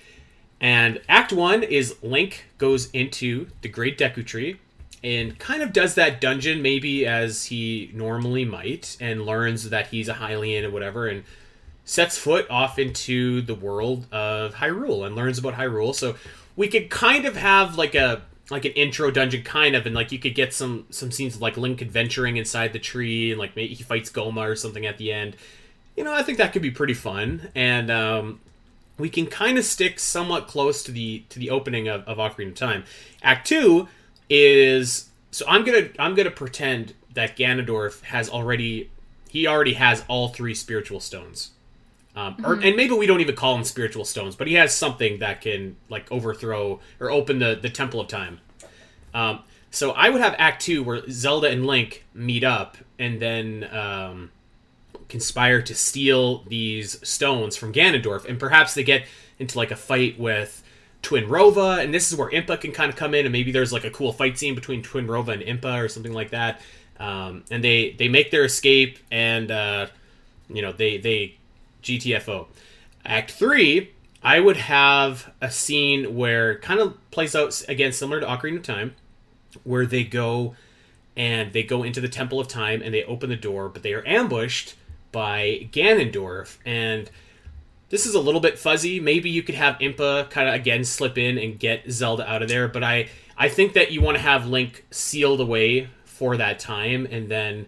And 0.63 1.01
Act 1.09 1.33
One 1.33 1.65
is 1.65 1.97
Link 2.03 2.45
goes 2.57 2.89
into 2.93 3.49
the 3.63 3.69
Great 3.69 3.99
Deku 3.99 4.25
Tree 4.25 4.59
and 5.03 5.37
kind 5.41 5.61
of 5.61 5.73
does 5.73 5.97
that 5.97 6.21
dungeon 6.21 6.63
maybe 6.63 7.05
as 7.05 7.47
he 7.47 7.91
normally 7.93 8.45
might 8.45 8.97
and 9.01 9.27
learns 9.27 9.71
that 9.71 9.89
he's 9.89 10.09
a 10.09 10.15
Hylian 10.15 10.63
or 10.63 10.71
whatever 10.71 11.09
and 11.09 11.25
sets 11.85 12.17
foot 12.17 12.49
off 12.49 12.79
into 12.79 13.43
the 13.43 13.57
world 13.57 14.07
of 14.13 14.55
Hyrule 14.55 15.05
and 15.05 15.17
learns 15.17 15.39
about 15.39 15.55
Hyrule. 15.55 15.93
So 15.95 16.15
we 16.55 16.69
could 16.69 16.91
kind 16.91 17.27
of 17.27 17.37
have 17.37 17.77
like 17.77 17.97
a 17.97 18.23
like 18.49 18.65
an 18.65 18.73
intro 18.73 19.11
dungeon 19.11 19.43
kind 19.43 19.75
of 19.75 19.87
and 19.87 19.95
like 19.95 20.13
you 20.13 20.19
could 20.21 20.37
get 20.37 20.55
some 20.55 20.87
some 20.91 21.11
scenes 21.11 21.35
of 21.35 21.43
like 21.43 21.57
Link 21.57 21.83
adventuring 21.83 22.37
inside 22.37 22.73
the 22.73 22.79
tree 22.79 23.33
and 23.33 23.39
like 23.41 23.57
maybe 23.57 23.75
he 23.75 23.83
fights 23.83 24.11
Gohma 24.11 24.49
or 24.49 24.55
something 24.55 24.87
at 24.87 24.99
the 24.99 25.13
end. 25.13 25.37
You 25.97 26.05
know, 26.05 26.15
I 26.15 26.23
think 26.23 26.39
that 26.39 26.53
could 26.53 26.63
be 26.63 26.71
pretty 26.71 26.95
fun 26.95 27.51
and 27.57 27.91
um 27.91 28.41
we 29.03 29.11
can 29.11 29.27
kind 29.27 29.59
of 29.59 29.65
stick 29.65 29.99
somewhat 29.99 30.47
close 30.47 30.85
to 30.85 30.93
the 30.93 31.25
to 31.29 31.41
the 31.41 31.51
opening 31.51 31.89
of, 31.89 32.07
of 32.07 32.19
Ocarina 32.19 32.51
of 32.51 32.55
Time. 32.55 32.85
Act 33.21 33.49
two 33.49 33.89
is 34.31 35.11
so 35.33 35.45
I'm 35.49 35.65
gonna 35.65 35.89
I'm 35.99 36.15
gonna 36.15 36.31
pretend 36.31 36.95
that 37.15 37.37
Ganondorf 37.37 38.01
has 38.03 38.31
already 38.31 38.91
he 39.29 39.45
already 39.49 39.75
has 39.75 40.05
all 40.07 40.29
three 40.29 40.55
spiritual 40.55 41.01
stones. 41.01 41.51
Um, 42.15 42.37
or, 42.45 42.55
and 42.55 42.77
maybe 42.77 42.93
we 42.93 43.07
don't 43.07 43.21
even 43.21 43.35
call 43.35 43.55
them 43.55 43.65
spiritual 43.65 44.05
stones, 44.05 44.37
but 44.37 44.47
he 44.47 44.55
has 44.55 44.73
something 44.73 45.19
that 45.19 45.41
can 45.41 45.77
like 45.89 46.13
overthrow 46.13 46.79
or 47.01 47.11
open 47.11 47.41
the, 47.41 47.59
the 47.61 47.71
Temple 47.71 48.01
of 48.01 48.07
Time. 48.07 48.39
Um, 49.13 49.41
so 49.73 49.91
I 49.93 50.11
would 50.11 50.21
have 50.21 50.37
Act 50.39 50.63
Two 50.63 50.85
where 50.85 51.03
Zelda 51.11 51.49
and 51.49 51.67
Link 51.67 52.05
meet 52.15 52.45
up 52.45 52.77
and 53.01 53.21
then 53.21 53.69
um, 53.73 54.31
conspire 55.13 55.61
to 55.61 55.75
steal 55.75 56.43
these 56.45 57.07
stones 57.07 57.55
from 57.55 57.71
Ganondorf, 57.71 58.25
and 58.25 58.41
perhaps 58.41 58.73
they 58.73 58.83
get 58.83 59.05
into 59.39 59.59
like 59.59 59.71
a 59.71 59.77
fight 59.77 60.19
with 60.19 60.63
Twinrova, 61.03 61.85
and 61.85 61.93
this 61.93 62.11
is 62.11 62.17
where 62.17 62.31
Impa 62.31 62.59
can 62.59 62.73
kind 62.73 62.89
of 62.89 62.97
come 62.97 63.13
in, 63.13 63.27
and 63.27 63.33
maybe 63.33 63.53
there's 63.53 63.75
like 63.75 63.85
a 63.85 63.91
cool 63.91 64.15
fight 64.15 64.39
scene 64.39 64.55
between 64.55 64.83
Twinrova 64.83 65.29
and 65.29 65.43
Impa 65.43 65.85
or 65.85 65.89
something 65.89 66.15
like 66.15 66.31
that. 66.31 66.63
Um, 66.99 67.45
and 67.51 67.63
they 67.63 67.91
they 67.99 68.09
make 68.09 68.31
their 68.31 68.45
escape, 68.45 68.99
and 69.11 69.51
uh, 69.51 69.89
you 70.49 70.63
know 70.63 70.73
they 70.73 70.97
they 70.97 71.37
GTFO. 71.83 72.47
Act 73.05 73.33
three, 73.33 73.93
I 74.23 74.41
would 74.41 74.57
have 74.57 75.31
a 75.43 75.51
scene 75.51 76.17
where 76.17 76.59
kind 76.61 76.81
of 76.81 76.97
plays 77.11 77.37
out 77.37 77.63
again 77.69 77.93
similar 77.93 78.21
to 78.21 78.27
Ocarina 78.27 78.57
of 78.57 78.63
Time, 78.63 78.95
where 79.63 79.85
they 79.85 80.05
go 80.05 80.57
and 81.15 81.53
they 81.53 81.65
go 81.65 81.83
into 81.83 82.01
the 82.01 82.09
Temple 82.09 82.41
of 82.41 82.49
Time 82.49 82.81
and 82.81 82.95
they 82.95 83.05
open 83.05 83.29
the 83.29 83.37
door, 83.37 83.69
but 83.69 83.83
they 83.83 83.93
are 83.93 84.07
ambushed 84.07 84.77
by 85.13 85.69
Ganondorf. 85.71 86.59
And 86.65 87.11
this 87.93 88.07
is 88.07 88.15
a 88.15 88.21
little 88.21 88.41
bit 88.41 88.59
fuzzy. 88.59 88.99
Maybe 89.01 89.29
you 89.29 89.43
could 89.43 89.55
have 89.55 89.77
Impa 89.79 90.31
kind 90.31 90.49
of 90.49 90.55
again 90.55 90.83
slip 90.83 91.19
in 91.19 91.37
and 91.37 91.59
get 91.59 91.91
Zelda 91.91 92.29
out 92.29 92.43
of 92.43 92.49
there, 92.49 92.67
but 92.67 92.83
I 92.83 93.11
I 93.37 93.51
think 93.51 93.75
that 93.75 93.93
you 93.93 94.01
want 94.01 94.17
to 94.17 94.23
have 94.23 94.47
Link 94.47 94.87
sealed 94.91 95.41
away 95.41 95.89
for 96.05 96.39
that 96.39 96.59
time, 96.59 97.07
and 97.11 97.31
then 97.31 97.67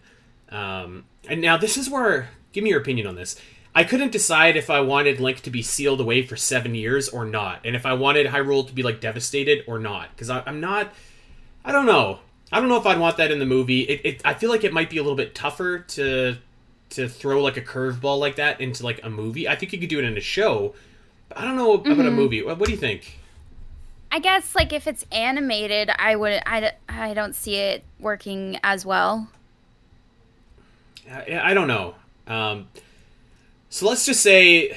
um, 0.49 1.05
and 1.29 1.43
now 1.43 1.59
this 1.59 1.77
is 1.77 1.91
where 1.91 2.31
give 2.53 2.65
me 2.65 2.71
your 2.71 2.81
opinion 2.81 3.07
on 3.07 3.17
this. 3.17 3.39
I 3.75 3.85
couldn't 3.85 4.13
decide 4.13 4.57
if 4.57 4.71
I 4.71 4.81
wanted 4.81 5.21
Link 5.21 5.41
to 5.43 5.51
be 5.51 5.61
sealed 5.61 6.01
away 6.01 6.23
for 6.23 6.37
seven 6.37 6.75
years 6.75 7.11
or 7.11 7.27
not, 7.27 7.61
and 7.65 7.77
if 7.77 7.85
I 7.85 7.93
wanted 7.93 8.29
Hyrule 8.29 8.67
to 8.67 8.73
be 8.73 8.83
like 8.83 9.03
devastated 9.03 9.63
or 9.67 9.79
not, 9.79 10.09
because 10.17 10.31
I'm 10.31 10.59
not. 10.59 10.93
I 11.67 11.73
don't 11.73 11.87
know. 11.87 12.21
I 12.51 12.61
don't 12.61 12.69
know 12.69 12.79
if 12.79 12.87
I'd 12.87 13.01
want 13.01 13.17
that 13.19 13.31
in 13.31 13.41
the 13.41 13.47
movie. 13.47 13.81
It, 13.81 14.01
it, 14.05 14.23
I 14.25 14.35
feel 14.35 14.49
like 14.49 14.65
it 14.65 14.73
might 14.73 14.89
be 14.89 14.99
a 14.99 15.03
little 15.03 15.17
bit 15.17 15.35
tougher 15.35 15.81
to 15.81 16.37
to 16.95 17.09
throw 17.09 17.43
like 17.43 17.57
a 17.57 17.63
curveball 17.63 18.19
like 18.19 18.37
that 18.37 18.61
into 18.61 18.85
like 18.85 19.01
a 19.03 19.11
movie. 19.11 19.49
I 19.49 19.57
think 19.57 19.73
you 19.73 19.79
could 19.79 19.89
do 19.89 19.99
it 19.99 20.05
in 20.05 20.17
a 20.17 20.21
show. 20.21 20.75
But 21.29 21.39
I 21.39 21.45
don't 21.45 21.57
know 21.57 21.75
about 21.75 21.97
mm-hmm. 21.97 22.07
a 22.07 22.11
movie. 22.11 22.43
What, 22.43 22.59
what 22.59 22.67
do 22.67 22.73
you 22.73 22.79
think? 22.79 23.19
I 24.11 24.21
guess 24.21 24.55
like 24.55 24.73
if 24.73 24.87
it's 24.87 25.05
animated, 25.11 25.91
I 25.99 26.15
would 26.15 26.41
I, 26.47 26.73
I 26.89 27.15
don't 27.15 27.35
see 27.35 27.57
it 27.57 27.83
working 27.99 28.61
as 28.63 28.87
well. 28.87 29.29
I, 31.11 31.51
I 31.51 31.55
don't 31.55 31.69
know. 31.69 31.97
Um, 32.27 32.69
so 33.69 33.89
let's 33.89 34.07
just 34.07 34.23
say, 34.23 34.77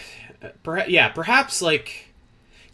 perhaps, 0.64 0.90
yeah, 0.90 1.10
perhaps 1.10 1.62
like, 1.62 2.14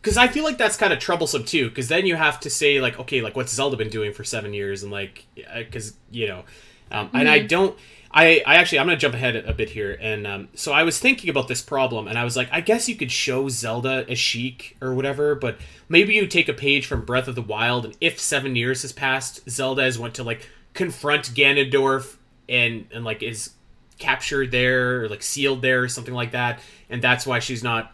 because 0.02 0.18
I 0.18 0.28
feel 0.28 0.44
like 0.44 0.58
that's 0.58 0.78
kind 0.78 0.94
of 0.94 1.00
troublesome 1.00 1.44
too. 1.44 1.68
Because 1.68 1.90
then 1.90 2.06
you 2.06 2.16
have 2.16 2.40
to 2.42 2.50
say 2.50 2.80
like, 2.80 2.98
okay, 2.98 3.22
like 3.22 3.36
what's 3.36 3.54
Zelda 3.54 3.76
been 3.76 3.90
doing 3.90 4.14
for 4.14 4.24
seven 4.24 4.54
years, 4.54 4.84
and 4.84 4.92
like, 4.92 5.26
because 5.36 5.96
you 6.12 6.28
know, 6.28 6.44
um, 6.92 7.08
mm-hmm. 7.08 7.18
and 7.18 7.30
I 7.30 7.40
mm-hmm. 7.40 7.48
don't. 7.48 7.78
I, 8.14 8.44
I 8.46 8.56
actually 8.56 8.80
I'm 8.80 8.86
gonna 8.86 8.98
jump 8.98 9.16
ahead 9.16 9.36
a 9.36 9.54
bit 9.54 9.72
here, 9.72 9.98
and 10.00 10.28
um, 10.28 10.48
so 10.54 10.72
I 10.72 10.84
was 10.84 11.00
thinking 11.00 11.30
about 11.32 11.48
this 11.48 11.62
problem, 11.62 12.08
and 12.08 12.18
I 12.18 12.24
was 12.24 12.38
like, 12.38 12.48
I 12.52 12.62
guess 12.62 12.88
you 12.88 12.96
could 12.96 13.12
show 13.12 13.50
Zelda 13.50 14.06
as 14.08 14.20
Sheik 14.20 14.78
or 14.82 14.94
whatever, 14.94 15.34
but 15.34 15.58
maybe 15.90 16.14
you 16.14 16.28
take 16.28 16.48
a 16.48 16.54
page 16.54 16.86
from 16.86 17.06
Breath 17.06 17.28
of 17.28 17.34
the 17.34 17.42
Wild, 17.42 17.86
and 17.86 17.98
if 18.00 18.20
seven 18.20 18.56
years 18.56 18.84
has 18.84 18.92
passed, 18.92 19.50
Zelda 19.50 19.82
has 19.84 19.98
went 19.98 20.14
to 20.16 20.24
like 20.24 20.48
confront 20.74 21.34
Ganondorf 21.34 22.18
and 22.48 22.86
and 22.94 23.04
like 23.04 23.24
is 23.24 23.52
captured 23.98 24.52
there 24.52 25.04
or 25.04 25.10
like 25.10 25.24
sealed 25.24 25.64
there 25.64 25.82
or 25.82 25.88
something 25.88 26.14
like 26.14 26.32
that, 26.32 26.60
and 26.92 27.02
that's 27.02 27.26
why 27.26 27.40
she's 27.40 27.64
not 27.64 27.94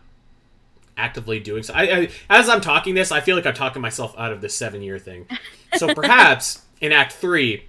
actively 0.98 1.40
doing 1.40 1.64
so. 1.64 1.74
I, 1.74 1.84
I 1.84 2.10
as 2.30 2.50
I'm 2.50 2.60
talking 2.60 2.94
this, 2.94 3.14
I 3.14 3.22
feel 3.22 3.38
like 3.38 3.46
I'm 3.46 3.54
talking 3.54 3.82
myself 3.82 4.14
out 4.18 4.34
of 4.34 4.42
the 4.42 4.50
seven 4.50 4.82
year 4.82 5.00
thing. 5.00 5.28
So 5.78 5.94
perhaps 5.96 6.62
in 6.82 6.92
Act 6.92 7.14
Three, 7.14 7.69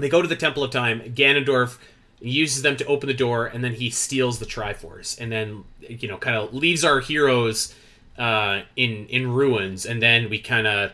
they 0.00 0.08
go 0.08 0.22
to 0.22 0.28
the 0.28 0.36
Temple 0.36 0.64
of 0.64 0.70
Time. 0.70 1.00
Ganondorf 1.14 1.78
uses 2.20 2.62
them 2.62 2.76
to 2.76 2.86
open 2.86 3.06
the 3.06 3.14
door, 3.14 3.46
and 3.46 3.64
then 3.64 3.74
he 3.74 3.90
steals 3.90 4.38
the 4.38 4.46
Triforce, 4.46 5.18
and 5.20 5.32
then 5.32 5.64
you 5.80 6.08
know 6.08 6.18
kind 6.18 6.36
of 6.36 6.54
leaves 6.54 6.84
our 6.84 7.00
heroes 7.00 7.74
uh, 8.18 8.62
in 8.76 9.06
in 9.06 9.32
ruins, 9.32 9.86
and 9.86 10.02
then 10.02 10.30
we 10.30 10.38
kind 10.38 10.66
of. 10.66 10.92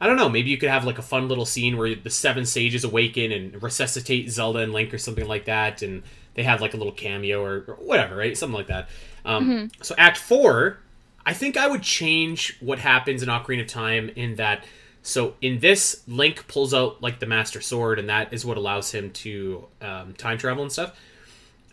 I 0.00 0.06
don't 0.06 0.16
know. 0.16 0.28
Maybe 0.28 0.50
you 0.50 0.58
could 0.58 0.68
have 0.68 0.84
like 0.84 0.98
a 0.98 1.02
fun 1.02 1.28
little 1.28 1.46
scene 1.46 1.78
where 1.78 1.94
the 1.94 2.10
seven 2.10 2.44
sages 2.44 2.84
awaken 2.84 3.32
and 3.32 3.62
resuscitate 3.62 4.28
Zelda 4.28 4.58
and 4.58 4.72
Link 4.72 4.92
or 4.92 4.98
something 4.98 5.26
like 5.26 5.46
that, 5.46 5.80
and 5.80 6.02
they 6.34 6.42
have 6.42 6.60
like 6.60 6.74
a 6.74 6.76
little 6.76 6.92
cameo 6.92 7.42
or, 7.42 7.64
or 7.68 7.74
whatever, 7.76 8.16
right? 8.16 8.36
Something 8.36 8.56
like 8.56 8.66
that. 8.66 8.88
Um, 9.24 9.48
mm-hmm. 9.48 9.82
So 9.82 9.94
Act 9.96 10.18
Four, 10.18 10.78
I 11.24 11.32
think 11.32 11.56
I 11.56 11.68
would 11.68 11.82
change 11.82 12.56
what 12.60 12.80
happens 12.80 13.22
in 13.22 13.28
Ocarina 13.30 13.62
of 13.62 13.68
Time 13.68 14.10
in 14.14 14.34
that. 14.34 14.64
So 15.04 15.34
in 15.42 15.60
this, 15.60 16.02
Link 16.08 16.48
pulls 16.48 16.72
out 16.72 17.02
like 17.02 17.20
the 17.20 17.26
Master 17.26 17.60
Sword, 17.60 17.98
and 17.98 18.08
that 18.08 18.32
is 18.32 18.44
what 18.44 18.56
allows 18.56 18.90
him 18.90 19.10
to 19.12 19.66
um, 19.82 20.14
time 20.14 20.38
travel 20.38 20.62
and 20.62 20.72
stuff. 20.72 20.98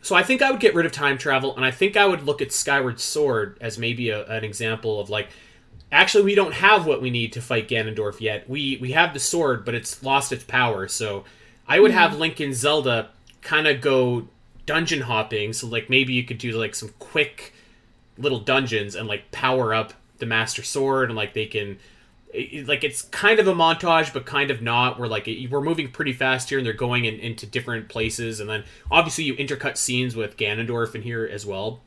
So 0.01 0.15
I 0.15 0.23
think 0.23 0.41
I 0.41 0.51
would 0.51 0.59
get 0.59 0.75
rid 0.75 0.85
of 0.85 0.91
time 0.91 1.17
travel, 1.17 1.55
and 1.55 1.63
I 1.63 1.71
think 1.71 1.95
I 1.95 2.05
would 2.05 2.23
look 2.23 2.41
at 2.41 2.51
Skyward 2.51 2.99
Sword 2.99 3.57
as 3.61 3.77
maybe 3.77 4.09
a, 4.09 4.25
an 4.27 4.43
example 4.43 4.99
of 4.99 5.09
like, 5.09 5.29
actually 5.93 6.23
we 6.25 6.35
don't 6.35 6.53
have 6.53 6.85
what 6.85 7.01
we 7.01 7.09
need 7.09 7.31
to 7.33 7.41
fight 7.41 7.69
Ganondorf 7.69 8.19
yet. 8.19 8.49
We 8.49 8.77
we 8.81 8.91
have 8.91 9.13
the 9.13 9.19
sword, 9.19 9.63
but 9.63 9.75
it's 9.75 10.03
lost 10.03 10.31
its 10.33 10.43
power. 10.43 10.89
So 10.89 11.23
I 11.67 11.79
would 11.79 11.91
mm-hmm. 11.91 11.99
have 11.99 12.19
Link 12.19 12.39
and 12.41 12.53
Zelda 12.53 13.09
kind 13.41 13.65
of 13.65 13.79
go 13.79 14.27
dungeon 14.65 15.01
hopping. 15.01 15.53
So 15.53 15.67
like 15.67 15.89
maybe 15.89 16.13
you 16.13 16.23
could 16.23 16.37
do 16.37 16.51
like 16.51 16.75
some 16.75 16.93
quick 16.99 17.53
little 18.17 18.39
dungeons 18.39 18.95
and 18.95 19.07
like 19.07 19.31
power 19.31 19.73
up 19.73 19.93
the 20.17 20.25
Master 20.25 20.63
Sword 20.63 21.09
and 21.09 21.15
like 21.15 21.33
they 21.33 21.45
can 21.45 21.79
like 22.65 22.83
it's 22.83 23.01
kind 23.03 23.39
of 23.39 23.47
a 23.47 23.53
montage 23.53 24.13
but 24.13 24.25
kind 24.25 24.51
of 24.51 24.61
not 24.61 24.99
we're 24.99 25.07
like 25.07 25.29
we're 25.49 25.61
moving 25.61 25.91
pretty 25.91 26.13
fast 26.13 26.49
here 26.49 26.57
and 26.57 26.65
they're 26.65 26.73
going 26.73 27.05
in, 27.05 27.15
into 27.19 27.45
different 27.45 27.89
places 27.89 28.39
and 28.39 28.49
then 28.49 28.63
obviously 28.89 29.23
you 29.23 29.35
intercut 29.35 29.75
scenes 29.75 30.15
with 30.15 30.37
ganondorf 30.37 30.95
in 30.95 31.01
here 31.01 31.29
as 31.31 31.45
well 31.45 31.81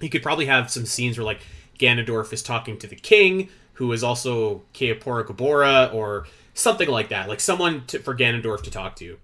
you 0.00 0.08
could 0.08 0.22
probably 0.22 0.46
have 0.46 0.70
some 0.70 0.86
scenes 0.86 1.18
where 1.18 1.24
like 1.24 1.40
ganondorf 1.78 2.32
is 2.32 2.42
talking 2.42 2.78
to 2.78 2.86
the 2.86 2.96
king 2.96 3.48
who 3.74 3.90
is 3.92 4.04
also 4.04 4.62
Kaepora 4.74 5.24
Gaebora 5.24 5.92
or 5.92 6.26
something 6.54 6.88
like 6.88 7.08
that 7.08 7.28
like 7.28 7.40
someone 7.40 7.84
to, 7.86 7.98
for 7.98 8.14
ganondorf 8.14 8.62
to 8.62 8.70
talk 8.70 8.94
to 8.96 9.18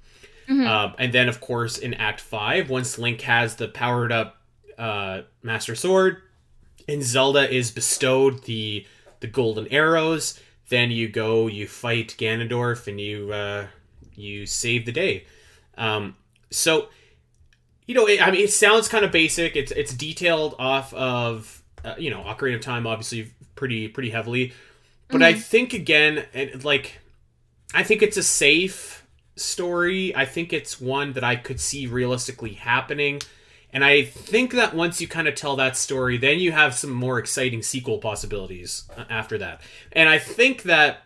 Mm-hmm. 0.49 0.67
Um, 0.67 0.95
and 0.99 1.13
then, 1.13 1.29
of 1.29 1.41
course, 1.41 1.79
in 1.79 1.95
Act 1.95 2.21
Five, 2.21 2.71
once 2.71 2.99
Link 2.99 3.21
has 3.23 3.57
the 3.57 3.69
powered 3.69 4.13
up 4.13 4.41
uh, 4.79 5.23
Master 5.43 5.75
Sword, 5.75 6.23
and 6.89 7.03
Zelda 7.03 7.53
is 7.53 7.71
bestowed 7.71 8.45
the 8.45 8.87
the 9.21 9.27
golden 9.27 9.67
arrows, 9.69 10.41
then 10.69 10.91
you 10.91 11.09
go, 11.09 11.47
you 11.47 11.67
fight 11.67 12.17
Ganondorf, 12.19 12.89
and 12.89 13.01
you 13.01 13.33
uh, 13.33 13.67
you 14.15 14.47
save 14.47 14.87
the 14.87 14.93
day. 14.93 15.25
Um, 15.79 16.17
so, 16.51 16.89
you 17.87 17.95
know, 17.95 18.07
it, 18.07 18.27
I 18.27 18.31
mean, 18.31 18.43
it 18.43 18.53
sounds 18.53 18.89
kind 18.89 19.05
of 19.05 19.13
basic. 19.13 19.57
It's 19.57 19.73
it's 19.73 19.95
detailed 19.95 20.55
off 20.59 20.93
of 20.95 21.63
uh, 21.85 21.95
you 21.99 22.11
know 22.11 22.23
Ocarina 22.23 22.57
of 22.57 22.61
Time, 22.63 22.87
obviously 22.87 23.31
pretty 23.55 23.89
pretty 23.89 24.11
heavily, 24.11 24.53
but 25.09 25.17
mm-hmm. 25.17 25.25
I 25.25 25.33
think 25.35 25.73
again, 25.73 26.25
it, 26.33 26.65
like, 26.65 27.01
I 27.75 27.83
think 27.83 28.03
it's 28.03 28.17
a 28.17 28.23
safe 28.23 29.07
story. 29.37 30.15
I 30.17 30.25
think 30.25 30.53
it's 30.53 30.81
one 30.81 31.13
that 31.13 31.25
I 31.25 31.37
could 31.37 31.61
see 31.61 31.87
realistically 31.87 32.55
happening. 32.55 33.21
And 33.77 33.85
I 33.85 34.05
think 34.05 34.53
that 34.53 34.75
once 34.75 35.03
you 35.03 35.07
kind 35.07 35.29
of 35.29 35.35
tell 35.35 35.57
that 35.57 35.77
story, 35.77 36.17
then 36.17 36.39
you 36.39 36.51
have 36.51 36.75
some 36.75 36.91
more 36.91 37.19
exciting 37.19 37.61
sequel 37.61 37.99
possibilities 37.99 38.89
uh, 38.97 39.05
after 39.11 39.37
that. 39.37 39.61
And 39.93 40.09
I 40.09 40.19
think 40.19 40.63
that 40.63 41.03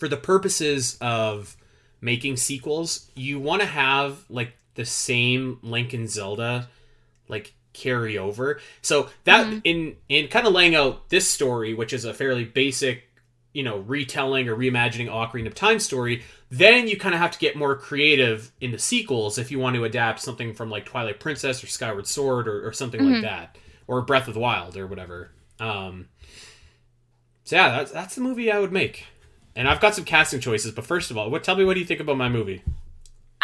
for 0.00 0.08
the 0.08 0.16
purposes 0.16 0.98
of 1.00 1.56
making 2.00 2.38
sequels, 2.38 3.08
you 3.14 3.38
want 3.38 3.62
to 3.62 3.68
have 3.68 4.24
like 4.28 4.56
the 4.74 4.84
same 4.84 5.60
Link 5.62 5.92
and 5.92 6.10
Zelda 6.10 6.68
like 7.28 7.54
carry 7.72 8.18
over. 8.18 8.58
So 8.82 9.08
that 9.22 9.46
mm-hmm. 9.46 9.58
in 9.62 9.96
in 10.08 10.26
kind 10.26 10.48
of 10.48 10.52
laying 10.52 10.74
out 10.74 11.10
this 11.10 11.28
story, 11.28 11.74
which 11.74 11.92
is 11.92 12.04
a 12.04 12.12
fairly 12.12 12.44
basic, 12.44 13.08
you 13.54 13.62
know, 13.62 13.78
retelling 13.78 14.48
or 14.48 14.56
reimagining 14.56 15.08
Ocarina 15.08 15.46
of 15.46 15.54
Time 15.54 15.78
story, 15.78 16.24
then 16.50 16.88
you 16.88 16.98
kind 16.98 17.14
of 17.14 17.20
have 17.20 17.30
to 17.30 17.38
get 17.38 17.56
more 17.56 17.76
creative 17.76 18.52
in 18.60 18.72
the 18.72 18.78
sequels 18.78 19.38
if 19.38 19.50
you 19.50 19.58
want 19.58 19.76
to 19.76 19.84
adapt 19.84 20.20
something 20.20 20.52
from 20.52 20.68
like 20.68 20.84
Twilight 20.84 21.20
Princess 21.20 21.64
or 21.64 21.68
Skyward 21.68 22.06
Sword 22.06 22.48
or, 22.48 22.66
or 22.66 22.72
something 22.72 23.00
mm-hmm. 23.00 23.12
like 23.14 23.22
that, 23.22 23.56
or 23.86 24.02
Breath 24.02 24.28
of 24.28 24.34
the 24.34 24.40
Wild 24.40 24.76
or 24.76 24.86
whatever. 24.86 25.30
Um, 25.60 26.08
so 27.44 27.56
yeah, 27.56 27.76
that's 27.76 27.92
that's 27.92 28.16
the 28.16 28.20
movie 28.20 28.50
I 28.50 28.58
would 28.58 28.72
make. 28.72 29.06
And 29.56 29.68
I've 29.68 29.80
got 29.80 29.94
some 29.94 30.04
casting 30.04 30.40
choices, 30.40 30.72
but 30.72 30.84
first 30.84 31.12
of 31.12 31.16
all, 31.16 31.30
what 31.30 31.44
tell 31.44 31.56
me 31.56 31.64
what 31.64 31.74
do 31.74 31.80
you 31.80 31.86
think 31.86 32.00
about 32.00 32.16
my 32.16 32.28
movie? 32.28 32.64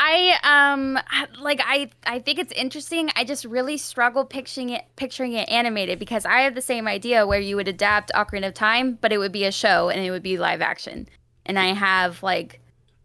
I 0.03 0.39
um 0.43 0.99
like 1.43 1.61
I 1.63 1.91
I 2.07 2.21
think 2.21 2.39
it's 2.39 2.53
interesting. 2.53 3.11
I 3.17 3.25
just 3.25 3.45
really 3.45 3.77
struggle 3.77 4.25
picturing 4.25 4.71
it 4.71 4.87
picturing 4.97 5.35
it 5.35 5.47
animated 5.51 5.99
because 5.99 6.25
I 6.25 6.41
have 6.41 6.55
the 6.55 6.63
same 6.63 6.89
idea 6.89 7.27
where 7.27 7.39
you 7.39 7.55
would 7.57 7.69
adapt 7.69 8.11
Ocarina 8.15 8.49
of 8.49 8.55
Time, 8.55 8.99
but 9.03 9.13
it 9.13 9.19
would 9.19 9.31
be 9.31 9.45
a 9.45 9.53
show 9.53 9.91
and 9.91 10.01
it 10.01 10.11
would 10.11 10.23
be 10.23 10.39
live 10.39 10.63
action. 10.63 11.07
And 11.45 11.59
I 11.59 11.75
have 11.75 12.23
like 12.23 12.61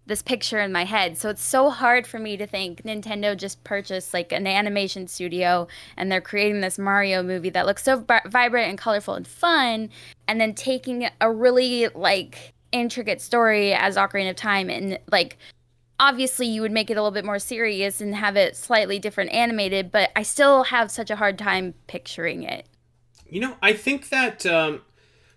this 0.06 0.22
picture 0.22 0.60
in 0.60 0.72
my 0.72 0.86
head. 0.86 1.18
So 1.18 1.30
it's 1.30 1.43
so 1.43 1.70
hard 1.70 2.08
for 2.08 2.18
me 2.18 2.38
to 2.38 2.48
think 2.48 2.84
Nintendo 2.84 3.36
just 3.36 3.62
purchased 3.66 4.14
like 4.14 4.32
an 4.32 4.48
animation 4.48 5.08
studio 5.08 5.68
and 5.98 6.10
they're 6.10 6.22
creating 6.22 6.62
this 6.62 6.80
Mario 6.80 7.24
movie 7.24 7.50
that 7.50 7.66
looks 7.66 7.84
so 7.84 7.98
vi- 7.98 8.22
vibrant 8.26 8.70
and 8.70 8.78
colorful 8.78 9.16
and 9.16 9.28
fun 9.28 9.89
and 10.30 10.39
then 10.39 10.54
taking 10.54 11.10
a 11.20 11.30
really 11.30 11.89
like 11.89 12.54
intricate 12.72 13.20
story 13.20 13.74
as 13.74 13.98
Ocarina 13.98 14.30
of 14.30 14.36
Time 14.38 14.70
and 14.70 14.98
like 15.12 15.38
obviously 16.00 16.48
you 16.48 16.62
would 16.62 16.72
make 16.72 16.89
it 16.89 16.98
a 16.98 17.02
little 17.02 17.12
bit 17.12 17.26
more 17.26 17.39
serious 17.39 18.02
and 18.02 18.16
have 18.16 18.36
it 18.36 18.56
slightly 18.56 19.00
different 19.00 19.32
animated, 19.32 19.91
but 19.91 20.12
I 20.16 20.24
still 20.24 20.64
have 20.64 20.91
such 20.91 21.10
a 21.10 21.16
hard 21.16 21.38
time 21.38 21.74
picturing 21.88 22.43
it. 22.43 22.68
You 23.30 23.41
know, 23.41 23.56
I 23.62 23.74
think 23.74 24.10
that 24.10 24.46
um 24.46 24.82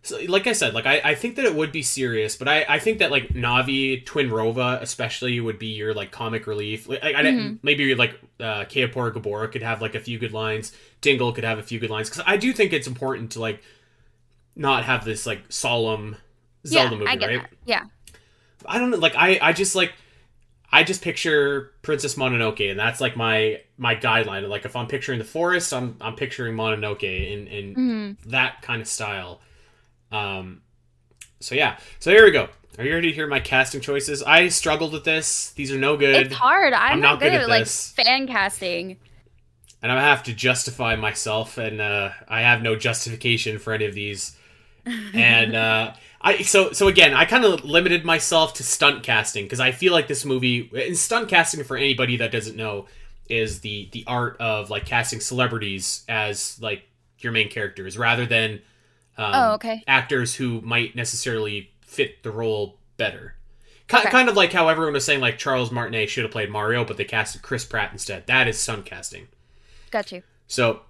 so, 0.03 0.19
like 0.29 0.47
I 0.47 0.53
said, 0.53 0.75
like 0.75 0.87
I, 0.87 1.01
I 1.05 1.15
think 1.15 1.37
that 1.37 1.45
it 1.45 1.55
would 1.55 1.73
be 1.73 1.83
serious, 1.83 2.37
but 2.37 2.49
I, 2.49 2.65
I 2.69 2.79
think 2.79 3.01
that 3.01 3.11
like 3.11 3.31
Navi, 3.31 4.05
Twinrova, 4.05 4.81
especially 4.81 5.39
would 5.41 5.59
be 5.59 5.67
your 5.67 5.93
like 5.93 6.13
comic 6.13 6.47
relief. 6.47 6.89
Like, 6.89 7.03
I, 7.03 7.11
I 7.11 7.23
mm-hmm. 7.25 7.57
maybe 7.63 7.95
like 7.95 8.19
uh, 8.41 8.65
Kaepora 8.65 9.13
Gaebora 9.13 9.51
could 9.51 9.63
have 9.63 9.83
like 9.83 9.95
a 9.95 10.01
few 10.01 10.19
good 10.19 10.33
lines. 10.33 10.73
Tingle 11.01 11.33
could 11.33 11.45
have 11.45 11.59
a 11.59 11.63
few 11.63 11.79
good 11.81 11.91
lines 11.91 12.09
because 12.09 12.25
I 12.27 12.37
do 12.37 12.53
think 12.53 12.73
it's 12.73 12.87
important 12.87 13.33
to 13.33 13.41
like 13.41 13.63
not 14.55 14.85
have 14.85 15.05
this 15.05 15.27
like 15.27 15.43
solemn 15.49 16.17
Zelda 16.65 16.95
yeah, 16.95 16.99
movie, 16.99 17.05
right? 17.05 17.21
That. 17.21 17.51
Yeah. 17.67 17.85
I 18.65 18.79
don't 18.79 18.91
know. 18.91 18.99
Like 18.99 19.15
I 19.17 19.39
I 19.43 19.53
just 19.53 19.75
like 19.75 19.93
I 20.71 20.85
just 20.85 21.03
picture 21.03 21.73
Princess 21.83 22.17
Mononoke, 22.17 22.71
and 22.71 22.79
that's 22.79 23.01
like 23.01 23.17
my 23.17 23.63
my 23.79 23.95
guideline. 23.95 24.49
Like 24.49 24.65
if 24.65 24.77
I'm 24.77 24.87
picturing 24.87 25.19
the 25.19 25.25
forest, 25.25 25.73
I'm 25.73 25.97
I'm 26.01 26.15
picturing 26.15 26.55
Mononoke 26.55 27.05
in 27.05 27.47
in 27.47 27.75
mm-hmm. 27.75 28.31
that 28.31 28.61
kind 28.63 28.83
of 28.83 28.89
style. 28.89 29.41
Um, 30.13 30.63
so 31.41 31.55
yeah, 31.55 31.79
so 31.99 32.11
here 32.11 32.25
we 32.25 32.33
go. 32.33 32.49
Are 32.79 32.85
you 32.85 32.95
ready 32.95 33.09
to 33.09 33.15
hear 33.15 33.27
my 33.27 33.41
casting 33.41 33.81
choices? 33.81 34.23
I 34.23 34.49
struggled 34.49 34.93
with 34.93 35.05
this. 35.05 35.51
These 35.53 35.73
are 35.73 35.79
no 35.79 35.97
good. 35.97 36.27
It's 36.27 36.35
hard. 36.35 36.73
I'm, 36.73 36.93
I'm 36.93 37.01
not, 37.01 37.19
good, 37.19 37.33
good 37.33 37.41
at, 37.43 37.49
like 37.49 37.67
fan 37.67 38.29
casting. 38.29 38.99
And 39.83 39.91
I 39.91 40.01
have 40.01 40.23
to 40.25 40.33
justify 40.33 40.97
myself, 40.97 41.57
and 41.57 41.81
uh, 41.81 42.11
I 42.29 42.43
have 42.43 42.63
no 42.63 42.77
justification 42.77 43.59
for 43.59 43.73
any 43.73 43.87
of 43.87 43.95
these. 43.95 44.37
And 45.13 45.55
uh, 45.55 45.93
I 46.21 46.43
so 46.43 46.73
so 46.73 46.89
again, 46.89 47.15
I 47.15 47.25
kind 47.25 47.45
of 47.45 47.65
limited 47.65 48.05
myself 48.05 48.55
to 48.55 48.65
stunt 48.65 49.03
casting 49.03 49.45
because 49.45 49.61
I 49.61 49.73
feel 49.73 49.93
like 49.93 50.09
this 50.09 50.25
movie 50.25 50.71
and 50.75 50.97
stunt 50.97 51.29
casting 51.29 51.63
for 51.65 51.77
anybody 51.77 52.17
that 52.17 52.33
doesn't 52.33 52.57
know 52.57 52.87
is 53.29 53.61
the 53.61 53.89
the 53.93 54.05
art 54.07 54.37
of 54.41 54.71
like 54.71 54.85
casting 54.85 55.21
celebrities 55.21 56.05
as 56.09 56.61
like 56.61 56.83
your 57.19 57.33
main 57.33 57.49
characters 57.49 57.97
rather 57.97 58.27
than 58.27 58.61
um, 59.17 59.33
oh, 59.35 59.53
okay. 59.55 59.83
actors 59.87 60.35
who 60.35 60.61
might 60.61 60.95
necessarily 60.95 61.71
fit 61.81 62.23
the 62.23 62.31
role 62.31 62.79
better. 62.97 63.35
okay. 63.93 64.11
Kind 64.11 64.29
of 64.29 64.37
like 64.37 64.53
how 64.53 64.69
everyone 64.69 64.93
was 64.93 65.05
saying 65.05 65.21
like 65.21 65.39
Charles 65.39 65.73
Martinet 65.73 66.09
should 66.09 66.25
have 66.25 66.33
played 66.33 66.51
Mario, 66.51 66.85
but 66.85 66.97
they 66.97 67.05
casted 67.05 67.43
Chris 67.43 67.65
Pratt 67.65 67.93
instead. 67.93 68.27
That 68.27 68.47
is 68.47 68.59
stunt 68.59 68.85
casting. 68.85 69.29
Got 69.91 70.13
you. 70.13 70.23
So 70.47 70.83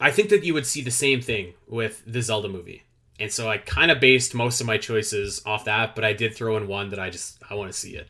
I 0.00 0.10
think 0.10 0.28
that 0.30 0.44
you 0.44 0.54
would 0.54 0.66
see 0.66 0.82
the 0.82 0.90
same 0.90 1.20
thing 1.20 1.54
with 1.66 2.02
the 2.06 2.22
Zelda 2.22 2.48
movie 2.48 2.84
and 3.20 3.30
so 3.30 3.48
I 3.48 3.58
kind 3.58 3.90
of 3.90 4.00
based 4.00 4.34
most 4.34 4.60
of 4.60 4.66
my 4.66 4.78
choices 4.78 5.42
off 5.44 5.66
that, 5.66 5.94
but 5.94 6.04
I 6.04 6.14
did 6.14 6.34
throw 6.34 6.56
in 6.56 6.66
one 6.66 6.88
that 6.90 6.98
I 6.98 7.10
just 7.10 7.38
I 7.48 7.54
want 7.54 7.70
to 7.70 7.78
see 7.78 7.96
it. 7.96 8.08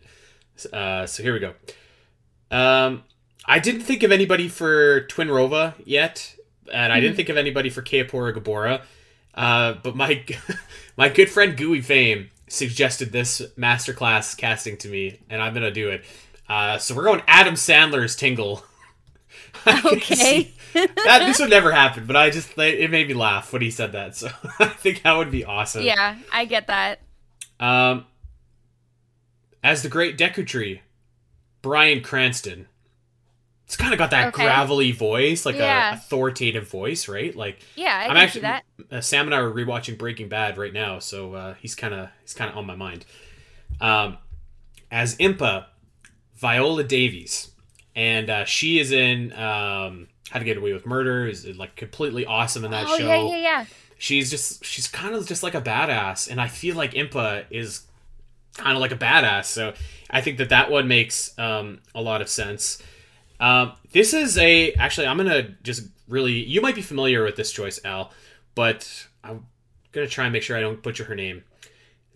Uh, 0.72 1.06
so 1.06 1.22
here 1.22 1.32
we 1.32 1.40
go. 1.40 1.54
Um, 2.50 3.02
I 3.44 3.58
didn't 3.58 3.82
think 3.82 4.02
of 4.02 4.12
anybody 4.12 4.48
for 4.48 5.02
Twinrova 5.06 5.74
yet, 5.84 6.36
and 6.72 6.92
I 6.92 7.00
didn't 7.00 7.14
hmm. 7.14 7.16
think 7.16 7.28
of 7.28 7.36
anybody 7.36 7.70
for 7.70 7.82
Kaepora 7.82 8.34
Gaebora. 8.34 8.82
Uh, 9.34 9.74
but 9.82 9.96
my 9.96 10.24
my 10.96 11.08
good 11.08 11.28
friend 11.28 11.56
Gooey 11.56 11.80
Fame 11.80 12.30
suggested 12.48 13.10
this 13.12 13.42
masterclass 13.58 14.36
casting 14.36 14.76
to 14.78 14.88
me, 14.88 15.18
and 15.28 15.42
I'm 15.42 15.54
gonna 15.54 15.72
do 15.72 15.90
it. 15.90 16.04
Uh, 16.48 16.78
so 16.78 16.94
we're 16.94 17.04
going 17.04 17.22
Adam 17.26 17.54
Sandler's 17.54 18.16
Tingle. 18.16 18.64
Okay. 19.84 20.52
that 20.74 21.22
this 21.26 21.38
would 21.38 21.50
never 21.50 21.72
happen, 21.72 22.06
but 22.06 22.16
I 22.16 22.30
just 22.30 22.56
it 22.58 22.90
made 22.90 23.08
me 23.08 23.14
laugh 23.14 23.52
when 23.52 23.62
he 23.62 23.70
said 23.70 23.92
that. 23.92 24.16
So 24.16 24.28
I 24.58 24.66
think 24.66 25.02
that 25.02 25.16
would 25.16 25.30
be 25.30 25.44
awesome. 25.44 25.82
Yeah, 25.82 26.16
I 26.32 26.44
get 26.44 26.66
that. 26.66 27.00
Um, 27.58 28.06
as 29.62 29.82
the 29.82 29.88
Great 29.88 30.16
Deku 30.16 30.46
Tree, 30.46 30.82
Bryan 31.62 32.02
Cranston. 32.02 32.66
It's 33.66 33.76
kind 33.76 33.92
of 33.92 33.98
got 33.98 34.10
that 34.10 34.28
okay. 34.34 34.42
gravelly 34.42 34.90
voice, 34.90 35.46
like 35.46 35.54
yeah. 35.54 35.92
a 35.92 35.94
authoritative 35.94 36.68
voice, 36.68 37.06
right? 37.06 37.34
Like 37.36 37.60
yeah, 37.76 38.04
I 38.04 38.10
am 38.10 38.16
actually 38.16 38.40
that. 38.40 38.64
Uh, 38.90 39.00
Sam 39.00 39.26
and 39.26 39.34
I 39.34 39.38
are 39.38 39.50
rewatching 39.50 39.96
Breaking 39.96 40.28
Bad 40.28 40.58
right 40.58 40.72
now, 40.72 40.98
so 40.98 41.34
uh, 41.34 41.54
he's 41.54 41.76
kind 41.76 41.94
of 41.94 42.08
he's 42.22 42.34
kind 42.34 42.50
of 42.50 42.56
on 42.56 42.66
my 42.66 42.74
mind. 42.74 43.06
Um, 43.80 44.18
as 44.90 45.16
Impa, 45.18 45.66
Viola 46.34 46.82
Davis, 46.82 47.52
and 47.94 48.28
uh, 48.28 48.44
she 48.44 48.80
is 48.80 48.90
in 48.90 49.32
um, 49.34 50.08
how 50.30 50.38
to 50.38 50.44
Get 50.44 50.56
Away 50.56 50.72
with 50.72 50.86
Murder 50.86 51.26
is 51.26 51.46
like 51.56 51.76
completely 51.76 52.24
awesome 52.24 52.64
in 52.64 52.70
that 52.70 52.86
oh, 52.88 52.98
show. 52.98 53.06
Yeah, 53.06 53.28
yeah, 53.28 53.36
yeah. 53.36 53.64
She's 53.98 54.30
just 54.30 54.64
she's 54.64 54.88
kind 54.88 55.14
of 55.14 55.26
just 55.26 55.42
like 55.42 55.54
a 55.54 55.60
badass, 55.60 56.30
and 56.30 56.40
I 56.40 56.48
feel 56.48 56.76
like 56.76 56.92
Impa 56.94 57.44
is 57.50 57.82
kind 58.56 58.76
of 58.76 58.80
like 58.80 58.92
a 58.92 58.96
badass. 58.96 59.46
So 59.46 59.74
I 60.08 60.20
think 60.20 60.38
that 60.38 60.48
that 60.48 60.70
one 60.70 60.88
makes 60.88 61.38
um, 61.38 61.80
a 61.94 62.00
lot 62.00 62.22
of 62.22 62.28
sense. 62.28 62.82
Um, 63.38 63.72
this 63.92 64.14
is 64.14 64.38
a 64.38 64.72
actually 64.74 65.06
I'm 65.06 65.16
gonna 65.16 65.54
just 65.62 65.86
really 66.08 66.32
you 66.32 66.60
might 66.60 66.74
be 66.74 66.82
familiar 66.82 67.24
with 67.24 67.36
this 67.36 67.52
choice, 67.52 67.80
Al, 67.84 68.12
but 68.54 69.06
I'm 69.24 69.46
gonna 69.92 70.06
try 70.06 70.24
and 70.24 70.32
make 70.32 70.42
sure 70.42 70.56
I 70.56 70.60
don't 70.60 70.82
butcher 70.82 71.04
her 71.04 71.14
name. 71.14 71.44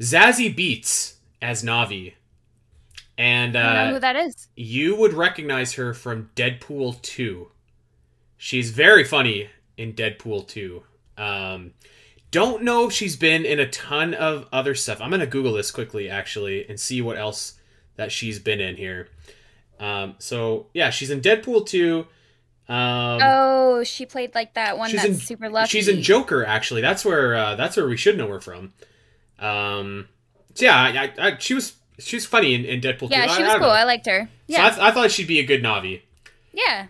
Zazie 0.00 0.54
Beetz 0.54 1.14
as 1.42 1.62
Navi. 1.62 2.14
And 3.16 3.54
uh, 3.54 3.60
I 3.60 3.86
know 3.86 3.94
who 3.94 4.00
that 4.00 4.16
is. 4.16 4.48
You 4.56 4.96
would 4.96 5.12
recognize 5.12 5.74
her 5.74 5.94
from 5.94 6.30
Deadpool 6.34 7.00
2. 7.02 7.48
She's 8.36 8.70
very 8.70 9.04
funny 9.04 9.48
in 9.76 9.92
Deadpool 9.92 10.46
2. 10.48 10.82
Um, 11.16 11.72
don't 12.30 12.64
know 12.64 12.88
if 12.88 12.92
she's 12.92 13.16
been 13.16 13.44
in 13.44 13.60
a 13.60 13.68
ton 13.68 14.12
of 14.12 14.48
other 14.52 14.74
stuff. 14.74 15.00
I'm 15.00 15.10
gonna 15.10 15.26
Google 15.26 15.52
this 15.52 15.70
quickly 15.70 16.10
actually 16.10 16.68
and 16.68 16.78
see 16.80 17.00
what 17.00 17.16
else 17.16 17.54
that 17.96 18.10
she's 18.10 18.38
been 18.38 18.60
in 18.60 18.76
here. 18.76 19.08
Um, 19.78 20.16
so 20.18 20.66
yeah, 20.74 20.90
she's 20.90 21.10
in 21.10 21.20
Deadpool 21.20 21.66
2. 21.66 22.06
Um, 22.66 23.20
oh, 23.22 23.84
she 23.84 24.06
played 24.06 24.34
like 24.34 24.54
that 24.54 24.78
one 24.78 24.90
that's 24.90 25.04
in, 25.04 25.14
super 25.14 25.48
lucky. 25.48 25.68
She's 25.68 25.86
in 25.86 26.02
Joker 26.02 26.44
actually. 26.44 26.80
That's 26.80 27.04
where 27.04 27.36
uh, 27.36 27.54
that's 27.54 27.76
where 27.76 27.86
we 27.86 27.96
should 27.96 28.18
know 28.18 28.28
her 28.28 28.40
from. 28.40 28.72
Um, 29.38 30.08
so 30.54 30.64
yeah, 30.64 30.76
I, 30.76 30.88
I, 30.88 31.26
I, 31.28 31.38
she 31.38 31.54
was 31.54 31.74
she's 31.98 32.26
funny 32.26 32.54
in, 32.54 32.64
in 32.64 32.80
Deadpool. 32.80 33.10
Yeah, 33.10 33.26
2. 33.26 33.34
she 33.34 33.42
was 33.42 33.52
cool. 33.52 33.62
Know. 33.62 33.68
I 33.68 33.84
liked 33.84 34.06
her. 34.06 34.28
Yeah, 34.46 34.70
so 34.70 34.80
I, 34.80 34.88
I 34.88 34.90
thought 34.90 35.10
she'd 35.10 35.28
be 35.28 35.38
a 35.38 35.44
good 35.44 35.62
Navi. 35.62 36.00
Yeah. 36.52 36.86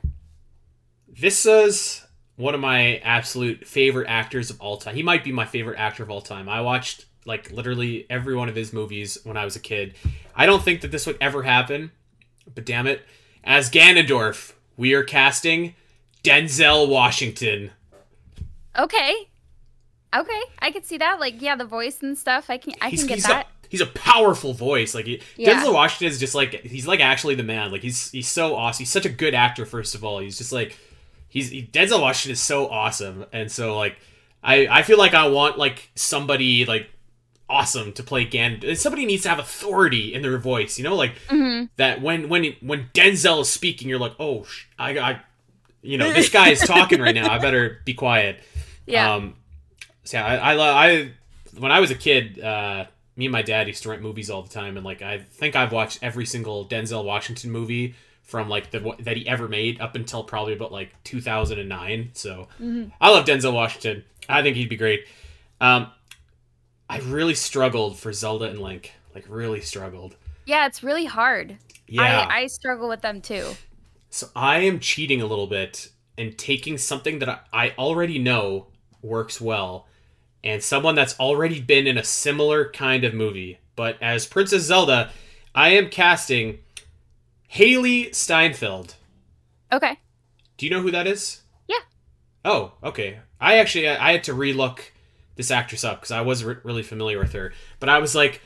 Is 1.21 2.03
one 2.37 2.55
of 2.55 2.61
my 2.61 2.97
absolute 2.99 3.67
favorite 3.67 4.09
actors 4.09 4.51
of 4.51 4.61
all 4.61 4.77
time. 4.77 4.95
He 4.97 5.03
might 5.03 5.25
be 5.25 5.33
my 5.33 5.45
favorite 5.45 5.79
actor 5.79 6.03
of 6.03 6.11
all 6.11 6.21
time. 6.21 6.49
I 6.49 6.61
watched 6.61 7.07
like 7.25 7.51
literally 7.51 8.07
every 8.11 8.35
one 8.35 8.49
of 8.49 8.55
his 8.55 8.73
movies 8.73 9.19
when 9.25 9.37
I 9.37 9.45
was 9.45 9.57
a 9.57 9.61
kid. 9.61 9.95
I 10.35 10.47
don't 10.47 10.63
think 10.63 10.81
that 10.83 10.91
this 10.91 11.07
would 11.07 11.17
ever 11.21 11.43
happen, 11.43 11.93
but 12.55 12.67
damn 12.67 12.87
it. 12.87 13.03
As 13.45 13.71
Ganondorf, 13.71 14.53
we 14.77 14.95
are 14.95 15.05
casting 15.05 15.75
Denzel 16.23 16.89
Washington. 16.89 17.71
Okay. 18.79 19.29
Okay, 20.17 20.43
I 20.61 20.71
can 20.71 20.85
see 20.85 20.99
that. 20.99 21.19
Like, 21.19 21.43
yeah, 21.43 21.57
the 21.57 21.65
voice 21.65 22.01
and 22.01 22.17
stuff. 22.17 22.49
I 22.49 22.57
can, 22.57 22.75
I 22.81 22.89
he's, 22.89 23.01
can 23.01 23.09
get 23.09 23.15
he's 23.17 23.27
that. 23.27 23.47
A, 23.47 23.67
he's 23.69 23.81
a 23.81 23.87
powerful 23.87 24.53
voice. 24.53 24.95
Like, 24.95 25.07
he, 25.07 25.21
yeah. 25.37 25.61
Denzel 25.61 25.75
Washington 25.75 26.07
is 26.07 26.21
just 26.21 26.37
like 26.37 26.63
he's 26.63 26.87
like 26.87 27.01
actually 27.01 27.35
the 27.35 27.43
man. 27.43 27.73
Like, 27.73 27.83
he's 27.83 28.13
he's 28.13 28.29
so 28.29 28.55
awesome. 28.55 28.83
He's 28.83 28.91
such 28.91 29.07
a 29.07 29.11
good 29.11 29.35
actor. 29.35 29.67
First 29.67 29.97
of 29.97 30.05
all, 30.05 30.21
he's 30.21 30.39
just 30.39 30.53
like 30.53 30.79
he's 31.35 31.51
he, 31.51 31.69
Denzel 31.71 32.01
Washington 32.01 32.33
is 32.33 32.41
so 32.41 32.69
awesome, 32.69 33.27
and 33.33 33.53
so 33.53 33.77
like 33.77 33.99
I 34.43 34.67
I 34.69 34.83
feel 34.83 34.97
like 34.97 35.13
I 35.13 35.29
want 35.29 35.59
like 35.59 35.91
somebody 35.95 36.65
like 36.65 36.89
awesome 37.51 37.93
to 37.93 38.03
play 38.03 38.25
Gan. 38.25 38.63
Somebody 38.77 39.05
needs 39.05 39.25
to 39.25 39.29
have 39.29 39.39
authority 39.39 40.15
in 40.15 40.23
their 40.23 40.39
voice, 40.39 40.79
you 40.79 40.85
know, 40.85 40.95
like 40.95 41.13
mm-hmm. 41.29 41.67
that 41.77 42.01
when 42.01 42.31
when 42.31 42.57
when 42.63 42.89
Denzel 42.95 43.43
is 43.43 43.51
speaking, 43.51 43.91
you're 43.91 43.99
like, 43.99 44.15
oh, 44.19 44.47
I, 44.79 44.99
I 44.99 45.21
you 45.83 45.99
know, 45.99 46.11
this 46.11 46.29
guy 46.31 46.49
is 46.49 46.61
talking 46.61 47.03
right 47.03 47.15
now. 47.15 47.31
I 47.31 47.39
better 47.39 47.83
be 47.85 47.93
quiet. 47.93 48.41
Yeah. 48.87 49.13
Um. 49.13 49.35
So 50.05 50.19
yeah, 50.19 50.25
I, 50.27 50.55
I, 50.55 50.89
I 50.89 51.11
when 51.59 51.73
I 51.73 51.81
was 51.81 51.91
a 51.91 51.95
kid, 51.95 52.41
uh, 52.41 52.87
me 53.17 53.27
and 53.27 53.33
my 53.33 53.43
dad 53.43 53.67
used 53.67 53.83
to 53.83 53.91
rent 53.91 54.03
movies 54.03 54.31
all 54.31 54.43
the 54.43 54.51
time, 54.51 54.77
and 54.77 54.87
like 54.87 55.03
I 55.03 55.19
think 55.19 55.57
I've 55.57 55.73
watched 55.73 55.99
every 56.01 56.27
single 56.27 56.65
Denzel 56.65 57.05
Washington 57.05 57.51
movie 57.51 57.95
from 58.25 58.49
like 58.49 58.71
the 58.71 58.97
that 59.01 59.17
he 59.17 59.29
ever 59.29 59.47
made 59.49 59.81
up 59.81 59.95
until 59.95 60.25
probably 60.25 60.55
about 60.55 60.73
like 60.73 60.93
2009. 61.05 62.11
So 62.15 62.49
mm-hmm. 62.61 62.89
I 63.01 63.11
love 63.11 63.27
Denzel 63.27 63.53
Washington. 63.53 64.05
I 64.29 64.43
think 64.43 64.57
he'd 64.57 64.69
be 64.69 64.77
great. 64.77 65.07
Um, 65.61 65.91
I 66.89 66.99
really 67.01 67.35
struggled 67.35 67.99
for 67.99 68.13
Zelda 68.13 68.47
and 68.47 68.59
Link. 68.59 68.93
Like 69.15 69.27
really 69.29 69.61
struggled. 69.61 70.17
Yeah, 70.47 70.67
it's 70.67 70.83
really 70.83 71.05
hard. 71.05 71.57
Yeah, 71.87 72.27
I, 72.29 72.41
I 72.41 72.47
struggle 72.47 72.89
with 72.89 73.03
them 73.03 73.21
too. 73.21 73.55
So 74.11 74.29
I 74.35 74.61
am 74.61 74.81
cheating 74.81 75.21
a 75.21 75.27
little 75.27 75.47
bit 75.47 75.91
and 76.17 76.37
taking 76.37 76.79
something 76.79 77.19
that 77.19 77.29
I, 77.29 77.39
I 77.53 77.75
already 77.79 78.19
know 78.19 78.69
works 79.03 79.41
well, 79.41 79.87
and 80.43 80.63
someone 80.63 80.95
that's 80.95 81.19
already 81.21 81.61
been 81.61 81.87
in 81.87 81.99
a 81.99 82.05
similar 82.05 82.71
kind 82.71 83.05
of 83.05 83.13
movie. 83.13 83.59
But 83.77 84.01
as 84.01 84.27
Princess 84.27 84.63
Zelda, 84.63 85.11
I 85.55 85.71
am 85.71 85.89
casting 85.89 86.59
Hailee 87.53 88.11
Steinfeld. 88.15 88.95
Okay. 89.73 89.99
Do 90.57 90.67
you 90.67 90.71
know 90.71 90.81
who 90.83 90.91
that 90.91 91.07
is? 91.07 91.43
Yeah. 91.67 91.77
Oh, 92.45 92.73
okay. 92.83 93.19
I 93.41 93.57
actually 93.59 93.89
I 93.89 94.13
had 94.13 94.25
to 94.25 94.33
relook 94.35 94.81
this 95.37 95.51
actress 95.51 95.85
up 95.85 96.01
because 96.01 96.11
I 96.13 96.21
wasn't 96.21 96.65
really 96.65 96.83
familiar 96.83 97.19
with 97.19 97.33
her, 97.33 97.53
but 97.81 97.89
I 97.89 97.99
was 97.99 98.15
like, 98.15 98.41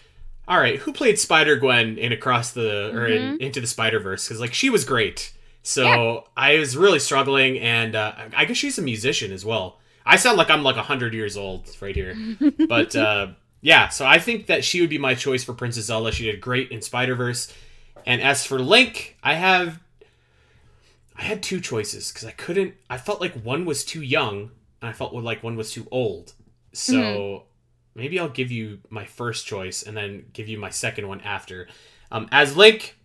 all 0.46 0.58
right, 0.58 0.78
who 0.78 0.92
played 0.92 1.18
Spider 1.18 1.56
Gwen 1.56 1.98
in 1.98 2.12
Across 2.12 2.52
the 2.52 2.90
or 2.94 3.06
in, 3.06 3.36
Mhm. 3.36 3.40
Into 3.40 3.60
the 3.60 3.66
Spider 3.66 4.00
Verse? 4.00 4.26
Because 4.26 4.40
like 4.40 4.54
she 4.54 4.70
was 4.70 4.84
great. 4.84 5.32
So 5.62 5.84
Yeah. 5.84 6.20
I 6.36 6.58
was 6.58 6.76
really 6.76 6.98
struggling, 6.98 7.58
and 7.58 7.94
uh, 7.94 8.14
I 8.34 8.46
guess 8.46 8.56
she's 8.56 8.78
a 8.78 8.82
musician 8.82 9.32
as 9.32 9.44
well. 9.44 9.78
I 10.06 10.16
sound 10.16 10.38
like 10.38 10.48
I'm 10.48 10.62
like 10.62 10.76
hundred 10.76 11.12
years 11.12 11.36
old 11.36 11.68
right 11.82 11.94
here, 11.94 12.16
but 12.68 12.96
uh, 12.96 13.28
yeah. 13.60 13.88
So 13.88 14.06
I 14.06 14.18
think 14.18 14.46
that 14.46 14.64
she 14.64 14.80
would 14.80 14.88
be 14.88 14.96
my 14.96 15.14
choice 15.14 15.44
for 15.44 15.52
Princess 15.52 15.84
Zelda. 15.86 16.10
She 16.12 16.24
did 16.24 16.40
great 16.40 16.70
in 16.70 16.80
Spider 16.80 17.14
Verse, 17.14 17.52
and 18.06 18.20
as 18.22 18.44
for 18.46 18.58
Link, 18.58 19.16
I 19.22 19.34
have 19.34 19.80
I 21.16 21.22
had 21.22 21.42
two 21.42 21.60
choices 21.60 22.12
because 22.12 22.26
I 22.26 22.30
couldn't. 22.32 22.74
I 22.88 22.96
felt 22.96 23.20
like 23.20 23.34
one 23.42 23.64
was 23.64 23.84
too 23.84 24.02
young, 24.02 24.50
and 24.80 24.88
I 24.88 24.92
felt 24.92 25.12
like 25.14 25.42
one 25.42 25.56
was 25.56 25.72
too 25.72 25.86
old. 25.90 26.32
So 26.72 27.44
maybe 27.94 28.20
I'll 28.20 28.28
give 28.28 28.52
you 28.52 28.78
my 28.88 29.04
first 29.04 29.46
choice 29.46 29.82
and 29.82 29.96
then 29.96 30.26
give 30.32 30.48
you 30.48 30.58
my 30.58 30.70
second 30.70 31.08
one 31.08 31.20
after. 31.22 31.66
Um, 32.12 32.28
as 32.30 32.56
Link, 32.56 32.96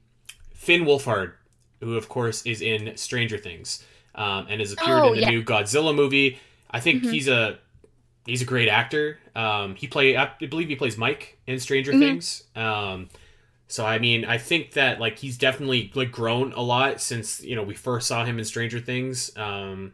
Finn 0.53 0.83
Wolfhard, 0.85 1.33
who 1.79 1.97
of 1.97 2.07
course 2.07 2.45
is 2.45 2.61
in 2.61 2.95
Stranger 2.97 3.37
Things, 3.39 3.83
um, 4.15 4.45
and 4.49 4.59
has 4.61 4.71
appeared 4.71 4.99
Oh, 4.99 5.07
in 5.13 5.15
the 5.15 5.21
yeah. 5.21 5.29
new 5.31 5.43
Godzilla 5.43 5.93
movie. 5.95 6.37
I 6.69 6.79
think 6.79 7.03
Mhm. 7.03 7.11
he's 7.11 7.27
a 7.27 7.57
he's 8.27 8.41
a 8.43 8.45
great 8.45 8.69
actor. 8.69 9.19
Um, 9.35 9.73
he 9.75 9.87
play 9.87 10.15
I 10.15 10.25
believe 10.39 10.69
he 10.69 10.75
plays 10.75 10.97
Mike 10.97 11.39
in 11.47 11.59
Stranger 11.59 11.93
Mhm. 11.93 11.99
Things. 11.99 12.43
So 13.68 13.86
I 13.86 13.97
mean, 13.99 14.26
I 14.26 14.38
think 14.38 14.72
that 14.74 14.99
like 14.99 15.18
he's 15.20 15.38
definitely 15.38 15.91
like 15.95 16.11
grown 16.11 16.53
a 16.53 16.61
lot 16.61 17.01
since 17.01 17.41
you 17.43 17.55
know 17.55 17.64
we 17.64 17.74
first 17.74 18.07
saw 18.07 18.26
him 18.26 18.38
in 18.38 18.45
Stranger 18.45 18.80
Things. 18.80 19.36
Um, 19.38 19.93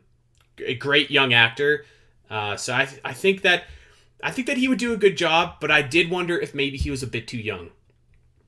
a 0.65 0.75
great 0.75 1.09
young 1.09 1.33
actor. 1.33 1.85
Uh, 2.29 2.55
so 2.57 2.73
I 2.73 2.87
I 3.05 3.13
think 3.13 3.41
that 3.43 3.63
I 4.21 4.31
think 4.31 4.47
that 4.47 4.57
he 4.57 4.67
would 4.67 4.79
do 4.79 4.91
a 4.93 4.97
good 4.97 5.15
job, 5.17 5.55
but 5.61 5.71
I 5.71 5.81
did 5.81 6.09
wonder 6.09 6.37
if 6.37 6.53
maybe 6.53 6.77
he 6.77 6.91
was 6.91 7.03
a 7.03 7.07
bit 7.07 7.27
too 7.27 7.37
young. 7.37 7.69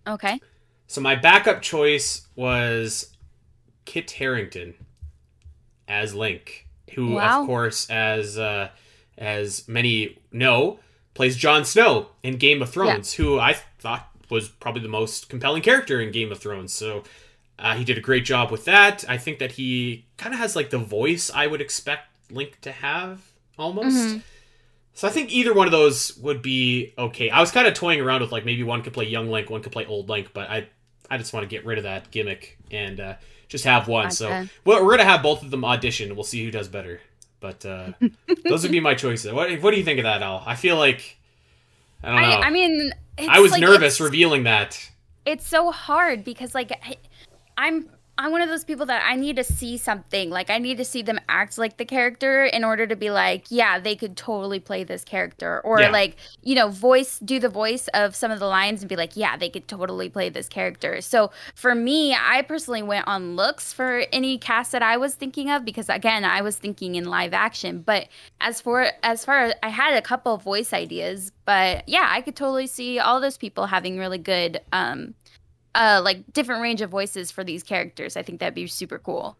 Okay. 0.05 0.39
So 0.87 0.99
my 0.99 1.15
backup 1.15 1.61
choice 1.61 2.27
was 2.35 3.15
Kit 3.85 4.11
Harington 4.11 4.73
as 5.87 6.13
Link, 6.13 6.67
who 6.93 7.13
Wow. 7.13 7.41
of 7.41 7.47
course 7.47 7.89
as 7.89 8.37
uh, 8.37 8.69
as 9.17 9.67
many 9.67 10.19
know 10.31 10.79
plays 11.13 11.37
Jon 11.37 11.63
Snow 11.63 12.09
in 12.23 12.37
Game 12.37 12.61
of 12.61 12.69
Thrones, 12.69 13.13
who 13.13 13.39
I 13.39 13.53
thought 13.79 14.09
was 14.31 14.47
probably 14.49 14.81
the 14.81 14.87
most 14.87 15.29
compelling 15.29 15.61
character 15.61 16.01
in 16.01 16.11
Game 16.11 16.31
of 16.31 16.39
Thrones. 16.39 16.73
So 16.73 17.03
uh, 17.59 17.75
he 17.75 17.83
did 17.83 17.97
a 17.97 18.01
great 18.01 18.25
job 18.25 18.49
with 18.49 18.65
that. 18.65 19.05
I 19.07 19.17
think 19.17 19.37
that 19.39 19.51
he 19.53 20.05
kind 20.17 20.33
of 20.33 20.39
has 20.39 20.55
like 20.55 20.69
the 20.71 20.79
voice 20.79 21.29
I 21.33 21.45
would 21.47 21.61
expect 21.61 22.07
Link 22.31 22.59
to 22.61 22.71
have 22.71 23.21
almost. 23.59 23.95
Mhm. 23.97 24.21
So 24.93 25.07
I 25.07 25.11
think 25.11 25.31
either 25.31 25.53
one 25.53 25.67
of 25.67 25.71
those 25.71 26.17
would 26.17 26.41
be 26.41 26.93
okay. 26.97 27.29
I 27.29 27.39
was 27.39 27.51
kind 27.51 27.67
of 27.67 27.73
toying 27.73 28.01
around 28.01 28.21
with 28.21 28.31
like 28.31 28.45
maybe 28.45 28.63
one 28.63 28.81
could 28.81 28.93
play 28.93 29.05
young 29.05 29.29
Link, 29.29 29.49
one 29.49 29.61
could 29.61 29.71
play 29.71 29.85
old 29.85 30.09
Link, 30.09 30.29
but 30.33 30.49
I 30.49 30.67
I 31.09 31.17
just 31.17 31.33
want 31.33 31.43
to 31.43 31.47
get 31.47 31.65
rid 31.65 31.77
of 31.77 31.83
that 31.83 32.09
gimmick 32.11 32.57
and 32.71 32.99
uh, 32.99 33.15
just 33.49 33.65
have 33.65 33.87
one. 33.87 34.11
So 34.11 34.29
well, 34.65 34.83
we're 34.85 34.91
gonna 34.91 35.09
have 35.09 35.21
both 35.21 35.43
of 35.43 35.51
them 35.51 35.63
audition. 35.65 36.15
We'll 36.15 36.23
see 36.23 36.43
who 36.43 36.51
does 36.51 36.67
better. 36.67 37.01
But 37.41 37.65
uh, 37.65 37.93
those 38.45 38.63
would 38.63 38.71
be 38.71 38.79
my 38.79 38.93
choices. 38.95 39.31
What 39.33 39.51
What 39.61 39.71
do 39.71 39.77
you 39.77 39.83
think 39.83 39.99
of 39.99 40.03
that, 40.03 40.21
Al? 40.21 40.43
I 40.45 40.55
feel 40.55 40.77
like 40.77 41.17
I 42.03 42.11
don't 42.11 42.21
know. 42.21 42.27
I, 42.27 42.47
I 42.47 42.49
mean, 42.49 42.93
I 43.29 43.39
was 43.39 43.51
like, 43.51 43.61
nervous 43.61 43.99
revealing 43.99 44.43
that. 44.43 44.89
it's 45.25 45.47
so 45.47 45.71
hard 45.71 46.23
because 46.23 46.55
like 46.55 46.71
I, 46.83 46.95
I'm 47.57 47.89
I'm 48.21 48.31
one 48.31 48.41
of 48.43 48.49
those 48.49 48.63
people 48.63 48.85
that 48.85 49.01
I 49.03 49.15
need 49.15 49.35
to 49.37 49.43
see 49.43 49.77
something. 49.77 50.29
Like 50.29 50.51
I 50.51 50.59
need 50.59 50.77
to 50.77 50.85
see 50.85 51.01
them 51.01 51.19
act 51.27 51.57
like 51.57 51.77
the 51.77 51.85
character 51.85 52.45
in 52.45 52.63
order 52.63 52.85
to 52.85 52.95
be 52.95 53.09
like, 53.09 53.47
yeah, 53.49 53.79
they 53.79 53.95
could 53.95 54.15
totally 54.15 54.59
play 54.59 54.83
this 54.83 55.03
character. 55.03 55.59
Or 55.61 55.79
Yeah. 55.81 55.89
like, 55.89 56.17
you 56.43 56.53
know, 56.53 56.69
voice 56.69 57.17
do 57.17 57.39
the 57.39 57.49
voice 57.49 57.87
of 57.95 58.15
some 58.15 58.29
of 58.29 58.39
the 58.39 58.45
lines 58.45 58.81
and 58.83 58.89
be 58.89 58.95
like, 58.95 59.17
yeah, 59.17 59.37
they 59.37 59.49
could 59.49 59.67
totally 59.67 60.07
play 60.07 60.29
this 60.29 60.47
character. 60.47 61.01
So 61.01 61.31
for 61.55 61.73
me, 61.73 62.13
I 62.13 62.43
personally 62.43 62.83
went 62.83 63.07
on 63.07 63.35
looks 63.35 63.73
for 63.73 64.03
any 64.13 64.37
cast 64.37 64.71
that 64.73 64.83
I 64.83 64.97
was 64.97 65.15
thinking 65.15 65.49
of 65.49 65.65
because 65.65 65.89
again, 65.89 66.23
I 66.23 66.41
was 66.41 66.57
thinking 66.57 66.93
in 66.93 67.05
live 67.05 67.33
action. 67.33 67.81
But 67.81 68.07
as 68.39 68.61
for 68.61 68.91
as 69.01 69.25
far 69.25 69.39
as 69.45 69.53
I 69.63 69.69
had 69.69 69.95
a 69.97 70.01
couple 70.01 70.35
of 70.35 70.43
voice 70.43 70.73
ideas, 70.73 71.31
but 71.45 71.89
yeah, 71.89 72.07
I 72.11 72.21
could 72.21 72.35
totally 72.35 72.67
see 72.67 72.99
all 72.99 73.19
those 73.19 73.37
people 73.37 73.65
having 73.65 73.97
really 73.97 74.19
good 74.19 74.61
um 74.71 75.15
uh 75.75 76.01
like 76.03 76.31
different 76.33 76.61
range 76.61 76.81
of 76.81 76.89
voices 76.89 77.31
for 77.31 77.43
these 77.43 77.63
characters. 77.63 78.17
I 78.17 78.23
think 78.23 78.39
that'd 78.39 78.53
be 78.55 78.67
super 78.67 78.99
cool. 78.99 79.37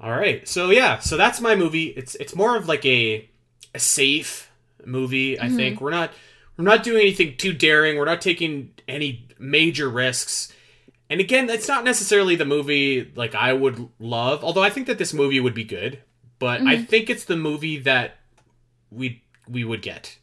All 0.00 0.10
right. 0.12 0.46
So 0.48 0.70
yeah, 0.70 0.98
so 0.98 1.16
that's 1.16 1.40
my 1.40 1.54
movie. 1.54 1.88
It's 1.88 2.14
it's 2.16 2.34
more 2.34 2.56
of 2.56 2.68
like 2.68 2.84
a 2.86 3.28
a 3.74 3.78
safe 3.78 4.50
movie, 4.84 5.38
I 5.38 5.48
Mhm. 5.48 5.56
think. 5.56 5.80
We're 5.80 5.90
not 5.90 6.12
we're 6.56 6.64
not 6.64 6.82
doing 6.82 7.02
anything 7.02 7.36
too 7.36 7.52
daring. 7.52 7.96
We're 7.98 8.04
not 8.06 8.20
taking 8.20 8.72
any 8.88 9.28
major 9.38 9.88
risks. 9.88 10.52
And 11.08 11.20
again, 11.20 11.46
that's 11.46 11.66
not 11.68 11.84
necessarily 11.84 12.36
the 12.36 12.44
movie 12.44 13.10
like 13.14 13.34
I 13.34 13.52
would 13.52 13.88
love, 13.98 14.44
although 14.44 14.62
I 14.62 14.70
think 14.70 14.86
that 14.86 14.98
this 14.98 15.12
movie 15.12 15.40
would 15.40 15.54
be 15.54 15.64
good, 15.64 16.02
but 16.38 16.60
I 16.62 16.76
Mhm. 16.76 16.88
think 16.88 17.10
it's 17.10 17.24
the 17.24 17.36
movie 17.36 17.78
that 17.78 18.18
we 18.90 19.22
we 19.48 19.64
would 19.64 19.82
get. 19.82 20.18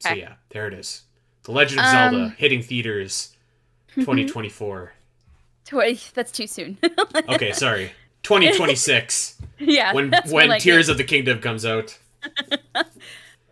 So 0.00 0.10
yeah, 0.12 0.34
there 0.50 0.66
it 0.66 0.74
is. 0.74 1.02
The 1.44 1.52
Legend 1.52 1.80
of 1.80 1.86
Um, 1.86 1.92
Zelda 2.14 2.34
hitting 2.36 2.62
theaters 2.62 3.34
2024. 3.94 4.92
Twenty. 5.66 5.98
That's 6.14 6.30
too 6.32 6.46
soon. 6.46 6.76
okay, 7.28 7.52
sorry. 7.52 7.92
2026 8.22 9.36
yeah. 9.58 9.92
when 9.94 10.10
that's 10.10 10.30
when 10.32 10.48
like 10.48 10.62
Tears 10.62 10.88
it. 10.88 10.92
of 10.92 10.98
the 10.98 11.04
Kingdom 11.04 11.40
comes 11.40 11.64
out. 11.64 11.96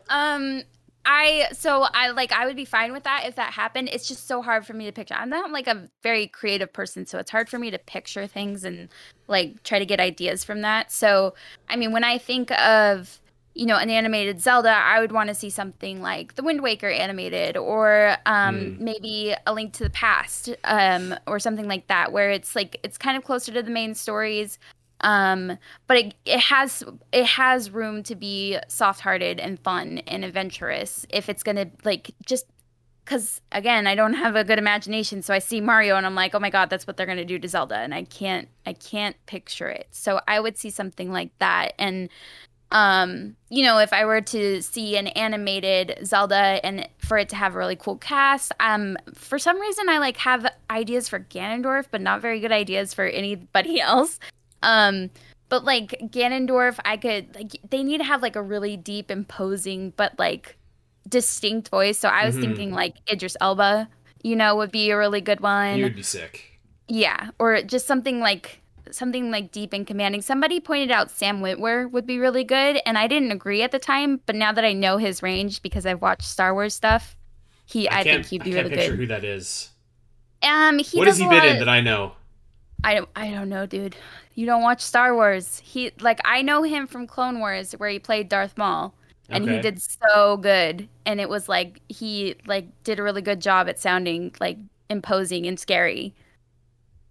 Um, 0.09 0.63
I 1.05 1.49
so 1.53 1.87
I 1.93 2.11
like 2.11 2.33
I 2.33 2.47
would 2.47 2.57
be 2.57 2.65
fine 2.65 2.93
with 2.93 3.05
that 3.05 3.25
if 3.27 3.35
that 3.37 3.53
happened. 3.53 3.89
It's 3.93 4.07
just 4.07 4.27
so 4.29 4.41
hard 4.43 4.67
for 4.67 4.73
me 4.73 4.85
to 4.87 4.93
picture. 4.93 5.15
I'm 5.15 5.31
not 5.31 5.51
like 5.51 5.67
a 5.67 5.89
very 6.03 6.27
creative 6.27 6.73
person, 6.73 7.07
so 7.07 7.19
it's 7.19 7.31
hard 7.31 7.49
for 7.49 7.59
me 7.59 7.71
to 7.71 7.79
picture 7.79 8.27
things 8.27 8.63
and 8.65 8.89
like 9.27 9.63
try 9.63 9.79
to 9.79 9.87
get 9.87 10.01
ideas 10.01 10.45
from 10.45 10.61
that. 10.63 10.93
So 10.93 11.35
I 11.69 11.77
mean, 11.77 11.93
when 11.93 12.05
I 12.05 12.19
think 12.19 12.51
of 12.53 13.19
you 13.55 13.67
know 13.67 13.77
an 13.77 13.91
animated 13.91 14.41
Zelda, 14.41 14.71
I 14.71 15.01
would 15.01 15.13
want 15.13 15.29
to 15.29 15.35
see 15.35 15.51
something 15.51 16.01
like 16.03 16.35
the 16.37 16.43
Wind 16.43 16.63
Waker 16.63 16.89
animated, 16.89 17.57
or 17.57 18.17
um, 18.27 18.57
Mm. 18.57 18.81
maybe 18.81 19.35
A 19.47 19.53
Link 19.53 19.73
to 19.75 19.85
the 19.85 19.91
Past, 19.91 20.51
um, 20.65 21.15
or 21.27 21.39
something 21.39 21.69
like 21.69 21.87
that, 21.89 22.13
where 22.13 22.31
it's 22.31 22.55
like 22.57 22.79
it's 22.83 22.99
kind 22.99 23.17
of 23.17 23.25
closer 23.25 23.53
to 23.53 23.63
the 23.63 23.71
main 23.71 23.95
stories 23.95 24.59
um 25.05 25.59
but 25.89 25.97
it, 25.97 26.15
it 26.25 26.39
has 26.39 26.85
it 27.11 27.27
has 27.27 27.71
room 27.71 28.05
to 28.05 28.15
be 28.15 28.57
soft-hearted 28.69 29.41
and 29.41 29.59
fun 29.59 29.99
and 30.07 30.25
adventurous 30.25 31.05
if 31.11 31.29
it's 31.29 31.43
gonna 31.43 31.67
like 31.85 32.13
just 32.25 32.47
because 33.05 33.41
again 33.51 33.89
i 33.89 33.97
don't 33.97 34.15
have 34.15 34.37
a 34.37 34.45
good 34.45 34.61
imagination 34.61 35.21
so 35.21 35.35
i 35.35 35.41
see 35.41 35.61
mario 35.61 35.97
and 35.97 36.07
i'm 36.07 36.15
like 36.15 36.37
oh 36.37 36.39
my 36.39 36.51
god 36.51 36.71
that's 36.71 36.87
what 36.87 36.97
they're 36.97 37.05
gonna 37.07 37.25
do 37.25 37.37
to 37.37 37.49
zelda 37.49 37.79
and 37.79 37.93
i 37.93 38.05
can't 38.05 38.47
i 38.65 38.73
can't 38.73 39.17
picture 39.27 39.69
it 39.69 39.89
so 39.91 40.21
i 40.29 40.39
would 40.39 40.57
see 40.57 40.71
something 40.71 41.11
like 41.11 41.37
that 41.41 41.73
and 41.81 42.09
um 42.73 43.37
you 43.51 43.63
know 43.63 43.79
if 43.79 43.93
i 43.93 44.05
were 44.05 44.21
to 44.21 44.61
see 44.63 44.97
an 44.97 45.07
animated 45.09 45.99
zelda 46.05 46.59
and 46.65 46.89
for 46.99 47.19
it 47.19 47.29
to 47.29 47.37
have 47.37 47.55
a 47.55 47.59
really 47.59 47.77
cool 47.77 47.97
cast 47.97 48.53
um 48.61 48.97
for 49.15 49.39
some 49.39 49.61
reason 49.61 49.89
i 49.89 49.99
like 49.99 50.17
have 50.17 50.47
ideas 50.71 51.09
for 51.09 51.21
ganondorf 51.21 51.87
but 51.91 52.01
not 52.01 52.21
very 52.21 52.41
good 52.41 52.53
ideas 52.53 52.93
for 52.93 53.05
anybody 53.05 53.81
else 53.93 54.19
um, 54.63 55.11
but 55.49 55.65
like 55.65 55.91
Ganondorf, 56.05 56.79
I 56.85 56.97
could 56.97 57.35
like 57.35 57.53
they 57.69 57.83
need 57.83 57.99
to 57.99 58.05
have 58.05 58.23
like 58.23 58.37
a 58.37 58.43
really 58.43 58.77
deep, 58.77 59.11
imposing, 59.11 59.93
but 59.99 60.19
like 60.19 60.57
distinct 61.09 61.69
voice. 61.69 61.99
So 61.99 62.09
I 62.09 62.25
was 62.25 62.37
Mhm. 62.37 62.41
thinking 62.41 62.71
like 62.71 62.97
Idris 63.11 63.37
Elba, 63.39 63.87
you 64.23 64.35
know, 64.35 64.57
would 64.57 64.71
be 64.73 64.91
a 64.91 64.97
really 64.97 65.21
good 65.21 65.41
one. 65.41 65.77
You 65.77 65.85
would 65.85 65.95
be 65.97 66.03
sick. 66.03 66.59
Yeah, 66.89 67.31
or 67.39 67.61
just 67.61 67.87
something 67.87 68.19
like 68.21 68.62
something 68.93 69.31
like 69.31 69.53
deep 69.53 69.73
and 69.73 69.87
commanding. 69.87 70.23
Somebody 70.23 70.61
pointed 70.61 70.91
out 70.91 71.11
Sam 71.11 71.41
Witwer 71.41 71.91
would 71.91 72.07
be 72.07 72.19
really 72.19 72.45
good, 72.45 72.81
and 72.87 72.97
I 72.99 73.07
didn't 73.07 73.33
agree 73.33 73.63
at 73.63 73.73
the 73.73 73.79
time. 73.79 74.21
But 74.27 74.37
now 74.37 74.53
that 74.53 74.65
I 74.65 74.73
know 74.73 74.97
his 74.99 75.23
range 75.23 75.63
because 75.63 75.87
I've 75.87 76.03
watched 76.03 76.25
Star 76.29 76.55
Wars 76.55 76.75
stuff, 76.75 77.17
he 77.67 77.89
I, 77.89 78.03
think 78.03 78.07
can't- 78.07 78.27
he'd 78.27 78.45
be 78.45 78.53
I 78.53 78.63
can't 78.63 78.75
picture 78.75 78.97
who 78.97 79.07
that 79.07 79.25
is. 79.25 79.71
Um, 80.43 80.79
he 80.79 80.99
what 80.99 81.07
has 81.07 81.19
he 81.19 81.29
been 81.29 81.45
in 81.45 81.53
of- 81.55 81.59
that 81.61 81.69
I 81.69 81.81
know? 81.81 82.13
I 82.85 82.95
don't 82.95 83.09
I 83.15 83.31
don't 83.31 83.49
know, 83.49 83.65
dude. 83.67 83.95
You 84.35 84.45
don't 84.47 84.63
watch 84.63 84.81
Star 84.81 85.15
Wars. 85.15 85.61
He 85.65 85.93
like 86.01 86.21
I 86.25 86.43
know 86.43 86.63
him 86.65 86.87
from 86.89 87.07
Clone 87.07 87.39
Wars 87.39 87.73
where 87.73 87.89
he 87.89 87.99
played 88.01 88.29
Darth 88.29 88.59
Maul 88.59 88.93
and 89.29 89.49
he 89.49 89.61
did 89.61 89.81
so 89.81 90.37
good 90.37 90.89
and 91.07 91.21
it 91.21 91.29
was 91.29 91.49
like 91.49 91.81
he 91.89 92.35
like 92.45 92.67
did 92.83 92.99
a 92.99 93.03
really 93.03 93.23
good 93.23 93.41
job 93.41 93.69
at 93.69 93.79
sounding 93.79 94.35
like 94.41 94.59
imposing 94.91 95.47
and 95.47 95.61
scary. 95.61 96.13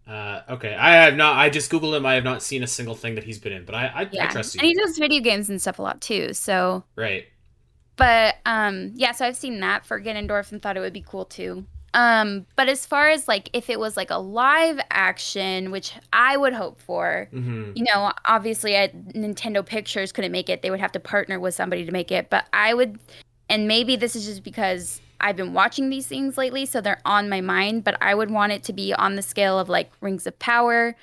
Uh, 0.07 0.41
okay, 0.49 0.73
I 0.75 0.95
have 1.03 1.15
not. 1.15 1.37
I 1.37 1.49
just 1.49 1.71
googled 1.71 1.95
him. 1.95 2.05
I 2.05 2.15
have 2.15 2.23
not 2.23 2.41
seen 2.43 2.63
a 2.63 2.67
single 2.67 2.95
thing 2.95 3.15
that 3.15 3.23
he's 3.23 3.39
been 3.39 3.53
in, 3.53 3.65
but 3.65 3.75
I, 3.75 3.85
I, 3.87 4.09
Yeah. 4.11 4.25
I 4.25 4.27
trust 4.27 4.55
you. 4.55 4.59
And 4.59 4.67
he 4.67 4.73
does 4.73 4.97
video 4.97 5.21
games 5.21 5.49
and 5.49 5.61
stuff 5.61 5.79
a 5.79 5.81
lot 5.81 6.01
too. 6.01 6.33
So 6.33 6.83
Right. 6.95 7.25
but 7.95 8.35
um 8.45 8.91
yeah, 8.95 9.11
so 9.11 9.25
I've 9.25 9.35
seen 9.37 9.59
that 9.61 9.85
for 9.85 10.01
Ganondorf 10.01 10.51
and 10.51 10.61
thought 10.61 10.75
it 10.77 10.81
would 10.81 10.93
be 10.93 11.05
cool 11.07 11.25
too. 11.25 11.65
Um, 11.93 12.45
but 12.55 12.69
as 12.69 12.85
far 12.85 13.09
as 13.09 13.27
like 13.27 13.49
if 13.53 13.69
it 13.69 13.77
was 13.79 13.97
like 13.97 14.11
a 14.11 14.17
live 14.17 14.79
action, 14.91 15.71
which 15.71 15.93
I 16.13 16.37
would 16.37 16.53
hope 16.53 16.79
for, 16.81 17.27
Mm-hmm. 17.33 17.73
you 17.75 17.83
know, 17.83 18.11
obviously 18.25 18.75
at 18.75 18.95
Nintendo 19.09 19.65
Pictures 19.65 20.11
couldn't 20.13 20.31
make 20.31 20.49
it. 20.49 20.61
They 20.61 20.71
would 20.71 20.79
have 20.79 20.93
to 20.93 20.99
partner 21.01 21.39
with 21.39 21.53
somebody 21.53 21.85
to 21.85 21.91
make 21.91 22.09
it. 22.11 22.29
But 22.29 22.45
I 22.53 22.73
would, 22.73 22.97
and 23.49 23.67
maybe 23.67 23.97
this 23.97 24.15
is 24.15 24.25
just 24.25 24.41
because 24.43 25.01
I've 25.21 25.37
been 25.37 25.53
watching 25.53 25.89
these 25.89 26.07
things 26.07 26.37
lately, 26.37 26.65
so 26.65 26.81
they're 26.81 27.01
on 27.05 27.29
my 27.29 27.41
mind. 27.41 27.83
But 27.83 27.97
I 28.01 28.13
would 28.13 28.29
want 28.29 28.51
it 28.51 28.63
to 28.63 28.73
be 28.73 28.93
on 28.93 29.15
the 29.15 29.21
scale 29.21 29.57
of 29.57 29.69
like 29.69 29.91
Rings 30.01 30.27
of 30.27 30.37
Power, 30.39 30.95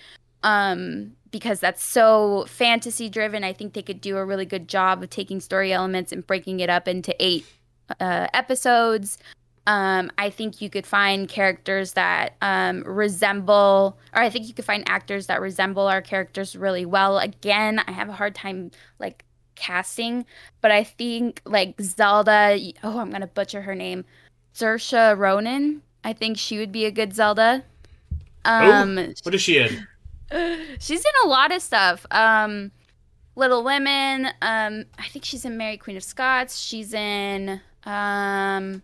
um, 0.43 1.13
because 1.31 1.61
that's 1.61 1.83
so 1.83 2.45
fantasy 2.49 3.09
driven. 3.09 3.45
I 3.45 3.53
think 3.53 3.73
they 3.73 3.83
could 3.83 4.01
do 4.01 4.17
a 4.17 4.25
really 4.25 4.47
good 4.47 4.69
job 4.69 5.03
of 5.03 5.11
taking 5.11 5.41
story 5.41 5.73
elements 5.73 6.13
and 6.13 6.27
breaking 6.27 6.61
it 6.61 6.69
up 6.69 6.87
into 6.89 7.15
eight 7.19 7.47
uh, 8.01 8.27
episodes. 8.35 9.19
Um, 9.67 10.11
I 10.17 10.31
think 10.31 10.63
you 10.63 10.71
could 10.71 10.87
find 10.87 11.29
characters 11.29 11.93
that 11.93 12.37
um, 12.41 12.83
resemble, 12.85 13.99
or 14.15 14.23
I 14.23 14.31
think 14.31 14.49
you 14.49 14.55
could 14.55 14.65
find 14.65 14.83
actors 14.89 15.27
that 15.27 15.43
resemble 15.43 15.87
our 15.87 16.01
characters 16.01 16.57
really 16.57 16.87
well. 16.87 17.19
Again, 17.19 17.79
I 17.87 17.93
have 17.93 18.09
a 18.09 18.15
hard 18.15 18.35
time 18.35 18.71
like 18.99 19.27
casting, 19.59 20.25
but 20.61 20.71
I 20.71 20.85
think 20.85 21.43
like 21.45 21.81
Zelda. 21.81 22.59
Oh, 22.83 22.99
I'm 22.99 23.11
gonna 23.11 23.27
butcher 23.27 23.63
her 23.63 23.75
name, 23.75 24.05
Saoirse 24.55 25.19
Ronan. 25.19 25.83
I 26.05 26.13
think 26.13 26.39
she 26.39 26.59
would 26.59 26.73
be 26.73 26.85
a 26.85 26.91
good 26.91 27.15
Zelda. 27.15 27.65
Um, 28.45 28.97
What 29.23 29.35
is 29.35 29.43
she 29.43 29.59
in? 29.59 29.87
she's 30.79 31.01
in 31.01 31.13
a 31.25 31.29
lot 31.29 31.53
of 31.53 31.61
stuff. 31.61 32.07
Um, 32.11 32.71
Little 33.37 33.63
Women. 33.63 34.27
Um, 34.43 34.85
I 34.99 35.09
think 35.09 35.25
she's 35.25 35.45
in 35.45 35.57
Mary 35.57 35.77
Queen 35.77 35.97
of 35.97 36.03
Scots. 36.03 36.59
She's 36.59 36.95
in. 36.95 37.61
Um, 37.85 38.83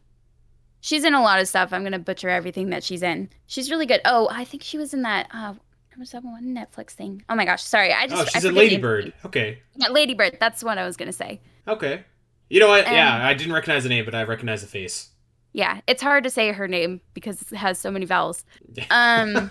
she's 0.80 1.04
in 1.04 1.14
a 1.14 1.22
lot 1.22 1.40
of 1.40 1.48
stuff. 1.48 1.72
I'm 1.72 1.82
gonna 1.82 1.98
butcher 1.98 2.28
everything 2.28 2.70
that 2.70 2.84
she's 2.84 3.02
in. 3.02 3.30
She's 3.46 3.70
really 3.70 3.86
good. 3.86 4.00
Oh, 4.04 4.28
I 4.30 4.44
think 4.44 4.62
she 4.62 4.78
was 4.78 4.92
in 4.94 5.02
that. 5.02 5.28
Uh, 5.32 5.54
was 5.98 6.10
that 6.12 6.24
one 6.24 6.54
Netflix 6.54 6.90
thing? 6.90 7.22
Oh 7.28 7.34
my 7.34 7.44
gosh, 7.44 7.62
sorry. 7.62 7.92
I 7.92 8.06
just. 8.06 8.22
Oh, 8.22 8.24
I 8.24 8.28
she's 8.28 8.44
in 8.44 8.50
forget 8.50 8.64
Lady. 8.64 8.76
Bird. 8.78 9.12
Okay. 9.24 9.58
Yeah, 9.76 9.88
Lady 9.88 10.14
Bird. 10.14 10.36
That's 10.40 10.62
what 10.62 10.78
I 10.78 10.84
was 10.84 10.96
gonna 10.96 11.12
say. 11.12 11.40
Okay. 11.66 12.04
You 12.48 12.60
know 12.60 12.68
what? 12.68 12.86
Um, 12.86 12.92
yeah, 12.92 13.26
I 13.26 13.34
didn't 13.34 13.52
recognize 13.52 13.82
the 13.82 13.88
name, 13.88 14.04
but 14.04 14.14
I 14.14 14.22
recognize 14.24 14.60
the 14.60 14.68
face. 14.68 15.10
Yeah, 15.52 15.80
it's 15.86 16.02
hard 16.02 16.24
to 16.24 16.30
say 16.30 16.52
her 16.52 16.68
name 16.68 17.00
because 17.14 17.40
it 17.40 17.56
has 17.56 17.78
so 17.78 17.90
many 17.90 18.06
vowels. 18.06 18.44
Um, 18.90 19.50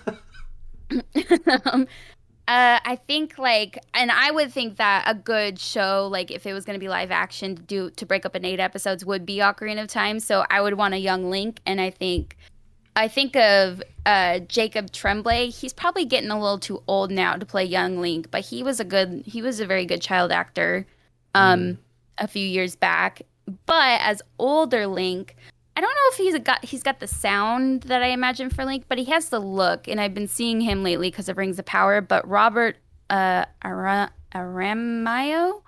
uh, 2.46 2.78
I 2.84 2.98
think 3.06 3.38
like, 3.38 3.78
and 3.94 4.10
I 4.10 4.30
would 4.30 4.52
think 4.52 4.76
that 4.76 5.04
a 5.06 5.14
good 5.14 5.58
show, 5.58 6.08
like 6.12 6.30
if 6.30 6.46
it 6.46 6.52
was 6.52 6.64
going 6.64 6.78
to 6.78 6.80
be 6.80 6.88
live 6.88 7.10
action, 7.10 7.56
to 7.56 7.62
do 7.62 7.90
to 7.90 8.06
break 8.06 8.26
up 8.26 8.36
in 8.36 8.44
eight 8.44 8.60
episodes, 8.60 9.04
would 9.04 9.24
be 9.24 9.38
Ocarina 9.38 9.82
of 9.82 9.88
Time. 9.88 10.20
So 10.20 10.44
I 10.50 10.60
would 10.60 10.74
want 10.74 10.94
a 10.94 10.98
young 10.98 11.30
Link, 11.30 11.60
and 11.64 11.80
I 11.80 11.90
think, 11.90 12.36
I 12.96 13.08
think 13.08 13.34
of 13.36 13.82
uh, 14.06 14.40
Jacob 14.40 14.92
Tremblay. 14.92 15.50
He's 15.50 15.72
probably 15.72 16.04
getting 16.04 16.30
a 16.30 16.38
little 16.38 16.58
too 16.58 16.82
old 16.86 17.10
now 17.10 17.36
to 17.36 17.44
play 17.44 17.64
young 17.64 18.00
Link, 18.00 18.30
but 18.30 18.42
he 18.42 18.62
was 18.62 18.80
a 18.80 18.84
good, 18.84 19.24
he 19.26 19.42
was 19.42 19.60
a 19.60 19.66
very 19.66 19.86
good 19.86 20.00
child 20.00 20.30
actor, 20.30 20.86
um, 21.34 21.78
a 22.18 22.28
few 22.28 22.46
years 22.46 22.76
back. 22.76 23.22
But 23.66 24.00
as 24.00 24.22
older 24.38 24.86
Link, 24.86 25.36
I 25.76 25.80
don't 25.80 25.90
know 25.90 26.08
if 26.12 26.16
he's 26.16 26.38
got 26.38 26.64
he's 26.64 26.82
got 26.82 27.00
the 27.00 27.08
sound 27.08 27.82
that 27.84 28.02
I 28.02 28.08
imagine 28.08 28.48
for 28.48 28.64
Link, 28.64 28.84
but 28.88 28.98
he 28.98 29.04
has 29.06 29.28
the 29.28 29.40
look, 29.40 29.88
and 29.88 30.00
I've 30.00 30.14
been 30.14 30.28
seeing 30.28 30.60
him 30.60 30.84
lately 30.84 31.10
because 31.10 31.28
of 31.28 31.36
Rings 31.36 31.58
of 31.58 31.64
Power. 31.64 32.00
But 32.00 32.26
Robert 32.28 32.76
uh, 33.10 33.44
Ara- 33.64 34.12
Aramayo, 34.32 35.62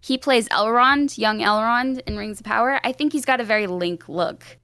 he 0.00 0.18
plays 0.18 0.48
Elrond, 0.48 1.16
young 1.16 1.38
Elrond 1.38 2.00
in 2.08 2.16
Rings 2.16 2.40
of 2.40 2.44
Power. 2.44 2.80
I 2.82 2.92
think 2.92 3.12
he's 3.12 3.24
got 3.24 3.40
a 3.40 3.44
very 3.44 3.68
Link 3.68 4.08
look. 4.08 4.58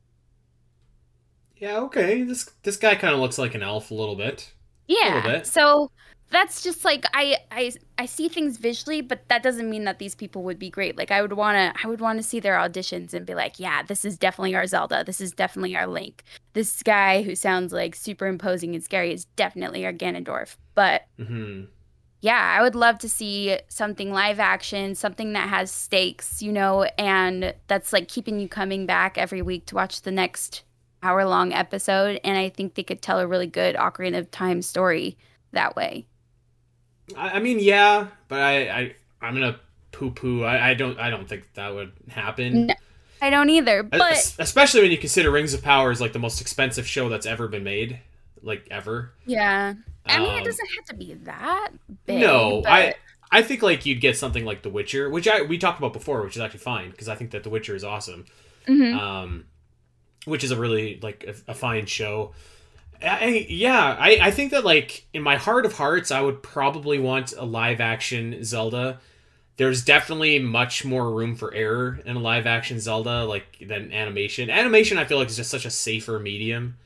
Yeah, 1.58 1.78
okay. 1.80 2.22
This 2.22 2.44
this 2.62 2.76
guy 2.76 2.94
kind 2.94 3.14
of 3.14 3.20
looks 3.20 3.38
like 3.38 3.54
an 3.54 3.62
elf 3.62 3.90
a 3.90 3.94
little 3.94 4.16
bit. 4.16 4.52
Yeah. 4.86 5.22
little 5.24 5.30
bit. 5.32 5.46
So 5.46 5.90
that's 6.30 6.62
just 6.62 6.84
like 6.84 7.04
I 7.14 7.38
I 7.50 7.72
I 7.98 8.06
see 8.06 8.28
things 8.28 8.58
visually, 8.58 9.00
but 9.00 9.28
that 9.28 9.42
doesn't 9.42 9.68
mean 9.68 9.84
that 9.84 9.98
these 9.98 10.14
people 10.14 10.42
would 10.44 10.58
be 10.58 10.70
great. 10.70 10.96
Like 10.96 11.10
I 11.10 11.22
would 11.22 11.32
want 11.32 11.56
to 11.56 11.84
I 11.84 11.88
would 11.88 12.00
want 12.00 12.18
to 12.18 12.22
see 12.22 12.40
their 12.40 12.56
auditions 12.56 13.12
and 13.14 13.26
be 13.26 13.34
like, 13.34 13.58
yeah, 13.58 13.82
this 13.82 14.04
is 14.04 14.18
definitely 14.18 14.54
our 14.54 14.66
Zelda. 14.66 15.04
This 15.04 15.20
is 15.20 15.32
definitely 15.32 15.76
our 15.76 15.86
Link. 15.86 16.24
This 16.54 16.82
guy 16.82 17.22
who 17.22 17.34
sounds 17.34 17.72
like 17.72 17.94
super 17.94 18.26
imposing 18.26 18.74
and 18.74 18.84
scary 18.84 19.12
is 19.12 19.26
definitely 19.36 19.84
our 19.86 19.92
Ganondorf. 19.92 20.56
But 20.74 21.02
hmm 21.18 21.68
yeah, 22.20 22.56
I 22.58 22.62
would 22.62 22.74
love 22.74 22.98
to 23.00 23.08
see 23.08 23.58
something 23.68 24.10
live 24.12 24.40
action, 24.40 24.94
something 24.96 25.34
that 25.34 25.48
has 25.48 25.70
stakes, 25.70 26.42
you 26.42 26.52
know, 26.52 26.82
and 26.98 27.54
that's 27.68 27.92
like 27.92 28.08
keeping 28.08 28.40
you 28.40 28.48
coming 28.48 28.86
back 28.86 29.16
every 29.16 29.40
week 29.40 29.66
to 29.66 29.76
watch 29.76 30.02
the 30.02 30.10
next 30.10 30.64
hour 31.02 31.24
long 31.24 31.52
episode. 31.52 32.20
And 32.24 32.36
I 32.36 32.48
think 32.48 32.74
they 32.74 32.82
could 32.82 33.00
tell 33.02 33.18
a 33.20 33.26
really 33.26 33.46
good 33.46 33.76
Ocarina 33.76 34.18
of 34.18 34.30
Time 34.30 34.62
story 34.62 35.16
that 35.52 35.76
way. 35.76 36.06
I, 37.16 37.30
I 37.30 37.38
mean, 37.40 37.58
yeah, 37.60 38.08
but 38.28 38.40
I, 38.40 38.68
I 38.68 38.96
I'm 39.22 39.34
gonna 39.34 39.58
poo 39.92 40.10
poo. 40.10 40.44
I, 40.44 40.70
I 40.70 40.74
don't 40.74 40.98
I 40.98 41.10
don't 41.10 41.28
think 41.28 41.48
that 41.54 41.74
would 41.74 41.92
happen. 42.08 42.66
No, 42.66 42.74
I 43.22 43.30
don't 43.30 43.50
either, 43.50 43.82
but 43.82 44.34
Especially 44.38 44.82
when 44.82 44.90
you 44.90 44.98
consider 44.98 45.30
Rings 45.30 45.54
of 45.54 45.62
Power 45.62 45.90
is 45.90 46.00
like 46.00 46.12
the 46.12 46.18
most 46.18 46.40
expensive 46.40 46.86
show 46.86 47.08
that's 47.08 47.26
ever 47.26 47.48
been 47.48 47.64
made, 47.64 48.00
like 48.42 48.66
ever. 48.70 49.12
yeah. 49.26 49.74
I 50.06 50.18
mean, 50.20 50.28
Um, 50.30 50.36
it 50.38 50.44
doesn't 50.44 50.68
have 50.76 50.84
to 50.86 50.94
be 50.96 51.14
that 51.24 51.70
big. 52.06 52.20
No, 52.20 52.62
but- 52.62 52.72
I 52.72 52.94
I 53.30 53.42
think 53.42 53.62
like 53.62 53.84
you'd 53.84 54.00
get 54.00 54.16
something 54.16 54.44
like 54.44 54.62
The 54.62 54.70
Witcher, 54.70 55.10
which 55.10 55.28
I 55.28 55.42
we 55.42 55.58
talked 55.58 55.78
about 55.78 55.92
before, 55.92 56.22
which 56.22 56.36
is 56.36 56.40
actually 56.42 56.60
fine 56.60 56.90
because 56.90 57.08
I 57.08 57.14
think 57.14 57.30
that 57.32 57.42
The 57.42 57.50
Witcher 57.50 57.74
is 57.74 57.84
awesome. 57.84 58.24
Mhm. 58.66 58.94
Um, 58.98 59.44
which 60.24 60.44
is 60.44 60.50
a 60.50 60.56
really 60.58 60.98
like 61.02 61.24
a, 61.26 61.50
a 61.52 61.54
fine 61.54 61.86
show. 61.86 62.32
I, 63.00 63.46
yeah, 63.48 63.96
I, 63.98 64.18
I 64.20 64.30
think 64.32 64.50
that 64.50 64.64
like 64.64 65.06
in 65.14 65.22
my 65.22 65.36
heart 65.36 65.64
of 65.64 65.72
hearts, 65.74 66.10
I 66.10 66.20
would 66.20 66.42
probably 66.42 66.98
want 66.98 67.32
a 67.36 67.44
live 67.44 67.80
action 67.80 68.42
Zelda. 68.44 69.00
There's 69.56 69.84
definitely 69.84 70.38
much 70.38 70.84
more 70.84 71.12
room 71.12 71.34
for 71.36 71.52
error 71.54 72.00
in 72.04 72.16
a 72.16 72.20
live 72.20 72.46
action 72.46 72.80
Zelda 72.80 73.24
like 73.24 73.58
than 73.66 73.92
animation. 73.92 74.50
Animation, 74.50 74.98
I 74.98 75.04
feel 75.04 75.18
like 75.18 75.28
is 75.28 75.36
just 75.36 75.50
such 75.50 75.64
a 75.64 75.70
safer 75.70 76.18
medium. 76.18 76.76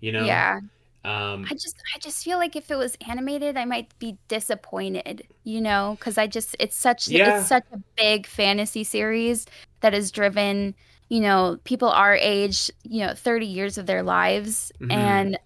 You 0.00 0.12
know. 0.12 0.24
yeah. 0.24 0.60
Um, 1.04 1.46
I 1.50 1.54
just 1.54 1.76
I 1.94 1.98
just 1.98 2.22
feel 2.24 2.38
like 2.38 2.54
if 2.54 2.70
it 2.70 2.76
was 2.76 2.96
animated, 3.08 3.56
I 3.56 3.64
might 3.64 3.98
be 3.98 4.18
disappointed, 4.28 5.26
you 5.42 5.60
know, 5.60 5.96
because 5.98 6.16
I 6.16 6.26
just 6.28 6.54
it's 6.60 6.76
such 6.76 7.08
Yeah. 7.08 7.40
it's 7.40 7.48
such 7.48 7.64
a 7.72 7.78
big 7.96 8.26
fantasy 8.26 8.84
series 8.84 9.46
that 9.80 9.94
is 9.94 10.12
driven 10.12 10.74
you 11.12 11.20
know 11.20 11.58
people 11.64 11.88
our 11.90 12.14
age, 12.16 12.70
you 12.84 13.04
know, 13.04 13.12
thirty 13.14 13.46
years 13.46 13.76
of 13.76 13.84
their 13.86 14.02
lives, 14.02 14.72
Mhm. 14.80 14.92
and 14.92 15.38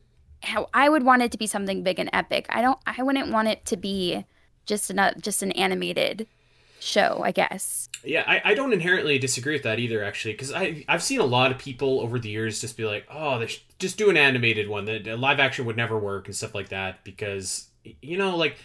how 0.43 0.69
I 0.73 0.89
would 0.89 1.03
want 1.03 1.23
it 1.23 1.33
to 1.33 1.39
be 1.39 1.49
something 1.49 1.83
big 1.83 1.99
and 1.99 2.09
epic. 2.13 2.47
I 2.51 2.63
don't 2.63 2.79
I 2.87 3.03
wouldn't 3.03 3.33
want 3.33 3.49
it 3.49 3.65
to 3.67 3.77
be 3.77 4.25
just 4.65 4.91
an 4.91 5.01
just 5.21 5.43
an 5.43 5.51
animated 5.53 6.27
show, 6.79 7.21
I 7.25 7.33
guess. 7.33 7.89
Yeah, 8.05 8.23
I, 8.29 8.41
I 8.51 8.55
don't 8.55 8.73
inherently 8.73 9.19
disagree 9.19 9.55
with 9.55 9.65
that 9.65 9.81
either, 9.81 10.05
actually, 10.05 10.35
because 10.35 10.53
I 10.53 10.85
I've 10.89 11.03
seen 11.03 11.19
a 11.21 11.25
lot 11.25 11.51
of 11.51 11.59
people 11.59 12.01
over 12.01 12.19
the 12.21 12.29
years 12.29 12.61
just 12.61 12.77
be 12.77 12.85
like, 12.85 13.05
oh, 13.11 13.41
they 13.41 13.49
should 13.49 13.63
just 13.81 13.99
do 13.99 14.09
an 14.09 14.17
animated 14.17 14.69
one. 14.69 14.85
That 14.85 15.19
live 15.19 15.41
action 15.41 15.65
would 15.67 15.77
never 15.77 15.99
work 15.99 16.27
and 16.27 16.37
stuff 16.37 16.55
like 16.55 16.69
that 16.69 17.03
because 17.03 17.69
you 18.03 18.17
know, 18.17 18.37
like 18.37 18.57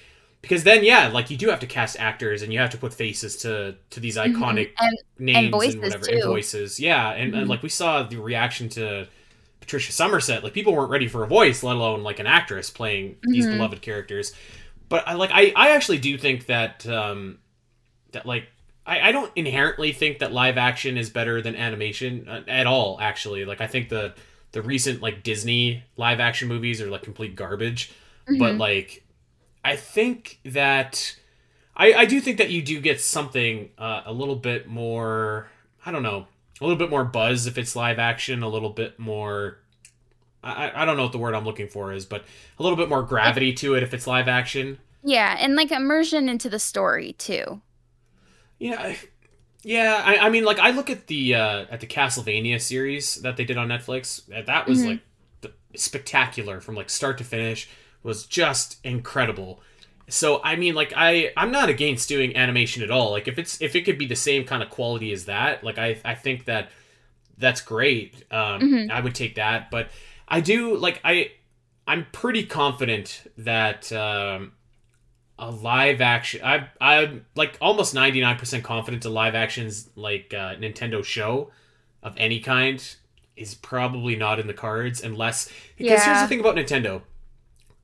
because 0.42 0.64
then 0.64 0.84
yeah, 0.84 1.08
like 1.10 1.30
you 1.30 1.38
do 1.38 1.50
have 1.50 1.60
to 1.60 1.68
cast 1.68 2.00
actors 2.00 2.42
and 2.42 2.52
you 2.52 2.60
have 2.60 2.72
to 2.72 2.78
put 2.78 2.94
faces 2.94 3.38
to 3.38 3.76
to 3.92 4.00
these 4.00 4.18
iconic 4.18 4.72
And 4.80 4.98
names 5.20 5.38
and, 5.46 5.52
voices, 5.52 5.76
whatever 5.76 6.06
and 6.10 6.24
voices. 6.24 6.80
Yeah, 6.80 7.12
and, 7.12 7.34
and 7.36 7.46
Mhm. 7.46 7.50
like 7.50 7.64
we 7.64 7.70
saw 7.70 8.04
the 8.04 8.18
reaction 8.18 8.68
to 8.70 9.08
Patricia 9.60 9.92
Summersett, 9.92 10.44
like 10.44 10.54
people 10.54 10.74
weren't 10.74 10.90
ready 10.90 11.08
for 11.08 11.24
a 11.24 11.28
voice, 11.28 11.62
let 11.64 11.76
alone 11.76 12.02
like 12.04 12.20
an 12.20 12.28
actress 12.28 12.70
playing 12.70 13.18
these 13.24 13.46
Mhm. 13.46 13.52
beloved 13.52 13.82
characters. 13.82 14.34
But 14.90 15.08
I 15.08 15.14
like 15.14 15.30
I 15.34 15.54
I 15.56 15.70
actually 15.72 16.00
do 16.00 16.18
think 16.18 16.48
that 16.48 16.86
um 16.88 17.38
that 18.12 18.26
like 18.26 18.48
I, 18.86 19.10
I 19.10 19.12
don't 19.12 19.32
inherently 19.36 19.92
think 19.94 20.20
that 20.20 20.34
live 20.34 20.58
action 20.58 20.98
is 20.98 21.10
better 21.12 21.42
than 21.42 21.56
animation 21.56 22.28
uh, 22.28 22.42
at 22.48 22.66
all 22.66 22.98
actually 23.00 23.46
like 23.46 23.62
i 23.62 23.68
think 23.68 23.90
the 23.90 24.14
the 24.54 24.62
recent 24.64 25.02
like 25.04 25.22
disney 25.24 25.84
live 25.98 26.20
action 26.20 26.48
movies 26.50 26.82
are 26.82 26.90
like 26.90 27.04
complete 27.04 27.36
garbage 27.36 27.92
but 28.40 28.56
Mhm. 28.56 28.60
like 28.60 29.04
i 29.64 29.76
think 29.76 30.40
that 30.46 31.16
i 31.76 31.94
i 31.94 32.06
do 32.06 32.20
think 32.22 32.38
that 32.38 32.50
you 32.50 32.62
do 32.62 32.80
get 32.82 33.00
something 33.02 33.70
uh, 33.78 34.02
a 34.06 34.14
little 34.14 34.36
bit 34.36 34.68
more 34.68 35.50
i 35.86 35.92
don't 35.92 36.04
know 36.04 36.28
a 36.60 36.64
little 36.64 36.78
bit 36.78 36.90
more 36.90 37.04
buzz 37.04 37.48
if 37.48 37.58
it's 37.58 37.76
live 37.76 38.00
action 38.00 38.44
a 38.44 38.50
little 38.50 38.70
bit 38.70 38.98
more 39.00 39.58
I, 40.44 40.72
I 40.74 40.86
don't 40.86 40.98
know 40.98 41.04
what 41.04 41.12
the 41.12 41.20
word 41.20 41.36
I'm 41.36 41.46
looking 41.46 41.68
for 41.68 41.94
is, 41.94 42.08
but 42.08 42.24
a 42.58 42.64
little 42.64 42.76
bit 42.76 42.90
more 42.90 43.04
gravity 43.04 43.54
to 43.54 43.76
it 43.76 43.84
if 43.84 43.94
it's 43.94 44.08
live 44.08 44.28
action. 44.28 44.80
yeah, 45.04 45.38
and 45.40 45.56
like 45.56 45.72
immersion 45.72 46.28
into 46.28 46.50
the 46.50 46.58
story 46.58 47.14
too. 47.14 47.62
Yeah, 48.58 48.82
I- 48.82 49.00
yeah. 49.62 50.02
I, 50.04 50.18
I 50.18 50.30
mean, 50.32 50.44
like 50.44 50.58
I 50.58 50.72
look 50.72 50.90
at 50.90 51.06
the 51.06 51.36
uh, 51.36 51.66
at 51.70 51.80
the 51.80 51.86
Castlevania 51.86 52.60
series 52.60 53.18
that 53.22 53.38
they 53.38 53.46
did 53.46 53.58
on 53.58 53.68
Netflix. 53.68 54.24
That 54.48 54.68
was 54.68 54.82
Mhm. 54.82 55.00
like 55.44 55.54
spectacular 55.76 56.60
from 56.60 56.74
like 56.74 56.90
start 56.90 57.20
to 57.20 57.24
finish. 57.24 57.70
Was 58.04 58.26
just 58.26 58.78
incredible. 58.84 59.62
So 60.10 60.42
I 60.44 60.56
mean, 60.56 60.76
like 60.76 60.94
I 60.96 61.32
I'm 61.38 61.52
not 61.52 61.70
against 61.70 62.10
doing 62.10 62.36
animation 62.36 62.84
at 62.84 62.92
all. 62.92 63.12
Like 63.12 63.28
if 63.28 63.38
it's 63.40 63.62
if 63.62 63.76
it 63.76 63.82
could 63.84 63.98
be 63.98 64.08
the 64.08 64.16
same 64.16 64.44
kind 64.46 64.62
of 64.64 64.70
quality 64.70 65.12
as 65.14 65.26
that, 65.26 65.64
like 65.64 65.78
I 65.78 66.00
I 66.04 66.16
think 66.16 66.46
that 66.46 66.70
that's 67.38 67.62
great. 67.62 68.24
Um, 68.32 68.62
Mhm. 68.62 68.92
I 68.92 69.00
would 69.02 69.16
take 69.16 69.36
that, 69.36 69.72
but. 69.72 69.90
I 70.34 70.40
do 70.40 70.78
like 70.78 71.02
I 71.04 71.32
I'm 71.86 72.06
pretty 72.14 72.46
confident 72.46 73.30
that 73.40 73.92
um, 73.92 74.54
a 75.38 75.52
live 75.52 76.00
action 76.00 76.40
I 76.42 76.70
I'm 76.80 77.26
like 77.36 77.58
almost 77.60 77.94
99% 77.94 78.64
confident 78.64 79.04
a 79.04 79.10
live 79.10 79.36
actions 79.36 79.90
like 79.98 80.34
uh, 80.34 80.56
Nintendo 80.56 81.04
show 81.04 81.52
of 82.02 82.14
any 82.16 82.40
kind 82.40 82.82
is 83.36 83.56
probably 83.56 84.16
not 84.16 84.40
in 84.40 84.48
the 84.48 84.54
cards 84.54 85.04
unless 85.04 85.50
because 85.78 86.02
here's 86.06 86.22
the 86.22 86.28
thing 86.30 86.40
about 86.40 86.56
Nintendo. 86.56 87.02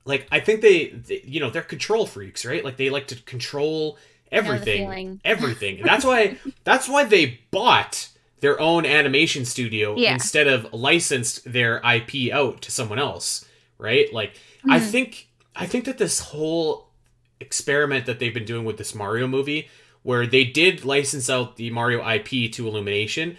Like 0.08 0.28
I 0.32 0.40
think 0.40 0.62
they, 0.62 0.88
they 0.88 1.22
you 1.26 1.40
know, 1.40 1.50
they're 1.50 1.62
control 1.62 2.06
freaks, 2.08 2.46
right? 2.46 2.64
Like 2.64 2.78
they 2.78 2.90
like 2.90 3.08
to 3.08 3.16
control 3.24 3.98
everything. 4.32 5.20
everything. 5.26 5.82
That's 5.84 6.06
why 6.06 6.38
that's 6.64 6.88
why 6.90 7.04
they 7.04 7.40
bought 7.52 8.10
their 8.40 8.60
own 8.62 8.86
animation 8.86 9.46
studio 9.46 9.96
Yeah. 9.98 10.14
instead 10.14 10.48
of 10.48 10.72
licensed 10.74 11.52
their 11.52 11.82
IP 11.84 12.32
out 12.32 12.62
to 12.64 12.72
someone 12.72 13.00
else, 13.00 13.46
right? 13.78 14.12
Like 14.14 14.34
I 14.70 14.80
Mhm. 14.80 14.90
think 14.92 15.28
I 15.56 15.66
think 15.66 15.86
that 15.86 15.98
this 15.98 16.20
whole 16.20 16.90
experiment 17.40 18.06
that 18.06 18.20
they've 18.20 18.34
been 18.34 18.46
doing 18.46 18.66
with 18.66 18.78
this 18.78 18.96
Mario 18.96 19.28
movie 19.28 19.70
where 20.04 20.26
they 20.28 20.44
did 20.44 20.86
license 20.86 21.30
out 21.30 21.56
the 21.58 21.70
Mario 21.70 22.00
IP 22.08 22.48
to 22.54 22.68
Illumination, 22.68 23.38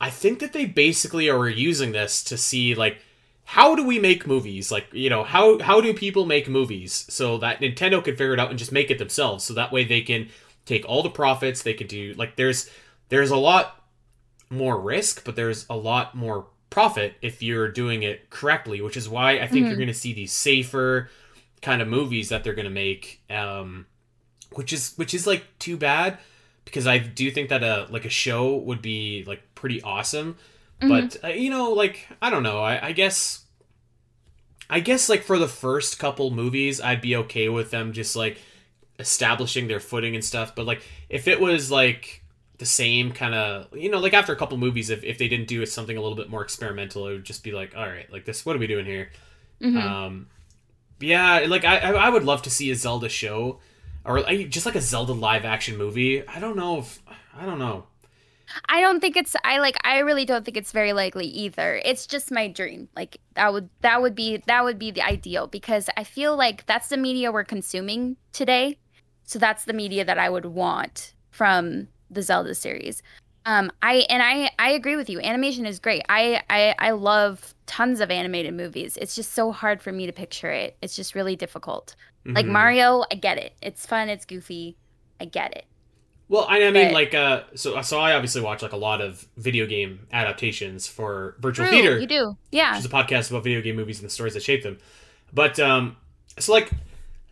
I 0.00 0.10
think 0.10 0.40
that 0.40 0.52
they 0.52 0.64
basically 0.64 1.28
are 1.30 1.48
using 1.48 1.92
this 1.92 2.24
to 2.24 2.36
see 2.36 2.74
like 2.74 2.98
how 3.44 3.74
do 3.74 3.84
we 3.84 3.98
make 3.98 4.26
movies? 4.26 4.70
Like, 4.72 4.86
you 4.92 5.10
know, 5.10 5.24
how 5.24 5.58
how 5.58 5.80
do 5.80 5.92
people 5.94 6.24
make 6.26 6.48
movies 6.48 7.04
so 7.08 7.38
that 7.38 7.60
Nintendo 7.60 8.02
can 8.02 8.16
figure 8.16 8.32
it 8.34 8.40
out 8.40 8.50
and 8.50 8.58
just 8.58 8.72
make 8.72 8.90
it 8.90 8.98
themselves 8.98 9.44
so 9.44 9.54
that 9.54 9.72
way 9.72 9.84
they 9.84 10.00
can 10.00 10.28
take 10.64 10.84
all 10.88 11.02
the 11.02 11.10
profits, 11.10 11.62
they 11.62 11.74
can 11.74 11.86
do 11.86 12.14
like 12.16 12.36
there's 12.36 12.70
there's 13.08 13.30
a 13.30 13.36
lot 13.36 13.84
more 14.48 14.80
risk, 14.80 15.24
but 15.24 15.34
there's 15.36 15.66
a 15.68 15.76
lot 15.76 16.14
more 16.14 16.46
profit 16.70 17.14
if 17.20 17.42
you're 17.42 17.68
doing 17.68 18.02
it 18.02 18.30
correctly, 18.30 18.80
which 18.80 18.96
is 18.96 19.08
why 19.08 19.32
I 19.38 19.46
think 19.46 19.66
Mhm. 19.66 19.68
you're 19.70 19.78
going 19.78 19.88
to 19.88 19.94
see 19.94 20.12
these 20.14 20.32
safer 20.32 21.10
kind 21.60 21.82
of 21.82 21.88
movies 21.88 22.30
that 22.30 22.42
they're 22.44 22.54
going 22.54 22.64
to 22.64 22.70
make 22.70 23.20
um 23.30 23.86
which 24.52 24.72
is 24.72 24.94
which 24.96 25.14
is 25.14 25.26
like 25.26 25.44
too 25.58 25.76
bad 25.76 26.18
because 26.64 26.86
I 26.86 26.98
do 26.98 27.30
think 27.30 27.48
that 27.50 27.62
a 27.62 27.86
like 27.90 28.04
a 28.04 28.10
show 28.10 28.56
would 28.56 28.82
be 28.82 29.24
like 29.26 29.42
pretty 29.54 29.80
awesome 29.82 30.36
Mhm. 30.82 30.88
but 30.88 31.24
uh, 31.24 31.28
you 31.32 31.48
know 31.50 31.70
like 31.72 32.06
i 32.20 32.28
don't 32.30 32.42
know. 32.42 32.58
I, 32.58 32.88
I 32.88 32.92
guess 32.92 33.44
i 34.70 34.80
guess 34.80 35.08
like 35.08 35.22
for 35.22 35.38
the 35.38 35.48
first 35.48 35.98
couple 35.98 36.30
movies 36.30 36.80
i'd 36.80 37.00
be 37.00 37.16
okay 37.16 37.48
with 37.48 37.70
them 37.70 37.92
just 37.92 38.16
like 38.16 38.38
establishing 38.98 39.68
their 39.68 39.80
footing 39.80 40.14
and 40.14 40.24
stuff. 40.24 40.54
But 40.54 40.66
like 40.66 40.82
if 41.08 41.26
it 41.26 41.40
was 41.40 41.70
like 41.70 42.22
the 42.58 42.66
same 42.66 43.10
kind 43.12 43.34
of 43.34 43.66
you 43.76 43.90
know 43.90 43.98
like 43.98 44.12
after 44.14 44.32
a 44.32 44.36
couple 44.36 44.56
movies 44.58 44.90
if, 44.90 45.02
if 45.02 45.18
they 45.18 45.26
didn't 45.26 45.48
do 45.48 45.64
something 45.66 45.96
a 45.96 46.00
little 46.00 46.16
bit 46.16 46.28
more 46.30 46.42
experimental 46.42 47.08
it 47.08 47.12
would 47.12 47.24
just 47.24 47.42
be 47.42 47.50
like 47.52 47.74
all 47.76 47.86
right 47.86 48.10
like 48.12 48.24
this 48.24 48.46
what 48.46 48.54
are 48.54 48.58
we 48.60 48.66
doing 48.68 48.86
here? 48.86 49.10
Mhm. 49.60 49.80
um 49.82 50.26
yeah 51.00 51.44
like 51.48 51.64
I, 51.64 51.78
I 51.78 51.90
I 51.92 52.08
would 52.10 52.22
love 52.24 52.42
to 52.42 52.50
see 52.50 52.70
a 52.70 52.76
zelda 52.76 53.08
show 53.08 53.58
or 54.04 54.20
just 54.48 54.66
like 54.66 54.76
a 54.76 54.80
zelda 54.80 55.12
live 55.12 55.44
action 55.44 55.76
movie. 55.76 56.26
I 56.28 56.38
don't 56.38 56.56
know 56.56 56.78
if 56.78 57.00
i 57.36 57.44
don't 57.46 57.58
know 57.58 57.86
I 58.68 58.80
don't 58.80 59.00
think 59.00 59.16
it's 59.16 59.34
I 59.44 59.58
like 59.58 59.76
I 59.84 59.98
really 60.00 60.24
don't 60.24 60.44
think 60.44 60.56
it's 60.56 60.72
very 60.72 60.92
likely 60.92 61.26
either. 61.26 61.80
It's 61.84 62.06
just 62.06 62.30
my 62.30 62.48
dream. 62.48 62.88
Like 62.96 63.18
that 63.34 63.52
would 63.52 63.68
that 63.80 64.02
would 64.02 64.14
be 64.14 64.42
that 64.46 64.64
would 64.64 64.78
be 64.78 64.90
the 64.90 65.02
ideal 65.02 65.46
because 65.46 65.88
I 65.96 66.04
feel 66.04 66.36
like 66.36 66.66
that's 66.66 66.88
the 66.88 66.96
media 66.96 67.32
we're 67.32 67.44
consuming 67.44 68.16
today. 68.32 68.78
So 69.24 69.38
that's 69.38 69.64
the 69.64 69.72
media 69.72 70.04
that 70.04 70.18
I 70.18 70.28
would 70.28 70.46
want 70.46 71.14
from 71.30 71.88
the 72.10 72.22
Zelda 72.22 72.54
series. 72.54 73.02
Um 73.46 73.70
I 73.82 74.06
and 74.10 74.22
I 74.22 74.50
I 74.58 74.70
agree 74.70 74.96
with 74.96 75.08
you. 75.10 75.20
Animation 75.20 75.66
is 75.66 75.78
great. 75.78 76.02
I 76.08 76.42
I 76.50 76.74
I 76.78 76.90
love 76.92 77.54
tons 77.66 78.00
of 78.00 78.10
animated 78.10 78.54
movies. 78.54 78.96
It's 78.96 79.14
just 79.14 79.32
so 79.32 79.52
hard 79.52 79.82
for 79.82 79.92
me 79.92 80.06
to 80.06 80.12
picture 80.12 80.50
it. 80.50 80.76
It's 80.82 80.96
just 80.96 81.14
really 81.14 81.36
difficult. 81.36 81.96
Like 82.34 82.46
Mhm. 82.46 82.50
Mario, 82.50 83.04
I 83.10 83.16
get 83.16 83.38
it. 83.38 83.54
It's 83.62 83.86
fun, 83.86 84.08
it's 84.08 84.24
goofy. 84.24 84.76
I 85.20 85.24
get 85.26 85.56
it. 85.56 85.66
Well, 86.32 86.46
I, 86.48 86.64
I 86.64 86.70
mean, 86.70 86.86
But- 86.86 86.94
like, 86.94 87.12
uh, 87.14 87.42
so 87.54 87.82
so 87.82 88.00
I 88.00 88.14
obviously 88.14 88.40
watch 88.40 88.62
like 88.62 88.72
a 88.72 88.76
lot 88.78 89.02
of 89.02 89.26
video 89.36 89.66
game 89.66 90.06
adaptations 90.14 90.86
for 90.86 91.36
Virtual 91.40 91.66
True, 91.66 91.76
Theater, 91.76 91.98
You 91.98 92.06
do. 92.06 92.36
Yeah. 92.50 92.70
which 92.70 92.78
is 92.80 92.86
a 92.86 92.88
podcast 92.88 93.30
about 93.30 93.44
video 93.44 93.60
game 93.60 93.76
movies 93.76 93.98
and 93.98 94.08
the 94.08 94.10
stories 94.10 94.32
that 94.32 94.42
shape 94.42 94.62
them. 94.62 94.78
But 95.34 95.60
um, 95.60 95.96
so 96.38 96.52
like, 96.54 96.70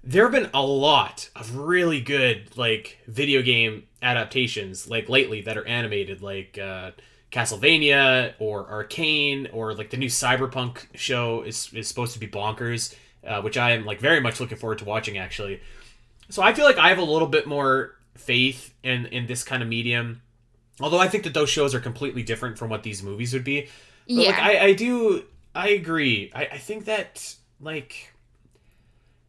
there 0.05 0.25
have 0.25 0.33
been 0.33 0.51
a 0.53 0.61
lot 0.63 1.31
of 1.35 1.57
really 1.57 2.03
good 2.03 2.55
like 2.59 2.99
video 3.07 3.41
game 3.41 3.85
adaptations 4.03 4.87
like 4.91 5.09
lately 5.09 5.41
that 5.43 5.57
are 5.57 5.67
animated, 5.67 6.21
like 6.21 6.59
uh, 6.59 6.91
Castlevania 7.33 8.35
or 8.39 8.69
Arcane 8.69 9.49
or 9.51 9.73
like 9.73 9.89
the 9.89 9.97
new 9.97 10.09
Cyberpunk 10.11 10.89
show 10.95 11.41
is 11.41 11.73
is 11.73 11.89
supposed 11.89 12.13
to 12.13 12.19
be 12.19 12.27
bonkers, 12.29 12.95
uh, 13.27 13.41
which 13.41 13.57
I 13.57 13.71
am 13.71 13.87
like 13.87 13.99
very 13.99 14.21
much 14.21 14.41
looking 14.41 14.59
forward 14.59 14.77
to 14.81 14.85
watching 14.85 15.17
actually. 15.17 15.63
So 16.29 16.43
I 16.43 16.53
feel 16.53 16.67
like 16.67 16.77
I 16.77 16.91
have 16.91 16.99
a 16.99 17.03
little 17.03 17.27
bit 17.27 17.47
more 17.47 17.95
faith 18.17 18.75
in 18.83 19.07
in 19.07 19.27
this 19.27 19.43
kind 19.43 19.63
of 19.63 19.69
medium. 19.69 20.23
Although 20.81 20.99
I 20.99 21.09
think 21.09 21.25
that 21.25 21.35
those 21.35 21.51
shows 21.51 21.75
are 21.75 21.81
completely 21.81 22.23
different 22.23 22.59
from 22.59 22.71
what 22.71 22.83
these 22.83 23.03
movies 23.03 23.33
would 23.35 23.45
be. 23.45 23.69
But 24.07 24.15
yeah. 24.15 24.31
like 24.31 24.39
I, 24.39 24.65
I 24.67 24.73
do 24.73 25.25
I 25.55 25.69
agree. 25.71 26.31
I, 26.35 26.47
I 26.47 26.59
think 26.59 26.85
that 26.87 27.35
like 27.61 28.13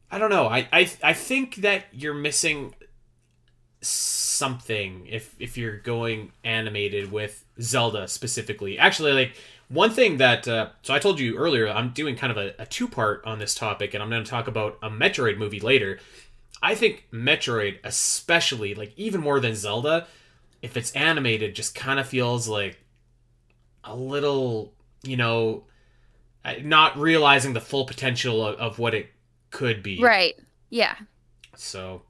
I 0.10 0.18
don't 0.18 0.30
know. 0.30 0.48
I, 0.48 0.68
I 0.72 0.90
I 1.04 1.14
think 1.14 1.56
that 1.58 1.86
you're 1.92 2.14
missing 2.14 2.76
something 3.82 5.08
if 5.08 5.36
if 5.40 5.58
you're 5.58 5.78
going 5.78 6.32
animated 6.44 7.12
with 7.12 7.46
Zelda 7.62 8.08
specifically. 8.08 8.78
Actually, 8.78 9.14
like 9.14 9.36
one 9.70 9.92
thing 9.92 10.18
that 10.18 10.48
uh, 10.48 10.70
so 10.82 10.94
I 10.94 11.00
told 11.00 11.20
you 11.20 11.38
earlier, 11.38 11.70
I'm 11.70 11.92
doing 11.92 12.16
kind 12.16 12.32
of 12.32 12.38
a, 12.38 12.54
a 12.60 12.66
two 12.66 12.88
part 12.88 13.24
on 13.26 13.40
this 13.40 13.56
topic, 13.56 13.94
and 13.94 14.04
I'm 14.04 14.10
going 14.10 14.24
to 14.24 14.30
talk 14.30 14.48
about 14.48 14.78
a 14.84 14.90
Metroid 14.90 15.38
movie 15.38 15.60
later. 15.62 16.00
I 16.62 16.76
think 16.76 17.08
Metroid, 17.12 17.80
especially 17.84 18.76
like 18.76 18.94
even 18.98 19.22
more 19.22 19.40
than 19.40 19.56
Zelda, 19.56 20.08
if 20.62 20.78
it's 20.78 20.92
animated, 20.92 21.56
just 21.56 21.74
kind 21.74 22.00
of 22.00 22.08
feels 22.08 22.48
like 22.48 22.78
a 23.84 23.96
little, 23.96 24.74
you 25.04 25.18
know, 25.18 25.64
not 26.62 26.98
realizing 26.98 27.54
the 27.54 27.62
full 27.62 27.86
potential 27.86 28.46
of, 28.46 28.56
of 28.58 28.80
what 28.80 28.94
it 28.94 29.10
could 29.50 29.82
be. 29.82 30.02
Right. 30.02 30.36
Yeah. 30.70 30.96
So 31.56 32.04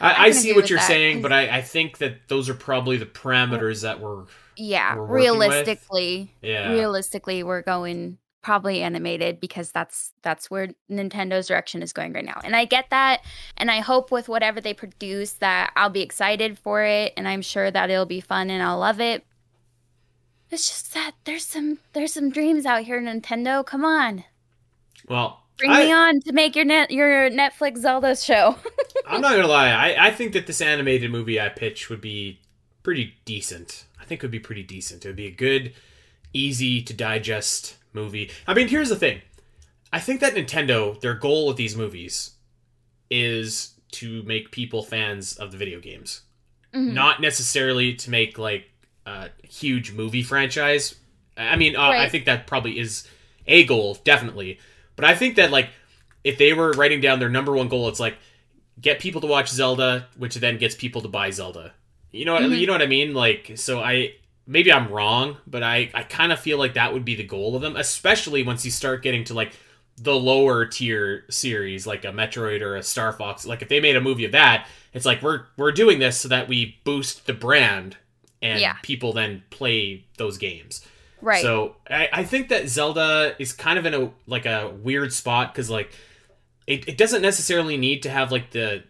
I 0.00 0.12
I, 0.12 0.24
I 0.26 0.30
see 0.30 0.52
what 0.52 0.70
you're 0.70 0.78
that, 0.78 0.86
saying, 0.86 1.22
but 1.22 1.32
I, 1.32 1.48
I 1.58 1.62
think 1.62 1.98
that 1.98 2.28
those 2.28 2.48
are 2.48 2.54
probably 2.54 2.96
the 2.96 3.06
parameters 3.06 3.82
that 3.82 4.00
were 4.00 4.26
Yeah. 4.56 4.94
We're 4.96 5.06
working 5.06 5.38
with- 5.38 5.48
Realistically, 5.48 6.32
yeah. 6.42 6.70
realistically, 6.72 7.42
we're 7.42 7.62
going 7.62 8.18
probably 8.46 8.80
animated 8.80 9.40
because 9.40 9.72
that's 9.72 10.12
that's 10.22 10.48
where 10.48 10.68
Nintendo's 10.88 11.48
direction 11.48 11.82
is 11.82 11.92
going 11.92 12.12
right 12.12 12.24
now. 12.24 12.40
And 12.44 12.54
I 12.54 12.64
get 12.64 12.90
that, 12.90 13.22
and 13.56 13.72
I 13.72 13.80
hope 13.80 14.12
with 14.12 14.28
whatever 14.28 14.60
they 14.60 14.72
produce 14.72 15.32
that 15.32 15.72
I'll 15.74 15.90
be 15.90 16.00
excited 16.00 16.56
for 16.56 16.84
it, 16.84 17.12
and 17.16 17.26
I'm 17.26 17.42
sure 17.42 17.72
that 17.72 17.90
it'll 17.90 18.06
be 18.06 18.20
fun 18.20 18.48
and 18.48 18.62
I'll 18.62 18.78
love 18.78 19.00
it. 19.00 19.24
It's 20.48 20.68
just 20.68 20.94
that 20.94 21.14
there's 21.24 21.44
some 21.44 21.80
there's 21.92 22.12
some 22.12 22.30
dreams 22.30 22.66
out 22.66 22.84
here, 22.84 23.02
Nintendo. 23.02 23.66
Come 23.66 23.84
on, 23.84 24.22
Well, 25.08 25.42
bring 25.58 25.72
I, 25.72 25.86
me 25.86 25.92
on 25.92 26.20
to 26.20 26.32
make 26.32 26.54
your 26.54 26.64
net 26.64 26.92
your 26.92 27.28
Netflix 27.30 27.78
Zelda 27.78 28.14
show. 28.14 28.54
I'm 29.08 29.22
not 29.22 29.32
gonna 29.32 29.48
lie. 29.48 29.70
I, 29.70 30.06
I 30.06 30.10
think 30.12 30.34
that 30.34 30.46
this 30.46 30.60
animated 30.60 31.10
movie 31.10 31.40
I 31.40 31.48
pitch 31.48 31.90
would 31.90 32.00
be 32.00 32.42
pretty 32.84 33.14
decent. 33.24 33.86
I 34.00 34.04
think 34.04 34.20
it 34.20 34.24
would 34.26 34.30
be 34.30 34.38
pretty 34.38 34.62
decent. 34.62 35.04
It 35.04 35.08
would 35.08 35.16
be 35.16 35.26
a 35.26 35.32
good, 35.32 35.72
easy 36.32 36.80
to 36.80 36.94
digest 36.94 37.76
movie. 37.96 38.30
I 38.46 38.54
mean, 38.54 38.68
here's 38.68 38.88
the 38.90 38.96
thing. 38.96 39.20
I 39.92 39.98
think 39.98 40.20
that 40.20 40.34
Nintendo, 40.34 41.00
their 41.00 41.14
goal 41.14 41.48
with 41.48 41.56
these 41.56 41.74
movies 41.76 42.32
is 43.10 43.74
to 43.92 44.22
make 44.24 44.50
people 44.50 44.82
fans 44.82 45.36
of 45.36 45.52
the 45.52 45.56
video 45.56 45.80
games. 45.80 46.22
Mhm. 46.74 46.92
Not 46.92 47.20
necessarily 47.20 47.94
to 47.94 48.10
make 48.10 48.38
like 48.38 48.68
a 49.06 49.30
huge 49.48 49.92
movie 49.92 50.22
franchise. 50.22 50.94
I 51.36 51.56
mean, 51.56 51.76
uh, 51.76 51.82
I 51.82 52.08
think 52.08 52.24
that 52.24 52.46
probably 52.46 52.78
is 52.78 53.06
a 53.46 53.64
goal, 53.64 53.94
definitely. 54.04 54.58
But 54.96 55.04
I 55.04 55.14
think 55.14 55.36
that 55.36 55.50
like 55.50 55.68
if 56.24 56.38
they 56.38 56.52
were 56.52 56.72
writing 56.72 57.00
down 57.00 57.18
their 57.20 57.28
number 57.28 57.52
one 57.52 57.68
goal, 57.68 57.88
it's 57.88 58.00
like 58.00 58.16
get 58.80 58.98
people 58.98 59.20
to 59.20 59.26
watch 59.26 59.48
Zelda, 59.48 60.08
which 60.16 60.34
then 60.36 60.58
gets 60.58 60.74
people 60.74 61.00
to 61.02 61.08
buy 61.08 61.30
Zelda. 61.30 61.72
You 62.12 62.24
know, 62.24 62.36
Mhm. 62.38 62.58
you 62.58 62.66
know 62.66 62.72
what 62.72 62.82
I 62.82 62.86
mean? 62.86 63.14
Like, 63.14 63.52
so 63.54 63.80
I 63.80 64.14
maybe 64.46 64.72
I'm 64.72 64.90
wrong, 64.90 65.36
but 65.46 65.62
I 65.62 65.90
I 65.94 66.02
kind 66.02 66.32
of 66.32 66.38
feel 66.40 66.58
like 66.58 66.74
that 66.74 66.92
would 66.92 67.04
be 67.04 67.14
the 67.14 67.24
goal 67.24 67.56
of 67.56 67.62
them, 67.62 67.76
especially 67.76 68.42
once 68.42 68.64
you 68.64 68.70
start 68.70 69.02
getting 69.02 69.24
to 69.24 69.34
like 69.34 69.52
the 69.98 70.14
lower 70.14 70.66
tier 70.66 71.24
series, 71.30 71.86
like 71.86 72.04
a 72.04 72.08
Metroid 72.08 72.60
or 72.60 72.76
a 72.76 72.82
Star 72.82 73.12
Fox. 73.14 73.46
Like, 73.46 73.62
if 73.62 73.68
they 73.70 73.80
made 73.80 73.96
a 73.96 74.00
movie 74.00 74.26
of 74.26 74.32
that, 74.32 74.66
it's 74.92 75.06
like 75.06 75.22
we're 75.22 75.44
we're 75.56 75.72
doing 75.72 75.98
this 75.98 76.20
so 76.20 76.28
that 76.28 76.48
we 76.48 76.78
boost 76.84 77.26
the 77.26 77.32
brand, 77.32 77.96
and 78.42 78.60
Yeah. 78.60 78.76
people 78.82 79.12
then 79.14 79.42
play 79.50 80.04
those 80.18 80.36
games. 80.38 80.86
right. 81.22 81.40
So 81.42 81.76
I, 81.88 82.08
I 82.12 82.24
think 82.24 82.50
that 82.50 82.68
Zelda 82.68 83.34
is 83.38 83.52
kind 83.52 83.78
of 83.78 83.86
in 83.86 83.94
a 83.94 84.10
like 84.26 84.44
a 84.46 84.68
weird 84.82 85.12
spot 85.14 85.52
because 85.54 85.70
like 85.70 85.90
it, 86.66 86.86
it 86.88 86.98
doesn't 86.98 87.22
necessarily 87.22 87.76
need 87.78 88.02
to 88.02 88.10
have 88.10 88.30
like 88.30 88.50
the 88.50 88.82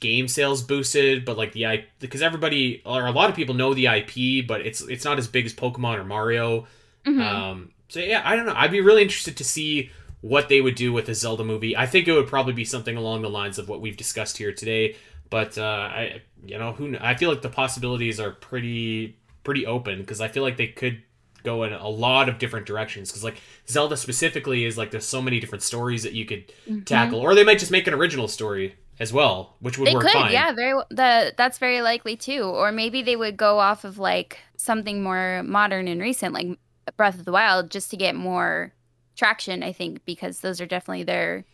game 0.00 0.28
sales 0.28 0.62
boosted, 0.62 1.24
but 1.24 1.36
like 1.36 1.52
the 1.52 1.64
IP 1.64 1.84
because 1.98 2.22
everybody 2.22 2.82
or 2.84 3.06
a 3.06 3.12
lot 3.12 3.30
of 3.30 3.36
people 3.36 3.54
know 3.54 3.74
the 3.74 3.86
IP, 3.86 4.46
but 4.46 4.62
it's 4.62 4.80
it's 4.82 5.04
not 5.04 5.18
as 5.18 5.28
big 5.28 5.46
as 5.46 5.54
Pokemon 5.54 5.98
or 5.98 6.04
Mario. 6.04 6.66
Mhm. 7.06 7.22
Um, 7.22 7.70
so 7.88 8.00
yeah, 8.00 8.22
I 8.24 8.36
don't 8.36 8.46
know. 8.46 8.54
I'd 8.56 8.70
be 8.70 8.80
really 8.80 9.02
interested 9.02 9.36
to 9.36 9.44
see 9.44 9.90
what 10.22 10.48
they 10.48 10.60
would 10.60 10.74
do 10.74 10.92
with 10.92 11.08
a 11.08 11.14
Zelda 11.14 11.44
movie. 11.44 11.76
I 11.76 11.86
think 11.86 12.08
it 12.08 12.12
would 12.12 12.26
probably 12.26 12.52
be 12.52 12.64
something 12.64 12.96
along 12.96 13.22
the 13.22 13.30
lines 13.30 13.58
of 13.58 13.68
what 13.68 13.80
we've 13.80 13.96
discussed 13.96 14.38
here 14.38 14.52
today. 14.52 14.96
But 15.30 15.56
uh, 15.56 15.62
I, 15.62 16.22
you 16.44 16.58
know, 16.58 16.72
who 16.72 16.96
I 17.00 17.14
feel 17.14 17.30
like 17.30 17.42
the 17.42 17.48
possibilities 17.48 18.18
are 18.18 18.32
pretty 18.32 19.16
pretty 19.44 19.66
open 19.66 20.00
because 20.00 20.20
I 20.20 20.28
feel 20.28 20.42
like 20.42 20.56
they 20.56 20.66
could 20.66 21.02
go 21.42 21.62
in 21.62 21.72
a 21.72 21.88
lot 21.88 22.28
of 22.28 22.38
different 22.38 22.66
directions 22.66 23.10
because 23.10 23.24
like 23.24 23.40
Zelda 23.68 23.96
specifically 23.96 24.64
is 24.64 24.76
like 24.76 24.90
there's 24.90 25.06
so 25.06 25.22
many 25.22 25.40
different 25.40 25.62
stories 25.62 26.02
that 26.02 26.12
you 26.12 26.26
could 26.26 26.48
mm-hmm. 26.68 26.80
tackle, 26.82 27.20
or 27.20 27.34
they 27.34 27.44
might 27.44 27.58
just 27.58 27.70
make 27.70 27.86
an 27.86 27.94
original 27.94 28.28
story 28.28 28.74
as 29.00 29.14
well, 29.14 29.56
which 29.60 29.78
would 29.78 29.88
they 29.88 29.94
work 29.94 30.02
could, 30.02 30.12
fine. 30.12 30.30
Yeah, 30.30 30.52
very 30.52 30.80
the 30.90 31.32
that's 31.36 31.58
very 31.58 31.80
likely 31.80 32.16
too. 32.16 32.42
Or 32.42 32.70
maybe 32.70 33.02
they 33.02 33.16
would 33.16 33.36
go 33.36 33.58
off 33.58 33.84
of 33.84 33.98
like 33.98 34.38
something 34.56 35.02
more 35.02 35.42
modern 35.42 35.88
and 35.88 36.00
recent, 36.00 36.34
like 36.34 36.58
Breath 36.96 37.18
of 37.18 37.24
the 37.24 37.32
Wild, 37.32 37.70
just 37.70 37.90
to 37.90 37.96
get 37.96 38.14
more 38.14 38.74
traction. 39.16 39.62
I 39.62 39.72
think 39.72 40.04
because 40.04 40.40
those 40.40 40.60
are 40.60 40.66
definitely 40.66 41.04
their 41.04 41.46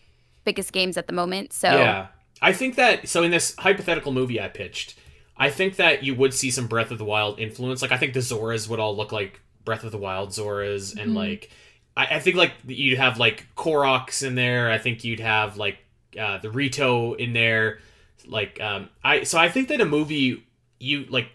biggest 0.45 0.73
games 0.73 0.97
at 0.97 1.07
the 1.07 1.13
moment. 1.13 1.53
So 1.53 1.71
yeah, 1.71 2.09
I 2.43 2.53
think 2.53 2.75
that 2.75 3.09
so 3.09 3.23
in 3.23 3.31
this 3.31 3.55
hypothetical 3.57 4.13
movie 4.13 4.41
I 4.41 4.49
pitched, 4.49 4.99
I 5.37 5.49
think 5.49 5.77
that 5.77 6.03
you 6.03 6.17
would 6.17 6.35
see 6.35 6.51
some 6.51 6.67
Breath 6.67 6.91
of 6.91 6.99
the 6.99 7.05
Wild 7.05 7.39
influence. 7.39 7.81
Like 7.81 7.93
I 7.93 7.97
think 7.97 8.13
the 8.13 8.21
Zoras 8.21 8.69
would 8.69 8.81
all 8.81 8.97
look 8.97 9.13
like 9.13 9.41
Breath 9.65 9.85
of 9.85 9.93
the 9.93 9.99
Wild 9.99 10.31
Zoras, 10.31 10.93
and 10.93 11.11
mm-hmm. 11.11 11.17
like 11.17 11.51
I, 11.97 12.17
I, 12.17 12.19
think 12.19 12.37
like 12.37 12.55
you'd 12.67 12.99
have 12.99 13.21
like 13.21 13.47
Koroks 13.57 14.27
in 14.27 14.35
there. 14.35 14.69
I 14.69 14.79
think 14.79 15.05
you'd 15.05 15.21
have 15.21 15.57
like 15.57 15.79
uh, 16.19 16.39
the 16.39 16.51
Rito 16.51 17.15
in 17.15 17.33
there. 17.33 17.79
Like 18.27 18.61
um, 18.61 18.89
I 19.05 19.23
so 19.23 19.39
I 19.39 19.49
think 19.49 19.69
that 19.69 19.81
a 19.81 19.85
movie 19.85 20.45
you 20.79 21.07
like 21.07 21.29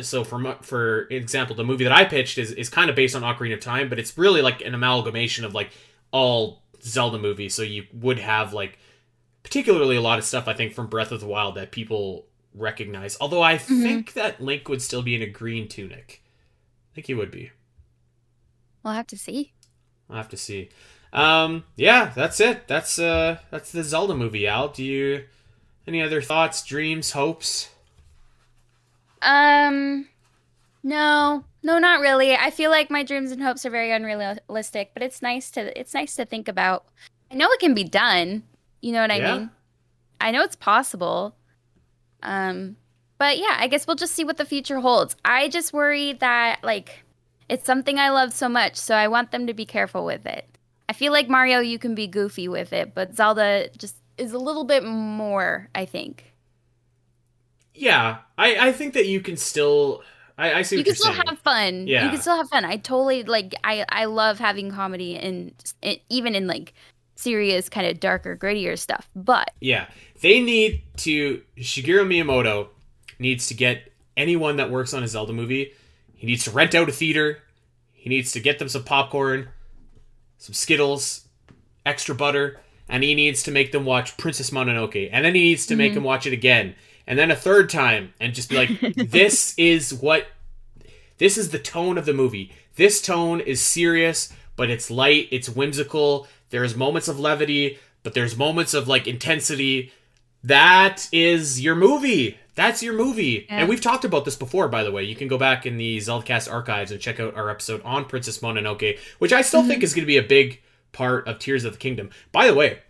so 0.00 0.24
for 0.24 0.56
for 0.62 1.02
example 1.10 1.54
the 1.54 1.64
movie 1.64 1.84
that 1.84 1.92
I 1.92 2.04
pitched 2.04 2.38
is 2.38 2.52
is 2.52 2.68
kind 2.68 2.90
of 2.90 2.96
based 2.96 3.14
on 3.14 3.22
Ocarina 3.22 3.54
of 3.54 3.60
Time, 3.60 3.88
but 3.88 3.98
it's 3.98 4.16
really 4.18 4.42
like 4.42 4.60
an 4.62 4.74
amalgamation 4.74 5.44
of 5.44 5.54
like 5.54 5.70
all 6.10 6.62
Zelda 6.82 7.18
movies. 7.18 7.54
So 7.54 7.62
you 7.62 7.86
would 7.92 8.18
have 8.18 8.52
like 8.52 8.78
particularly 9.42 9.96
a 9.96 10.00
lot 10.00 10.18
of 10.18 10.24
stuff 10.24 10.48
I 10.48 10.54
think 10.54 10.72
from 10.72 10.86
Breath 10.86 11.12
of 11.12 11.20
the 11.20 11.26
Wild 11.26 11.56
that 11.56 11.70
people 11.70 12.26
recognize. 12.54 13.16
Although 13.20 13.42
I 13.42 13.56
mm-hmm. 13.56 13.82
think 13.82 14.12
that 14.14 14.40
Link 14.40 14.68
would 14.68 14.82
still 14.82 15.02
be 15.02 15.14
in 15.14 15.22
a 15.22 15.26
green 15.26 15.68
tunic. 15.68 16.22
I 16.92 16.94
think 16.94 17.06
he 17.06 17.14
would 17.14 17.30
be. 17.30 17.50
We'll 18.82 18.94
have 18.94 19.06
to 19.08 19.16
see. 19.16 19.52
I'll 20.10 20.16
have 20.16 20.28
to 20.30 20.36
see. 20.36 20.70
Um, 21.12 21.64
yeah, 21.76 22.12
that's 22.14 22.40
it. 22.40 22.66
That's 22.68 22.98
uh, 22.98 23.38
that's 23.50 23.72
the 23.72 23.84
Zelda 23.84 24.14
movie. 24.14 24.46
Al, 24.46 24.68
do 24.68 24.82
you 24.82 25.24
any 25.86 26.02
other 26.02 26.22
thoughts, 26.22 26.64
dreams, 26.64 27.12
hopes? 27.12 27.68
Um, 29.20 30.08
no, 30.82 31.44
no, 31.62 31.78
not 31.78 32.00
really. 32.00 32.34
I 32.34 32.50
feel 32.50 32.70
like 32.70 32.90
my 32.90 33.02
dreams 33.02 33.30
and 33.30 33.42
hopes 33.42 33.66
are 33.66 33.70
very 33.70 33.92
unrealistic, 33.92 34.90
but 34.94 35.02
it's 35.02 35.22
nice 35.22 35.50
to 35.52 35.78
it's 35.78 35.94
nice 35.94 36.16
to 36.16 36.24
think 36.24 36.48
about. 36.48 36.86
I 37.30 37.34
know 37.34 37.48
it 37.50 37.60
can 37.60 37.74
be 37.74 37.84
done. 37.84 38.42
You 38.80 38.92
know 38.92 39.00
what 39.00 39.10
I 39.10 39.18
yeah. 39.18 39.38
mean? 39.38 39.50
I 40.20 40.30
know 40.30 40.42
it's 40.42 40.56
possible. 40.56 41.34
Um, 42.22 42.76
but 43.18 43.38
yeah, 43.38 43.56
I 43.58 43.68
guess 43.68 43.86
we'll 43.86 43.96
just 43.96 44.14
see 44.14 44.24
what 44.24 44.36
the 44.36 44.44
future 44.44 44.80
holds. 44.80 45.14
I 45.24 45.48
just 45.48 45.72
worry 45.72 46.14
that 46.14 46.64
like 46.64 47.04
it's 47.48 47.66
something 47.66 47.98
I 47.98 48.10
love 48.10 48.32
so 48.32 48.48
much, 48.48 48.76
so 48.76 48.94
I 48.94 49.08
want 49.08 49.30
them 49.30 49.46
to 49.46 49.54
be 49.54 49.66
careful 49.66 50.04
with 50.04 50.26
it. 50.26 50.51
I 50.92 50.94
feel 50.94 51.10
like 51.10 51.26
Mario, 51.26 51.60
you 51.60 51.78
can 51.78 51.94
be 51.94 52.06
goofy 52.06 52.48
with 52.48 52.70
it, 52.74 52.94
but 52.94 53.16
Zelda 53.16 53.70
just 53.78 53.96
is 54.18 54.34
a 54.34 54.38
little 54.38 54.64
bit 54.64 54.84
more, 54.84 55.70
I 55.74 55.86
think. 55.86 56.34
Yeah, 57.74 58.18
I, 58.36 58.68
I 58.68 58.72
think 58.72 58.92
that 58.92 59.06
you 59.06 59.22
can 59.22 59.38
still. 59.38 60.02
I, 60.36 60.52
I 60.52 60.62
see. 60.62 60.76
you 60.76 60.84
can 60.84 60.94
still 60.94 61.14
saying. 61.14 61.24
have 61.28 61.38
fun. 61.38 61.86
Yeah, 61.86 62.04
you 62.04 62.10
can 62.10 62.20
still 62.20 62.36
have 62.36 62.50
fun. 62.50 62.66
I 62.66 62.76
totally 62.76 63.22
like. 63.22 63.54
I 63.64 63.86
I 63.88 64.04
love 64.04 64.38
having 64.38 64.70
comedy 64.70 65.16
and 65.16 65.54
even 66.10 66.34
in 66.34 66.46
like 66.46 66.74
serious, 67.14 67.70
kind 67.70 67.86
of 67.86 67.98
darker, 67.98 68.36
grittier 68.36 68.78
stuff. 68.78 69.08
But 69.16 69.50
yeah, 69.60 69.86
they 70.20 70.42
need 70.42 70.82
to. 70.98 71.40
Shigeru 71.56 72.06
Miyamoto 72.06 72.68
needs 73.18 73.46
to 73.46 73.54
get 73.54 73.90
anyone 74.14 74.56
that 74.56 74.70
works 74.70 74.92
on 74.92 75.02
a 75.02 75.08
Zelda 75.08 75.32
movie. 75.32 75.72
He 76.12 76.26
needs 76.26 76.44
to 76.44 76.50
rent 76.50 76.74
out 76.74 76.90
a 76.90 76.92
theater. 76.92 77.38
He 77.94 78.10
needs 78.10 78.32
to 78.32 78.40
get 78.40 78.58
them 78.58 78.68
some 78.68 78.84
popcorn 78.84 79.48
some 80.42 80.54
Skittles, 80.54 81.28
extra 81.86 82.16
butter, 82.16 82.58
and 82.88 83.04
he 83.04 83.14
needs 83.14 83.44
to 83.44 83.52
make 83.52 83.70
them 83.70 83.84
watch 83.84 84.16
Princess 84.16 84.50
Mononoke, 84.50 85.08
and 85.12 85.24
then 85.24 85.36
he 85.36 85.42
needs 85.42 85.66
to 85.66 85.74
mm-hmm. 85.74 85.78
make 85.78 85.94
them 85.94 86.02
watch 86.02 86.26
it 86.26 86.32
again, 86.32 86.74
and 87.06 87.16
then 87.16 87.30
a 87.30 87.36
third 87.36 87.70
time, 87.70 88.12
and 88.18 88.34
just 88.34 88.50
be 88.50 88.56
like, 88.56 88.96
"This 88.96 89.54
is 89.56 89.94
what, 89.94 90.26
this 91.18 91.38
is 91.38 91.50
the 91.50 91.60
tone 91.60 91.96
of 91.96 92.06
the 92.06 92.12
movie. 92.12 92.50
This 92.74 93.00
tone 93.00 93.38
is 93.38 93.60
serious, 93.60 94.32
but 94.56 94.68
it's 94.68 94.90
light, 94.90 95.28
it's 95.30 95.48
whimsical. 95.48 96.26
There's 96.50 96.74
moments 96.74 97.06
of 97.06 97.20
levity, 97.20 97.78
but 98.02 98.14
there's 98.14 98.36
moments 98.36 98.74
of 98.74 98.88
like 98.88 99.06
intensity. 99.06 99.92
That 100.42 101.08
is 101.12 101.60
your 101.60 101.76
movie. 101.76 102.36
That's 102.54 102.82
your 102.82 102.94
movie. 102.94 103.46
Yeah. 103.48 103.60
And 103.60 103.68
we've 103.68 103.80
talked 103.80 104.04
about 104.04 104.24
this 104.24 104.36
before, 104.36 104.68
by 104.68 104.84
the 104.84 104.92
way. 104.92 105.04
You 105.04 105.16
can 105.16 105.28
go 105.28 105.38
back 105.38 105.64
in 105.64 105.78
the 105.78 106.00
Zelda 106.00 106.26
Cast 106.26 106.48
archives 106.48 106.90
and 106.90 107.00
check 107.00 107.18
out 107.18 107.34
our 107.34 107.48
episode 107.48 107.82
on 107.82 108.04
Princess 108.04 108.38
Mononoke, 108.38 108.98
which 109.18 109.32
I 109.32 109.42
still 109.42 109.60
mm-hmm. 109.60 109.70
think 109.70 109.82
is 109.82 109.94
going 109.94 110.02
to 110.02 110.06
be 110.06 110.18
a 110.18 110.22
big 110.22 110.60
part 110.92 111.26
of 111.26 111.38
Tears 111.38 111.64
of 111.64 111.72
the 111.72 111.78
Kingdom. 111.78 112.10
By 112.30 112.46
the 112.46 112.54
way, 112.54 112.80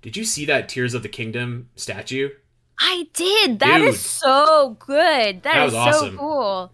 did 0.00 0.16
you 0.16 0.24
see 0.24 0.44
that 0.46 0.68
Tears 0.68 0.94
of 0.94 1.02
the 1.02 1.08
Kingdom 1.08 1.68
statue? 1.76 2.30
I 2.78 3.06
did. 3.12 3.60
That 3.60 3.78
Dude, 3.78 3.88
is 3.88 4.00
so 4.00 4.76
good. 4.80 5.42
that, 5.42 5.54
that 5.54 5.66
is 5.66 5.74
awesome. 5.74 6.12
so 6.12 6.18
cool. 6.18 6.72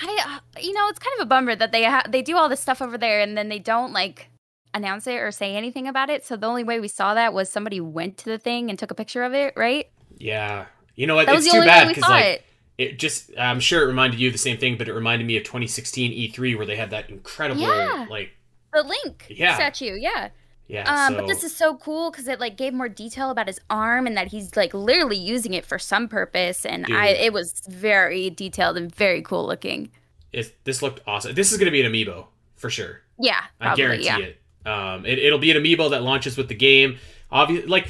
I, 0.00 0.40
uh, 0.54 0.60
you 0.60 0.72
know, 0.72 0.86
it's 0.88 0.98
kind 0.98 1.14
of 1.18 1.26
a 1.26 1.28
bummer 1.28 1.56
that 1.56 1.72
they 1.72 1.84
ha- 1.84 2.04
they 2.08 2.22
do 2.22 2.36
all 2.36 2.48
this 2.48 2.60
stuff 2.60 2.80
over 2.80 2.96
there 2.96 3.20
and 3.20 3.36
then 3.36 3.48
they 3.48 3.58
don't 3.58 3.92
like 3.92 4.28
announce 4.74 5.06
it 5.06 5.16
or 5.16 5.32
say 5.32 5.56
anything 5.56 5.88
about 5.88 6.08
it. 6.08 6.24
So 6.24 6.36
the 6.36 6.46
only 6.46 6.62
way 6.62 6.78
we 6.78 6.88
saw 6.88 7.14
that 7.14 7.34
was 7.34 7.50
somebody 7.50 7.80
went 7.80 8.16
to 8.18 8.26
the 8.26 8.38
thing 8.38 8.70
and 8.70 8.78
took 8.78 8.90
a 8.90 8.94
picture 8.94 9.24
of 9.24 9.34
it, 9.34 9.54
right? 9.56 9.90
Yeah, 10.16 10.66
you 10.98 11.06
know 11.06 11.14
what? 11.14 11.26
That 11.26 11.36
it's 11.36 11.50
too 11.50 11.60
bad 11.60 11.86
because 11.86 12.02
like 12.10 12.44
it. 12.76 12.98
just 12.98 13.30
I'm 13.38 13.60
sure 13.60 13.84
it 13.84 13.86
reminded 13.86 14.18
you 14.18 14.26
of 14.26 14.32
the 14.32 14.38
same 14.38 14.58
thing, 14.58 14.76
but 14.76 14.88
it 14.88 14.92
reminded 14.92 15.28
me 15.28 15.36
of 15.36 15.44
2016 15.44 16.10
E3 16.10 16.56
where 16.56 16.66
they 16.66 16.74
had 16.74 16.90
that 16.90 17.08
incredible 17.08 17.60
yeah. 17.60 18.04
like 18.10 18.30
the 18.74 18.82
Link 18.82 19.26
yeah. 19.30 19.54
statue. 19.54 19.94
Yeah. 19.94 20.30
Yeah. 20.66 20.92
Um, 20.92 21.14
so... 21.14 21.20
but 21.20 21.28
this 21.28 21.44
is 21.44 21.54
so 21.54 21.76
cool 21.76 22.10
because 22.10 22.26
it 22.26 22.40
like 22.40 22.56
gave 22.56 22.74
more 22.74 22.88
detail 22.88 23.30
about 23.30 23.46
his 23.46 23.60
arm 23.70 24.08
and 24.08 24.16
that 24.16 24.26
he's 24.26 24.56
like 24.56 24.74
literally 24.74 25.16
using 25.16 25.54
it 25.54 25.64
for 25.64 25.78
some 25.78 26.08
purpose, 26.08 26.66
and 26.66 26.84
Dude. 26.84 26.96
I 26.96 27.06
it 27.10 27.32
was 27.32 27.62
very 27.68 28.28
detailed 28.28 28.76
and 28.76 28.92
very 28.92 29.22
cool 29.22 29.46
looking. 29.46 29.92
It, 30.32 30.52
this 30.64 30.82
looked 30.82 31.00
awesome. 31.06 31.32
This 31.32 31.52
is 31.52 31.58
going 31.58 31.66
to 31.66 31.70
be 31.70 31.80
an 31.80 31.92
amiibo 31.92 32.26
for 32.56 32.70
sure. 32.70 33.02
Yeah, 33.20 33.38
probably, 33.60 33.84
I 33.84 33.86
guarantee 33.86 34.04
yeah. 34.04 34.18
it. 34.18 34.40
Um, 34.66 35.06
it, 35.06 35.20
it'll 35.20 35.38
be 35.38 35.52
an 35.52 35.62
amiibo 35.62 35.90
that 35.90 36.02
launches 36.02 36.36
with 36.36 36.48
the 36.48 36.56
game. 36.56 36.98
Obviously, 37.30 37.68
like 37.68 37.88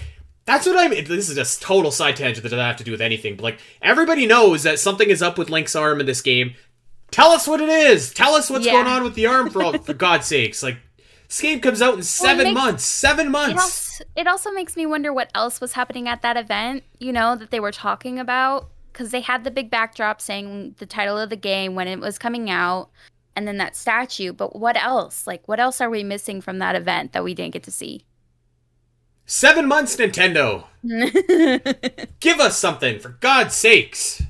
that's 0.49 0.67
what 0.67 0.79
I 0.79 0.89
mean. 0.89 1.05
This 1.05 1.29
is 1.29 1.37
a 1.37 1.63
total 1.63 1.91
side 1.91 2.17
tangent 2.17 2.43
that 2.43 2.49
doesn't 2.49 2.65
have 2.65 2.79
to 2.79 2.85
do 2.85 2.91
with 2.91 3.03
anything. 3.03 3.37
But 3.37 3.43
like 3.43 3.61
everybody 3.83 4.27
knows 4.27 4.63
that 4.63 4.79
something 4.79 5.11
is 5.11 5.21
up 5.21 5.37
with 5.37 5.51
Link's 5.51 5.77
arm 5.77 6.01
in 6.01 6.07
this 6.07 6.23
game. 6.23 6.55
Tell 7.11 7.33
us 7.33 7.47
what 7.47 7.61
it 7.61 7.69
is. 7.69 8.15
Tell 8.15 8.35
us 8.35 8.49
what's 8.49 8.65
yeah. 8.65 8.73
going 8.73 8.87
on 8.87 9.05
with 9.05 9.15
the 9.15 9.27
arm 9.27 9.51
for 9.51 9.63
all, 9.63 9.77
for 9.77 9.93
God's 9.93 10.27
sakes. 10.27 10.63
Like 10.63 10.79
this 11.29 11.39
game 11.39 11.61
comes 11.61 11.83
out 11.83 11.97
in 11.97 12.03
seven 12.03 12.39
well, 12.39 12.55
makes, 12.55 12.65
months. 12.65 12.85
Seven 12.85 13.31
months. 13.31 13.51
It 13.53 13.59
also, 13.59 14.05
it 14.17 14.27
also 14.27 14.51
makes 14.53 14.75
me 14.75 14.87
wonder 14.87 15.13
what 15.13 15.31
else 15.35 15.61
was 15.61 15.75
happening 15.75 16.09
at 16.09 16.23
that 16.23 16.39
event. 16.39 16.83
You 16.99 17.13
know 17.13 17.37
that 17.37 17.51
they 17.51 17.61
were 17.61 17.71
talking 17.71 18.19
about 18.19 18.71
because 18.91 19.11
they 19.11 19.21
had 19.21 19.45
the 19.45 19.51
big 19.51 19.71
backdrop 19.71 20.19
saying 20.19 20.77
the 20.79 20.87
title 20.87 21.19
of 21.19 21.29
the 21.29 21.37
game 21.37 21.75
when 21.75 21.89
it 21.89 22.01
was 22.01 22.19
coming 22.19 22.49
out, 22.49 22.89
and 23.37 23.47
then 23.47 23.59
that 23.59 23.77
statue. 23.77 24.33
But 24.33 24.57
what 24.57 24.83
else? 24.83 25.27
Like 25.27 25.47
what 25.47 25.61
else 25.61 25.83
are 25.83 25.91
we 25.91 26.05
missing 26.05 26.41
from 26.41 26.59
that 26.61 26.75
event 26.75 27.13
that 27.13 27.23
we 27.23 27.35
didn't 27.35 27.53
get 27.53 27.65
to 27.65 27.71
see? 27.71 28.07
Seven 29.31 29.69
months, 29.69 29.95
Nintendo. 29.95 30.65
Give 32.19 32.41
us 32.41 32.59
something 32.59 32.99
for 32.99 33.11
God's 33.11 33.55
sakes. 33.55 34.23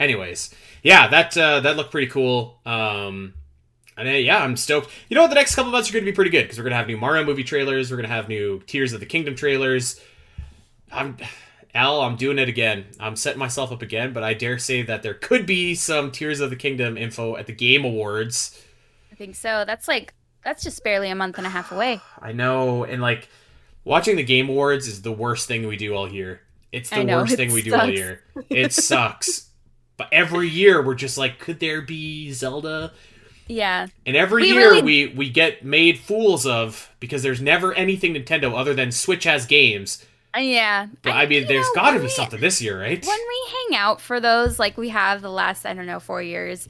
Anyways, 0.00 0.54
yeah, 0.82 1.06
that 1.08 1.36
uh, 1.36 1.60
that 1.60 1.76
looked 1.76 1.90
pretty 1.90 2.06
cool. 2.06 2.58
Um, 2.64 3.34
and 3.94 4.08
uh, 4.08 4.12
yeah, 4.12 4.42
I'm 4.42 4.56
stoked. 4.56 4.88
You 5.10 5.16
know 5.16 5.20
what? 5.20 5.28
The 5.28 5.34
next 5.34 5.54
couple 5.54 5.70
months 5.70 5.90
are 5.90 5.92
going 5.92 6.02
to 6.02 6.10
be 6.10 6.14
pretty 6.14 6.30
good 6.30 6.44
because 6.44 6.56
we're 6.56 6.64
going 6.64 6.70
to 6.70 6.78
have 6.78 6.86
new 6.86 6.96
Mario 6.96 7.24
movie 7.24 7.44
trailers. 7.44 7.90
We're 7.90 7.98
going 7.98 8.08
to 8.08 8.14
have 8.14 8.26
new 8.26 8.60
Tears 8.60 8.94
of 8.94 9.00
the 9.00 9.06
Kingdom 9.06 9.34
trailers. 9.34 10.00
I'm 10.90 11.18
Al. 11.74 12.00
I'm 12.00 12.16
doing 12.16 12.38
it 12.38 12.48
again. 12.48 12.86
I'm 12.98 13.16
setting 13.16 13.38
myself 13.38 13.70
up 13.70 13.82
again, 13.82 14.14
but 14.14 14.22
I 14.22 14.32
dare 14.32 14.58
say 14.58 14.80
that 14.80 15.02
there 15.02 15.12
could 15.12 15.44
be 15.44 15.74
some 15.74 16.10
Tears 16.10 16.40
of 16.40 16.48
the 16.48 16.56
Kingdom 16.56 16.96
info 16.96 17.36
at 17.36 17.46
the 17.46 17.52
Game 17.52 17.84
Awards. 17.84 18.64
I 19.12 19.14
think 19.14 19.36
so. 19.36 19.66
That's 19.66 19.86
like 19.86 20.14
that's 20.42 20.62
just 20.62 20.82
barely 20.82 21.10
a 21.10 21.14
month 21.14 21.36
and 21.36 21.46
a 21.46 21.50
half 21.50 21.70
away. 21.70 22.00
I 22.22 22.32
know, 22.32 22.84
and 22.84 23.02
like 23.02 23.28
watching 23.86 24.16
the 24.16 24.22
Game 24.24 24.50
Awards 24.50 24.86
is 24.86 25.00
the 25.00 25.12
worst 25.12 25.48
thing 25.48 25.66
we 25.66 25.76
do 25.78 25.94
all 25.94 26.12
year. 26.12 26.42
It's 26.72 26.90
the 26.90 27.04
know, 27.04 27.18
worst 27.18 27.32
it 27.32 27.36
thing 27.36 27.52
we 27.52 27.62
sucks. 27.62 27.72
do 27.72 27.80
all 27.80 27.88
year. 27.88 28.22
It 28.50 28.72
sucks. 28.74 29.48
but 29.96 30.08
every 30.12 30.48
year 30.48 30.84
we're 30.84 30.94
just 30.94 31.16
like, 31.16 31.38
could 31.38 31.60
there 31.60 31.80
be 31.80 32.30
Zelda? 32.32 32.92
Yeah. 33.48 33.86
And 34.04 34.16
every 34.16 34.42
we 34.42 34.52
year 34.52 34.70
really... 34.72 34.82
we 34.82 35.06
we 35.16 35.30
get 35.30 35.64
made 35.64 35.98
fools 36.00 36.44
of 36.46 36.92
because 37.00 37.22
there's 37.22 37.40
never 37.40 37.72
anything 37.72 38.12
Nintendo 38.12 38.54
other 38.58 38.74
than 38.74 38.90
Switch 38.92 39.24
has 39.24 39.46
games. 39.46 40.04
Uh, 40.36 40.40
yeah. 40.40 40.88
But 41.02 41.12
I, 41.12 41.22
I 41.22 41.26
mean, 41.26 41.46
there's 41.46 41.68
got 41.74 41.92
to 41.92 42.00
be 42.00 42.08
something 42.08 42.40
this 42.40 42.60
year, 42.60 42.78
right? 42.78 43.02
When 43.06 43.18
we 43.18 43.48
hang 43.70 43.80
out 43.80 44.00
for 44.02 44.20
those, 44.20 44.58
like 44.58 44.76
we 44.76 44.90
have 44.90 45.22
the 45.22 45.30
last, 45.30 45.64
I 45.64 45.72
don't 45.72 45.86
know, 45.86 46.00
four 46.00 46.20
years, 46.20 46.68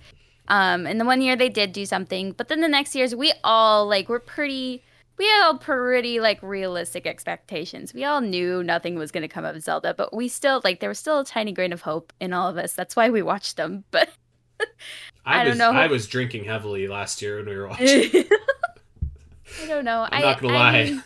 Um, 0.49 0.87
and 0.87 1.01
the 1.01 1.05
one 1.05 1.21
year 1.21 1.35
they 1.35 1.49
did 1.49 1.73
do 1.73 1.85
something, 1.87 2.33
but 2.33 2.47
then 2.49 2.61
the 2.61 2.69
next 2.69 2.95
years 2.95 3.15
we 3.15 3.33
all 3.43 3.89
like 3.89 4.09
were 4.09 4.21
pretty 4.21 4.83
we 5.19 5.27
had 5.27 5.47
all 5.47 5.59
pretty 5.59 6.21
like 6.21 6.43
realistic 6.43 7.07
expectations. 7.07 7.95
We 7.95 8.05
all 8.05 8.21
knew 8.21 8.63
nothing 8.63 8.97
was 8.97 9.11
going 9.11 9.23
to 9.23 9.29
come 9.29 9.45
of 9.45 9.61
Zelda, 9.63 9.95
but 9.95 10.15
we 10.15 10.29
still 10.29 10.61
like 10.65 10.81
there 10.81 10.91
was 10.91 10.99
still 10.99 11.21
a 11.21 11.25
tiny 11.25 11.53
grain 11.53 11.73
of 11.73 11.83
hope 11.83 12.13
in 12.21 12.33
all 12.33 12.49
of 12.49 12.57
us. 12.59 12.75
That's 12.75 12.97
why 12.97 13.11
we 13.11 13.23
watched 13.23 13.57
them. 13.57 13.85
But 13.91 14.11
I, 15.25 15.41
I 15.41 15.45
don't 15.45 15.59
know. 15.59 15.71
I 15.71 15.87
was 15.87 16.07
drinking 16.07 16.45
heavily 16.45 16.87
last 16.87 17.23
year 17.23 17.37
when 17.37 17.47
we 17.47 17.57
were 17.57 17.69
watching. 17.69 18.25
I 19.63 19.67
don't 19.67 19.85
know. 19.85 20.07
I'm 20.11 20.23
not 20.23 20.41
gonna 20.41 20.55
I, 20.55 20.57
lie. 20.57 20.79
I 20.79 20.85
mean, 20.85 21.05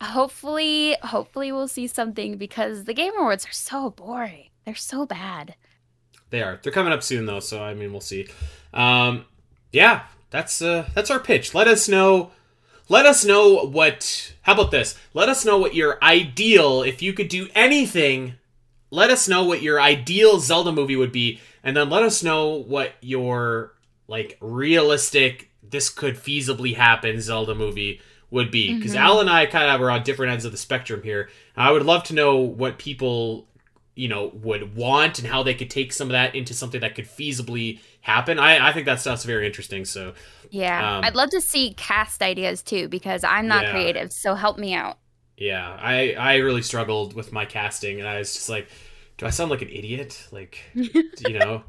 hopefully, 0.00 0.96
hopefully 1.02 1.52
we'll 1.52 1.68
see 1.68 1.86
something 1.86 2.38
because 2.38 2.84
the 2.84 2.94
Game 2.94 3.12
Awards 3.18 3.46
are 3.46 3.52
so 3.52 3.90
boring. 3.90 4.48
They're 4.64 4.74
so 4.74 5.04
bad. 5.04 5.56
They 6.30 6.42
are. 6.42 6.58
They're 6.62 6.72
coming 6.72 6.92
up 6.92 7.02
soon 7.02 7.26
though, 7.26 7.40
so 7.40 7.62
I 7.62 7.74
mean 7.74 7.92
we'll 7.92 8.00
see. 8.00 8.28
Um, 8.72 9.26
yeah, 9.72 10.04
that's 10.30 10.62
uh, 10.62 10.88
that's 10.94 11.10
our 11.10 11.20
pitch. 11.20 11.54
Let 11.54 11.68
us 11.68 11.88
know 11.88 12.30
let 12.88 13.06
us 13.06 13.24
know 13.24 13.66
what. 13.66 14.34
How 14.42 14.54
about 14.54 14.70
this? 14.70 14.98
Let 15.14 15.28
us 15.28 15.44
know 15.44 15.58
what 15.58 15.74
your 15.74 16.02
ideal, 16.02 16.82
if 16.82 17.02
you 17.02 17.12
could 17.12 17.28
do 17.28 17.48
anything, 17.54 18.34
let 18.90 19.10
us 19.10 19.28
know 19.28 19.44
what 19.44 19.62
your 19.62 19.80
ideal 19.80 20.38
Zelda 20.38 20.72
movie 20.72 20.96
would 20.96 21.12
be, 21.12 21.40
and 21.62 21.76
then 21.76 21.90
let 21.90 22.02
us 22.02 22.22
know 22.22 22.48
what 22.48 22.92
your, 23.00 23.72
like, 24.08 24.36
realistic, 24.40 25.50
this 25.62 25.88
could 25.88 26.16
feasibly 26.16 26.76
happen 26.76 27.20
Zelda 27.20 27.54
movie 27.54 28.00
would 28.30 28.50
be. 28.50 28.74
Because 28.74 28.92
mm-hmm. 28.92 29.04
Al 29.04 29.20
and 29.20 29.30
I 29.30 29.46
kind 29.46 29.70
of 29.70 29.80
were 29.80 29.90
on 29.90 30.02
different 30.02 30.32
ends 30.32 30.44
of 30.44 30.52
the 30.52 30.58
spectrum 30.58 31.02
here. 31.02 31.30
I 31.56 31.70
would 31.70 31.84
love 31.84 32.04
to 32.04 32.14
know 32.14 32.36
what 32.38 32.78
people 32.78 33.46
you 33.94 34.08
know 34.08 34.32
would 34.42 34.74
want 34.74 35.18
and 35.18 35.28
how 35.28 35.42
they 35.42 35.54
could 35.54 35.70
take 35.70 35.92
some 35.92 36.08
of 36.08 36.12
that 36.12 36.34
into 36.34 36.54
something 36.54 36.80
that 36.80 36.94
could 36.94 37.04
feasibly 37.04 37.78
happen. 38.02 38.38
I, 38.38 38.68
I 38.68 38.72
think 38.72 38.86
that 38.86 39.00
stuff's 39.00 39.24
very 39.24 39.46
interesting 39.46 39.84
so 39.84 40.12
yeah. 40.50 40.98
um, 40.98 41.04
i'd 41.04 41.14
love 41.14 41.30
to 41.30 41.40
see 41.40 41.72
cast 41.74 42.20
ideas 42.20 42.62
too 42.62 42.88
because 42.88 43.24
i'm 43.24 43.46
not 43.46 43.64
yeah. 43.64 43.70
creative 43.70 44.12
so 44.12 44.34
help 44.34 44.58
me 44.58 44.74
out. 44.74 44.98
Yeah 45.36 45.78
i 45.80 46.12
i 46.12 46.36
really 46.36 46.62
struggled 46.62 47.14
with 47.14 47.32
my 47.32 47.46
casting 47.46 47.98
and 47.98 48.08
i 48.08 48.18
was 48.18 48.34
just 48.34 48.48
like 48.48 48.68
do 49.16 49.26
i 49.26 49.30
sound 49.30 49.50
like 49.50 49.62
an 49.62 49.68
idiot? 49.68 50.28
Like 50.30 50.58
you 50.74 51.38
know? 51.38 51.62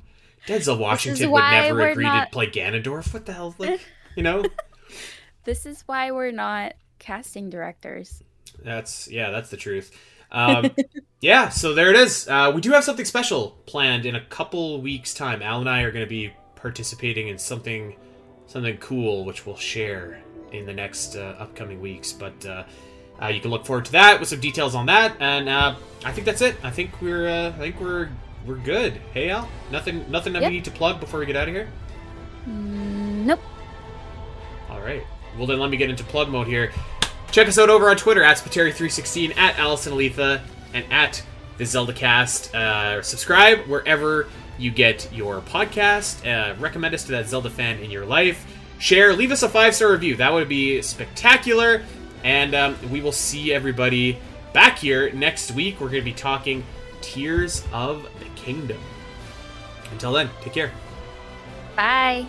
Denzel 0.48 0.78
washington 0.78 1.32
would 1.32 1.40
never 1.40 1.88
agree 1.88 2.04
not... 2.04 2.26
to 2.26 2.34
play 2.34 2.48
ganondorf? 2.48 3.14
What 3.14 3.26
the 3.26 3.34
hell? 3.34 3.56
Like 3.58 3.80
you 4.16 4.24
know? 4.24 4.44
This 5.46 5.66
is 5.66 5.84
why 5.86 6.12
we're 6.12 6.32
not 6.32 6.74
casting 7.00 7.50
directors. 7.50 8.24
That's 8.64 9.08
yeah 9.10 9.30
that's 9.30 9.50
the 9.50 9.58
truth 9.58 9.92
um, 10.34 10.72
yeah, 11.22 11.50
so 11.50 11.74
there 11.74 11.90
it 11.90 11.96
is. 11.96 12.28
Uh, 12.28 12.52
we 12.54 12.62
do 12.62 12.72
have 12.72 12.84
something 12.84 13.06
special 13.06 13.58
planned 13.66 14.06
in 14.06 14.16
a 14.16 14.26
couple 14.26 14.82
weeks' 14.82 15.14
time. 15.14 15.42
Al 15.42 15.60
and 15.60 15.70
I 15.70 15.82
are 15.82 15.92
going 15.92 16.06
to 16.06 16.10
be 16.10 16.34
participating 16.56 17.28
in 17.28 17.38
something 17.38 17.96
something 18.48 18.78
cool, 18.78 19.26
which 19.26 19.46
we'll 19.46 19.56
share 19.56 20.22
in 20.52 20.66
the 20.66 20.74
next 20.74 21.16
uh, 21.16 21.36
upcoming 21.40 21.80
weeks. 21.80 22.12
But 22.12 22.46
uh, 22.46 22.64
uh 23.22 23.28
you 23.28 23.40
can 23.40 23.52
look 23.52 23.66
forward 23.66 23.86
to 23.86 23.92
that 23.94 24.20
with 24.20 24.30
some 24.30 24.40
details 24.40 24.76
on 24.76 24.88
that. 24.88 25.16
And 25.20 25.48
uh, 25.48 25.76
I 26.04 26.12
think 26.12 26.26
that's 26.26 26.42
it. 26.42 26.56
I 26.64 26.72
think 26.72 27.02
we're 27.02 27.28
uh, 27.28 27.50
I 27.50 27.58
think 27.58 27.80
we're 27.80 28.10
we're 28.46 28.56
good. 28.56 28.94
Hey 29.14 29.30
Al, 29.30 29.48
nothing 29.72 30.10
nothing 30.10 30.34
that 30.34 30.42
yep. 30.42 30.50
we 30.50 30.56
need 30.56 30.66
to 30.66 30.72
plug 30.72 31.00
before 31.00 31.20
we 31.20 31.26
get 31.26 31.36
out 31.36 31.48
of 31.48 31.54
here. 31.54 31.70
Mm, 32.48 33.26
nope. 33.26 33.40
All 34.70 34.82
right. 34.82 35.04
Well 35.38 35.48
then, 35.48 35.60
let 35.60 35.70
me 35.70 35.78
get 35.78 35.90
into 35.90 36.04
plug 36.04 36.30
mode 36.30 36.48
here. 36.48 36.72
Check 37.34 37.48
us 37.48 37.58
out 37.58 37.72
over 37.72 37.90
on 37.90 37.98
Twitter 37.98 38.22
at 38.22 38.38
Spiteri316, 38.38 39.36
at 39.38 39.56
Alasyn 39.56 39.94
Eletha, 39.94 40.40
and 40.72 40.86
at 40.94 41.24
the 41.58 41.64
ZeldaCast. 41.64 42.54
Uh, 42.54 43.02
subscribe 43.02 43.66
wherever 43.66 44.28
you 44.60 44.70
get 44.70 45.12
your 45.12 45.42
podcast. 45.42 46.24
Uh, 46.28 46.54
recommend 46.60 46.94
us 46.94 47.06
to 47.06 47.12
that 47.14 47.28
Zelda 47.28 47.50
fan 47.50 47.80
in 47.80 47.90
your 47.90 48.06
life. 48.06 48.46
Share, 48.78 49.14
leave 49.14 49.32
us 49.32 49.42
a 49.42 49.50
five 49.50 49.74
star 49.74 49.92
review. 49.92 50.16
That 50.16 50.32
would 50.32 50.48
be 50.48 50.80
spectacular. 50.84 51.82
And 52.24 52.54
um, 52.54 52.78
we 52.92 53.02
will 53.02 53.12
see 53.12 53.52
everybody 53.52 54.20
back 54.54 54.78
here 54.78 55.12
next 55.12 55.54
week. 55.54 55.80
We're 55.80 55.90
going 55.90 56.02
to 56.02 56.06
be 56.06 56.14
talking 56.14 56.64
Tears 57.02 57.66
of 57.74 58.08
the 58.20 58.26
Kingdom. 58.36 58.78
Until 59.90 60.12
then, 60.12 60.30
take 60.44 60.54
care. 60.54 60.72
Bye. 61.76 62.28